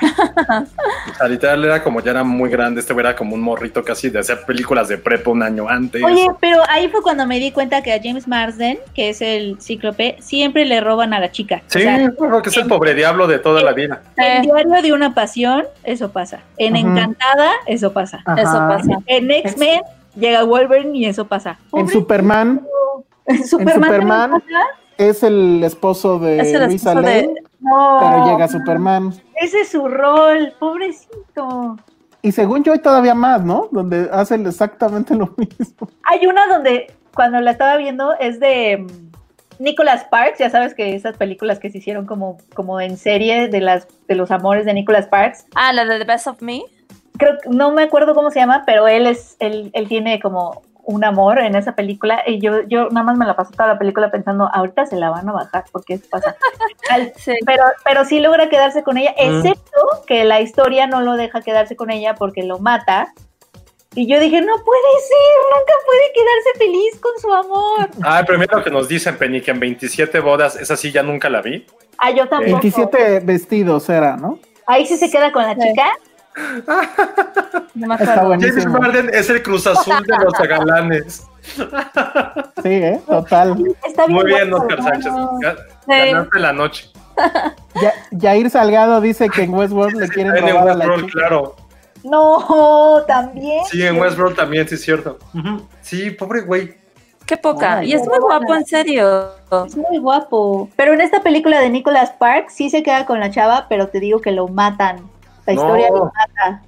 [1.12, 3.82] O sea, literal era como ya era muy grande, este güey era como un morrito
[3.84, 6.02] casi de hacer películas de prepa un año antes.
[6.02, 9.58] Oye, pero ahí fue cuando me di cuenta que a James Marsden, que es el
[9.60, 11.62] cíclope, siempre le roban a la chica.
[11.66, 14.02] Sí, O sea, creo que es el pobre diablo de toda la vida.
[14.16, 16.40] en Diario de una Pasión, eso pasa.
[16.58, 16.76] En.
[16.76, 18.22] Encantada, eso pasa.
[18.24, 18.40] Ajá.
[18.42, 18.98] Eso pasa.
[19.06, 19.82] En X-Men,
[20.16, 21.58] llega Wolverine y eso pasa.
[21.72, 22.62] En Superman
[23.26, 24.81] En Superman, Superman, también pasa.
[24.98, 29.12] Es el esposo de Es el Luisa esposo de- Lane, No, pero llega Superman.
[29.36, 31.76] ese es su rol, pobrecito.
[32.22, 33.68] Y según yo hay todavía más, ¿no?
[33.72, 35.88] Donde hacen exactamente lo mismo.
[36.04, 40.94] Hay una donde, cuando la estaba viendo, es de mm, Nicholas Sparks, ya sabes que
[40.94, 44.74] esas películas que se hicieron como, como en serie de las de los amores de
[44.74, 46.62] Nicholas Sparks, Ah, la de The Best of Me.
[47.18, 50.62] creo que no me acuerdo cómo se llama, pero él es, él, él tiene como
[50.84, 53.78] un amor en esa película y yo, yo nada más me la pasé toda la
[53.78, 56.34] película pensando, ahorita se la van a bajar porque eso pasa.
[56.90, 57.32] Al- Sí.
[57.46, 59.36] pero, pero sí logra quedarse con ella, Mm.
[59.46, 63.12] excepto que la historia no lo deja quedarse con ella porque lo mata.
[63.94, 67.88] Y yo dije, no puede ser, nunca puede quedarse feliz con su amor.
[68.02, 71.28] Ah, primero lo que nos dicen, Penny, que en 27 bodas, esa sí ya nunca
[71.28, 71.66] la vi.
[71.98, 72.40] Ah, yo tampoco.
[72.60, 74.38] 27 vestidos era, ¿no?
[74.66, 75.60] Ahí sí se queda con la Sí.
[75.60, 75.92] chica.
[77.74, 78.30] No me acuerdo.
[78.40, 78.66] James.
[78.66, 81.26] Marden es el Cruz Azul de los galanes.
[82.62, 83.00] Sí, ¿eh?
[83.06, 83.56] Total.
[83.86, 84.16] Está bien.
[84.18, 84.84] Muy bien, guapo, Oscar ¿no?
[84.88, 85.12] Sánchez.
[85.12, 85.92] Ga- Sí.
[86.12, 86.90] Ganaste la noche.
[87.80, 91.18] Ya, Jair Salgado dice que en Westworld le quieren En robar a la Westworld, chica.
[91.18, 91.56] claro.
[92.04, 93.64] No, también.
[93.66, 95.18] Sí, en Westworld también, sí es cierto.
[95.80, 96.76] Sí, pobre güey.
[97.26, 97.78] Qué poca.
[97.78, 99.30] Ay, y es muy guapo, en serio.
[99.66, 100.68] Es muy guapo.
[100.76, 103.98] Pero en esta película de Nicholas Sparks sí se queda con la chava, pero te
[104.00, 105.08] digo que lo matan.
[105.46, 105.60] La No.
[105.62, 106.62] historia lo mata.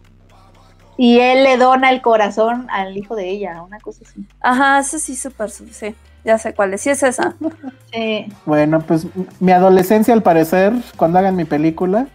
[0.96, 4.24] Y él le dona el corazón al hijo de ella, una cosa así.
[4.40, 5.94] Ajá, eso sí, súper, sí.
[6.24, 6.80] Ya sé cuál es.
[6.82, 7.34] Sí es esa.
[7.92, 8.26] Sí.
[8.44, 9.06] Bueno, pues
[9.38, 12.08] mi adolescencia, al parecer, cuando hagan mi película,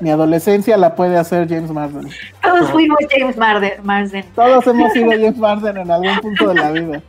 [0.00, 2.08] mi adolescencia la puede hacer James Marsden.
[2.42, 3.72] Todos fuimos James Marsden.
[3.84, 4.24] Marsden.
[4.34, 7.02] Todos hemos sido James Marsden en algún punto de la vida.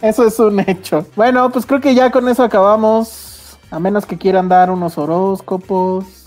[0.00, 1.06] Eso es un hecho.
[1.14, 3.56] Bueno, pues creo que ya con eso acabamos.
[3.70, 6.21] A menos que quieran dar unos horóscopos,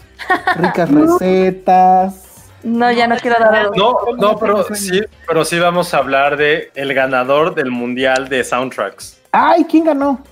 [0.56, 2.26] ricas recetas.
[2.64, 6.72] No, ya no quiero dar No, no, pero sí, pero sí vamos a hablar de
[6.74, 9.22] el ganador del mundial de soundtracks.
[9.32, 9.66] ¡Ay!
[9.70, 10.24] ¿Quién ganó?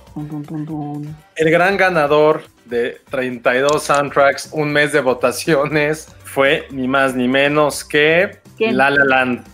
[1.36, 7.84] El gran ganador de 32 soundtracks, un mes de votaciones, fue ni más ni menos
[7.84, 8.76] que ¿Quién?
[8.76, 9.44] La La Land.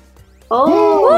[0.49, 1.09] Oh.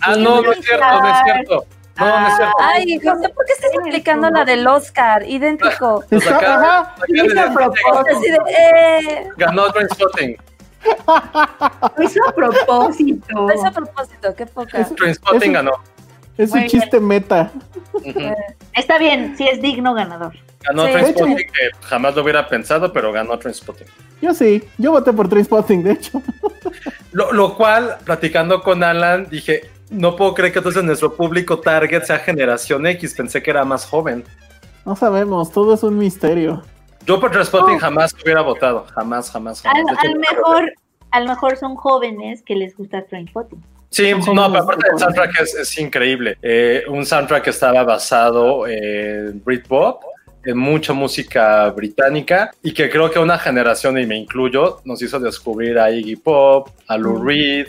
[0.00, 1.66] Ah, no, no es cierto, no es cierto.
[1.98, 2.56] No, no es cierto.
[2.60, 5.28] Ay, José, ¿por qué estás explicando la del Oscar?
[5.28, 6.04] Idéntico.
[6.10, 6.94] Pues ajá.
[7.08, 10.36] de, eh, Ganó Trainspotting.
[11.96, 13.50] Lo hizo a propósito.
[13.50, 14.84] es a propósito, qué poca.
[14.84, 15.72] Trainspotting Eso- ganó.
[16.36, 17.52] Es un chiste meta.
[18.72, 20.32] Está bien, sí es digno ganador.
[20.62, 20.92] Ganó Sí.
[20.92, 23.86] Trainspotting, que jamás lo hubiera pensado, pero ganó Trainspotting.
[24.20, 26.20] Yo sí, yo voté por Trainspotting, de hecho.
[27.12, 32.04] Lo, lo cual, platicando con Alan, dije, no puedo creer que entonces nuestro público target
[32.04, 34.24] sea generación X, pensé que era más joven.
[34.84, 36.62] No sabemos, todo es un misterio.
[37.06, 39.78] Yo por Trainspotting jamás hubiera votado, jamás, jamás, jamás.
[39.98, 40.72] Al, hecho, mejor,
[41.10, 43.62] a lo mejor son jóvenes que les gusta Trainspotting.
[43.90, 46.36] Sí, no, pero aparte de el soundtrack es, es increíble.
[46.42, 50.02] Eh, un soundtrack que estaba basado en Britpop,
[50.44, 55.20] en mucha música británica y que creo que una generación, y me incluyo, nos hizo
[55.20, 57.68] descubrir a Iggy Pop, a Lou Reed.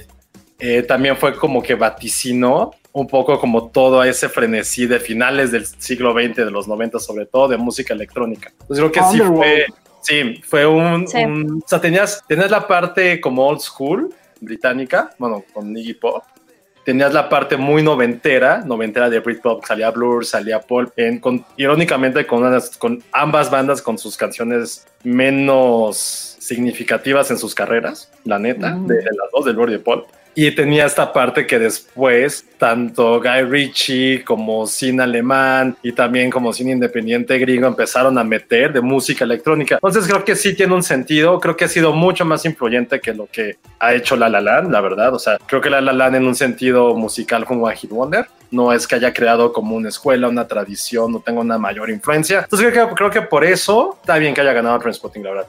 [0.60, 5.65] Eh, también fue como que vaticinó un poco como todo ese frenesí de finales del
[5.65, 8.52] siglo XX, de los 90 sobre todo, de música electrónica.
[8.61, 9.65] Entonces creo que sí fue,
[10.02, 11.18] sí, fue un, Sí.
[11.26, 16.23] un- o sea, tenías, tenías la parte como old school británica, bueno, con Iggy Pop,
[16.86, 22.26] tenías la parte muy noventera, noventera de Britpop, salía Blur, salía Paul, en- con, irónicamente
[22.26, 25.98] con, unas- con ambas bandas con sus canciones menos
[26.40, 28.88] significativas en sus carreras, la neta, Mm.
[28.88, 30.06] de, de las dos, del Blur y de Paul.
[30.38, 36.52] Y tenía esta parte que después, tanto Guy Ritchie como cine alemán y también como
[36.52, 39.76] cine independiente gringo empezaron a meter de música electrónica.
[39.76, 43.14] Entonces creo que sí tiene un sentido, creo que ha sido mucho más influyente que
[43.14, 45.14] lo que ha hecho La La Land, la verdad.
[45.14, 47.91] O sea, creo que La La Land en un sentido musical fue un One Hit
[47.91, 48.28] Wonder.
[48.52, 52.41] No es que haya creado como una escuela, una tradición, no tenga una mayor influencia.
[52.41, 55.48] Entonces creo que, creo que por eso está bien que haya ganado Transpotting, la verdad.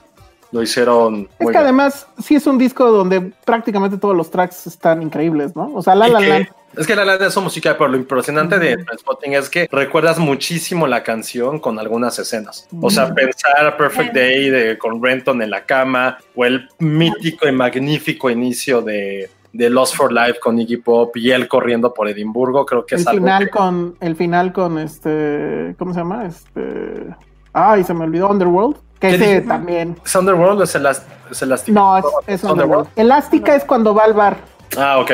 [0.53, 1.65] Lo hicieron Es muy que bien.
[1.65, 5.73] además sí es un disco donde prácticamente todos los tracks están increíbles, ¿no?
[5.75, 6.47] O sea, La La Land
[6.77, 10.19] Es que la verdad es su musical, pero lo impresionante de Transpotting es que recuerdas
[10.19, 12.69] muchísimo la canción con algunas escenas.
[12.81, 17.49] O sea, pensar a Perfect Day de, con Renton en la cama o el mítico
[17.49, 22.09] y magnífico inicio de, de Lost for Life con Iggy Pop y él corriendo por
[22.09, 26.01] Edimburgo, creo que el es algo final que- con el final con este ¿cómo se
[26.01, 26.27] llama?
[26.27, 27.15] Este
[27.57, 29.41] ay, se me olvidó Underworld, que ¿Qué ese dije?
[29.41, 29.97] también.
[30.05, 31.75] ¿Es Underworld o es, Elastic?
[31.75, 32.89] No, es, es Underworld.
[32.97, 34.37] Elástica es cuando va al bar.
[34.77, 35.11] Ah, ok.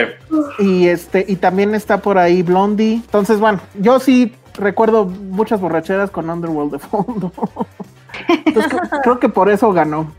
[0.59, 2.95] Y este, y también está por ahí Blondie.
[2.95, 7.33] Entonces, bueno, yo sí recuerdo muchas borracheras con Underworld de fondo.
[8.29, 10.13] Entonces, creo, creo que por eso ganó.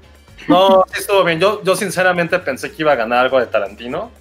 [0.48, 1.40] No, sí estuvo bien.
[1.40, 4.12] Yo, yo sinceramente pensé que iba a ganar algo de Tarantino.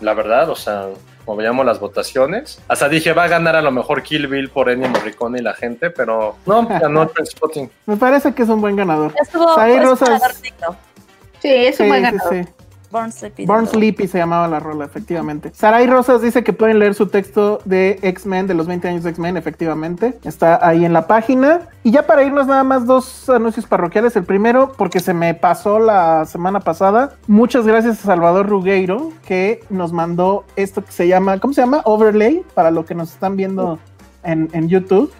[0.00, 0.86] La verdad, o sea,
[1.24, 2.60] como veíamos las votaciones.
[2.68, 5.54] Hasta dije, va a ganar a lo mejor Kill Bill por Ennio Morricone y la
[5.54, 7.70] gente, pero no, ganó Trainspotting.
[7.86, 9.12] Me parece que es un buen ganador.
[9.20, 10.08] Estuvo es Rosas.
[10.08, 10.76] ganador digno.
[11.40, 12.34] Sí, es un Sí, buen sí, ganador.
[12.34, 12.52] sí.
[12.92, 13.46] Born Sleepy.
[13.46, 15.50] Born Sleepy se llamaba la rola, efectivamente.
[15.54, 19.10] Saray Rosas dice que pueden leer su texto de X-Men, de los 20 años de
[19.10, 20.18] X-Men, efectivamente.
[20.24, 21.62] Está ahí en la página.
[21.82, 24.14] Y ya para irnos nada más dos anuncios parroquiales.
[24.14, 27.14] El primero, porque se me pasó la semana pasada.
[27.26, 31.80] Muchas gracias a Salvador Rugueiro, que nos mandó esto que se llama, ¿cómo se llama?
[31.84, 33.78] Overlay, para lo que nos están viendo
[34.22, 35.10] en, en YouTube.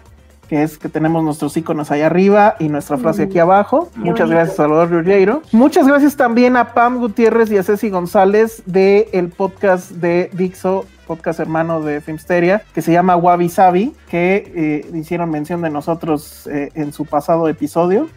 [0.53, 3.89] Que es que tenemos nuestros iconos ahí arriba y nuestra frase aquí abajo.
[3.91, 4.35] Qué Muchas bonito.
[4.35, 5.41] gracias, Salvador Rugueiro.
[5.51, 10.85] Muchas gracias también a Pam Gutiérrez y a Ceci González del el podcast de Dixo,
[11.07, 16.45] podcast hermano de Filmsteria, que se llama Wabi Sabi, que eh, hicieron mención de nosotros
[16.45, 18.07] eh, en su pasado episodio.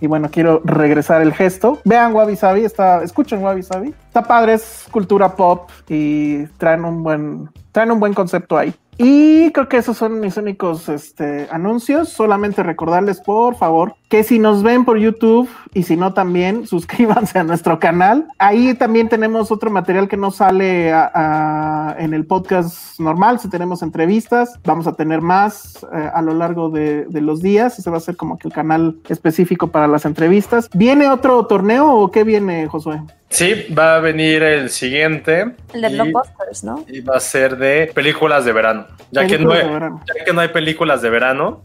[0.00, 1.78] Y bueno, quiero regresar el gesto.
[1.84, 3.94] Vean Wabi Sabi, está, escuchen Wabi Sabi.
[4.08, 8.74] Está padre, es cultura pop y traen un buen, traen un buen concepto ahí.
[8.96, 12.10] Y creo que esos son mis únicos este, anuncios.
[12.10, 17.38] Solamente recordarles, por favor, que si nos ven por YouTube y si no también, suscríbanse
[17.38, 18.28] a nuestro canal.
[18.38, 23.40] Ahí también tenemos otro material que no sale en el podcast normal.
[23.40, 27.78] Si tenemos entrevistas, vamos a tener más eh, a lo largo de, de los días.
[27.78, 30.68] Ese va a ser como que el canal específico para las entrevistas.
[30.74, 33.00] ¿Viene otro torneo o qué viene, Josué?
[33.30, 35.54] Sí, va a venir el siguiente.
[35.72, 36.84] El de y- Blockbusters, ¿no?
[36.86, 38.86] y va a ser de películas de verano.
[39.10, 40.00] Ya que, no hay, de verano.
[40.06, 41.62] ya que no hay películas de verano,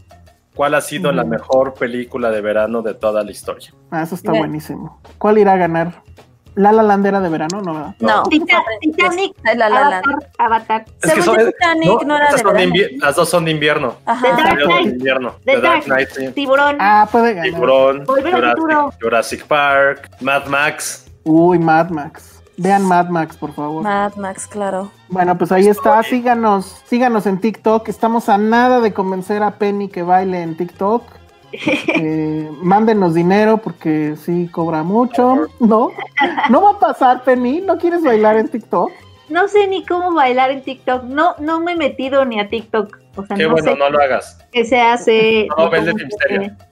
[0.54, 3.72] ¿cuál ha sido la mejor película de verano de toda la historia?
[3.90, 4.42] Ah, eso está Bien.
[4.42, 5.00] buenísimo.
[5.18, 6.02] ¿Cuál irá a ganar?
[6.56, 7.62] ¿La La Landera de verano?
[7.62, 7.94] No, ¿verdad?
[8.00, 8.22] No.
[8.24, 9.92] Tita- Titanic, La La Land.
[10.04, 10.84] Avatar, Avatar.
[11.00, 12.74] Es que Según son- yo, Titanic no era de verano.
[12.98, 13.94] las dos son de invierno.
[14.04, 14.20] Ajá.
[14.26, 14.92] The Dark Salieron de Knight.
[14.96, 15.30] invierno.
[15.30, 16.28] The The Dark Dark Knight, sí.
[16.32, 16.76] Tiburón.
[16.80, 17.50] Ah, puede ganar.
[17.52, 18.04] Tiburón,
[19.00, 21.06] Jurassic Park, Mad Max.
[21.30, 22.42] Uy, Mad Max.
[22.56, 23.82] Vean Mad Max, por favor.
[23.84, 24.90] Mad Max, claro.
[25.08, 26.02] Bueno, pues ahí está.
[26.02, 27.88] Síganos, síganos en TikTok.
[27.88, 31.02] Estamos a nada de convencer a Penny que baile en TikTok.
[31.52, 35.48] Eh, mándenos dinero porque sí cobra mucho.
[35.58, 35.90] No,
[36.48, 37.60] no va a pasar, Penny.
[37.60, 38.90] ¿No quieres bailar en TikTok?
[39.28, 41.04] No sé ni cómo bailar en TikTok.
[41.04, 42.98] No, no me he metido ni a TikTok.
[43.16, 44.38] O sea, Qué no bueno, sé no lo hagas.
[44.52, 45.48] qué se hace.
[45.56, 45.94] No, ves de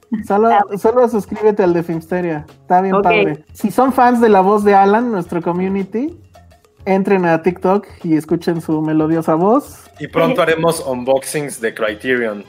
[0.09, 0.57] Filmsteria.
[0.59, 0.77] hace.
[0.77, 2.45] Solo, solo suscríbete al de Filmsteria.
[2.49, 3.45] Está bien padre.
[3.53, 6.17] Si son fans de la voz de Alan, nuestro community,
[6.85, 9.83] entren a TikTok y escuchen su melodiosa voz.
[9.99, 12.43] Y pronto haremos unboxings de Criterion.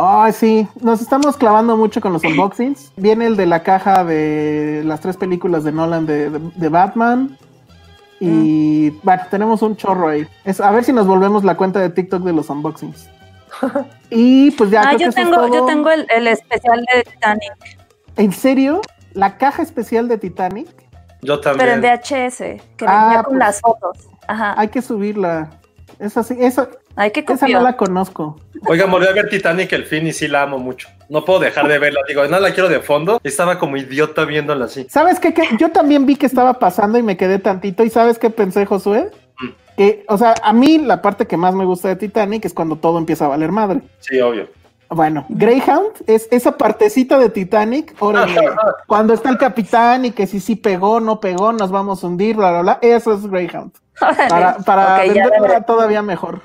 [0.00, 2.92] Ay, sí, nos estamos clavando mucho con los unboxings.
[2.96, 7.36] Viene el de la caja de las tres películas de Nolan de, de- de Batman.
[8.20, 10.26] Y bueno, tenemos un chorro ahí.
[10.44, 13.08] Es, a ver si nos volvemos la cuenta de TikTok de los unboxings.
[14.10, 14.80] y pues ya.
[14.82, 17.52] ah, creo que yo eso es tengo, yo tengo el, el especial de Titanic,
[18.16, 18.80] ¿En serio?
[19.12, 20.68] ¿La caja especial de Titanic?
[21.22, 22.00] Yo pero en también.
[22.00, 22.36] VHS,
[22.76, 23.38] que Ah, venía con pues.
[23.38, 24.08] las fotos.
[24.26, 24.54] Ajá.
[24.56, 25.50] Hay que subirla.
[25.98, 28.36] Esa sí, esa, Ay, qué esa no la conozco.
[28.66, 30.88] Oigan, volví a ver Titanic el fin y sí la amo mucho.
[31.08, 32.00] No puedo dejar de verla.
[32.06, 33.20] Digo, no la quiero de fondo.
[33.24, 34.86] Estaba como idiota viéndola así.
[34.90, 35.32] ¿Sabes qué?
[35.34, 37.84] Que Yo también vi que estaba pasando y me quedé tantito.
[37.84, 39.10] ¿Y sabes qué pensé, Josué?
[39.78, 42.76] Que, o sea, a mí la parte que más me gusta de Titanic es cuando
[42.76, 43.80] todo empieza a valer madre.
[44.00, 44.48] Sí, obvio.
[44.90, 48.40] Bueno, Greyhound es esa partecita de Titanic, órale,
[48.86, 52.36] cuando está el capitán y que si sí pegó, no pegó, nos vamos a hundir,
[52.36, 53.70] bla, bla, bla, eso es Greyhound.
[54.00, 55.64] Para, para Ok, ya venderla veré.
[55.64, 56.40] todavía mejor.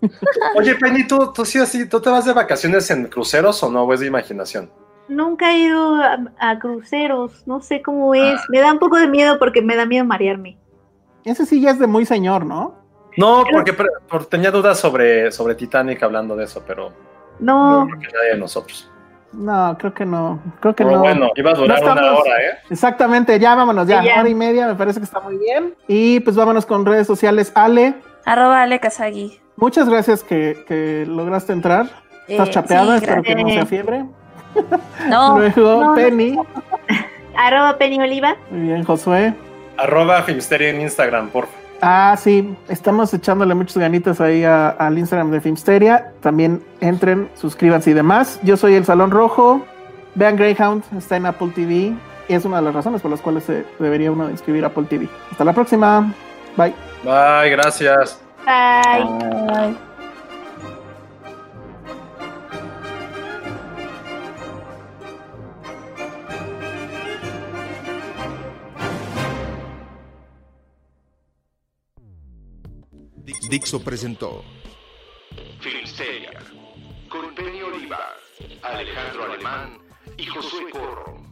[0.56, 3.82] Oye, Penny, ¿tú, tú sí así, ¿tú te vas de vacaciones en cruceros o no?
[3.82, 4.70] ¿O es de imaginación?
[5.08, 7.46] Nunca he ido a, a cruceros.
[7.46, 8.40] No sé cómo es.
[8.48, 10.56] Me da un poco de miedo porque me da miedo marearme.
[11.24, 12.74] Ese sí ya es de muy señor, ¿no?
[13.16, 13.74] No, porque
[14.30, 16.92] tenía dudas sobre, sobre Titanic hablando de eso, pero
[17.38, 17.84] No.
[17.84, 18.88] no creo que nadie de nosotros.
[19.32, 21.02] No, creo que no, creo que Pero no.
[21.02, 22.58] bueno, iba a durar No una hora, ¿eh?
[22.70, 24.20] Exactamente, ya vámonos, ya, ya.
[24.20, 25.74] hora y media, me parece que está muy bien.
[25.88, 27.50] Y pues vámonos con redes sociales.
[27.54, 27.94] Ale,
[28.26, 29.40] Arroba Ale Kazagi.
[29.56, 31.86] muchas gracias que, que lograste entrar.
[32.28, 34.04] Estás Eh, chapeada, sí, espero que no sea fiebre.
[35.08, 35.94] No, Luego, no, no.
[35.94, 36.38] Penny,
[37.36, 38.36] Arroba Penny Oliva.
[38.50, 39.34] muy bien, Josué.
[39.78, 41.52] Arroba Filmsteria en Instagram, porfa.
[41.80, 46.12] Ah, sí, estamos echándole muchos ganitos ahí a- al Instagram de Filmsteria.
[46.20, 48.38] También entren, suscríbanse y demás.
[48.44, 49.64] Yo soy el Salón Rojo.
[50.14, 51.92] Vean Greyhound, está en Apple TV.
[52.28, 54.84] Y es una de las razones por las cuales se debería uno inscribir a Apple
[54.84, 55.08] TV.
[55.32, 56.12] Hasta la próxima.
[56.56, 56.72] Bye.
[57.02, 58.20] Bye, gracias.
[58.46, 59.91] Bye.
[73.52, 74.42] Dixo presentó
[75.60, 76.40] Filmsteria,
[77.10, 78.16] con Oliva,
[78.62, 79.78] Alejandro Alemán
[80.16, 81.22] y Josué Corro.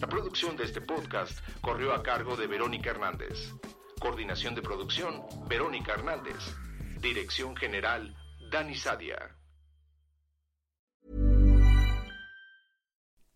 [0.00, 3.54] La producción de este podcast corrió a cargo de Verónica Hernández.
[3.98, 6.54] Coordinación de producción, Verónica Hernández.
[7.00, 8.14] Dirección General,
[8.48, 9.36] Dani Sadia.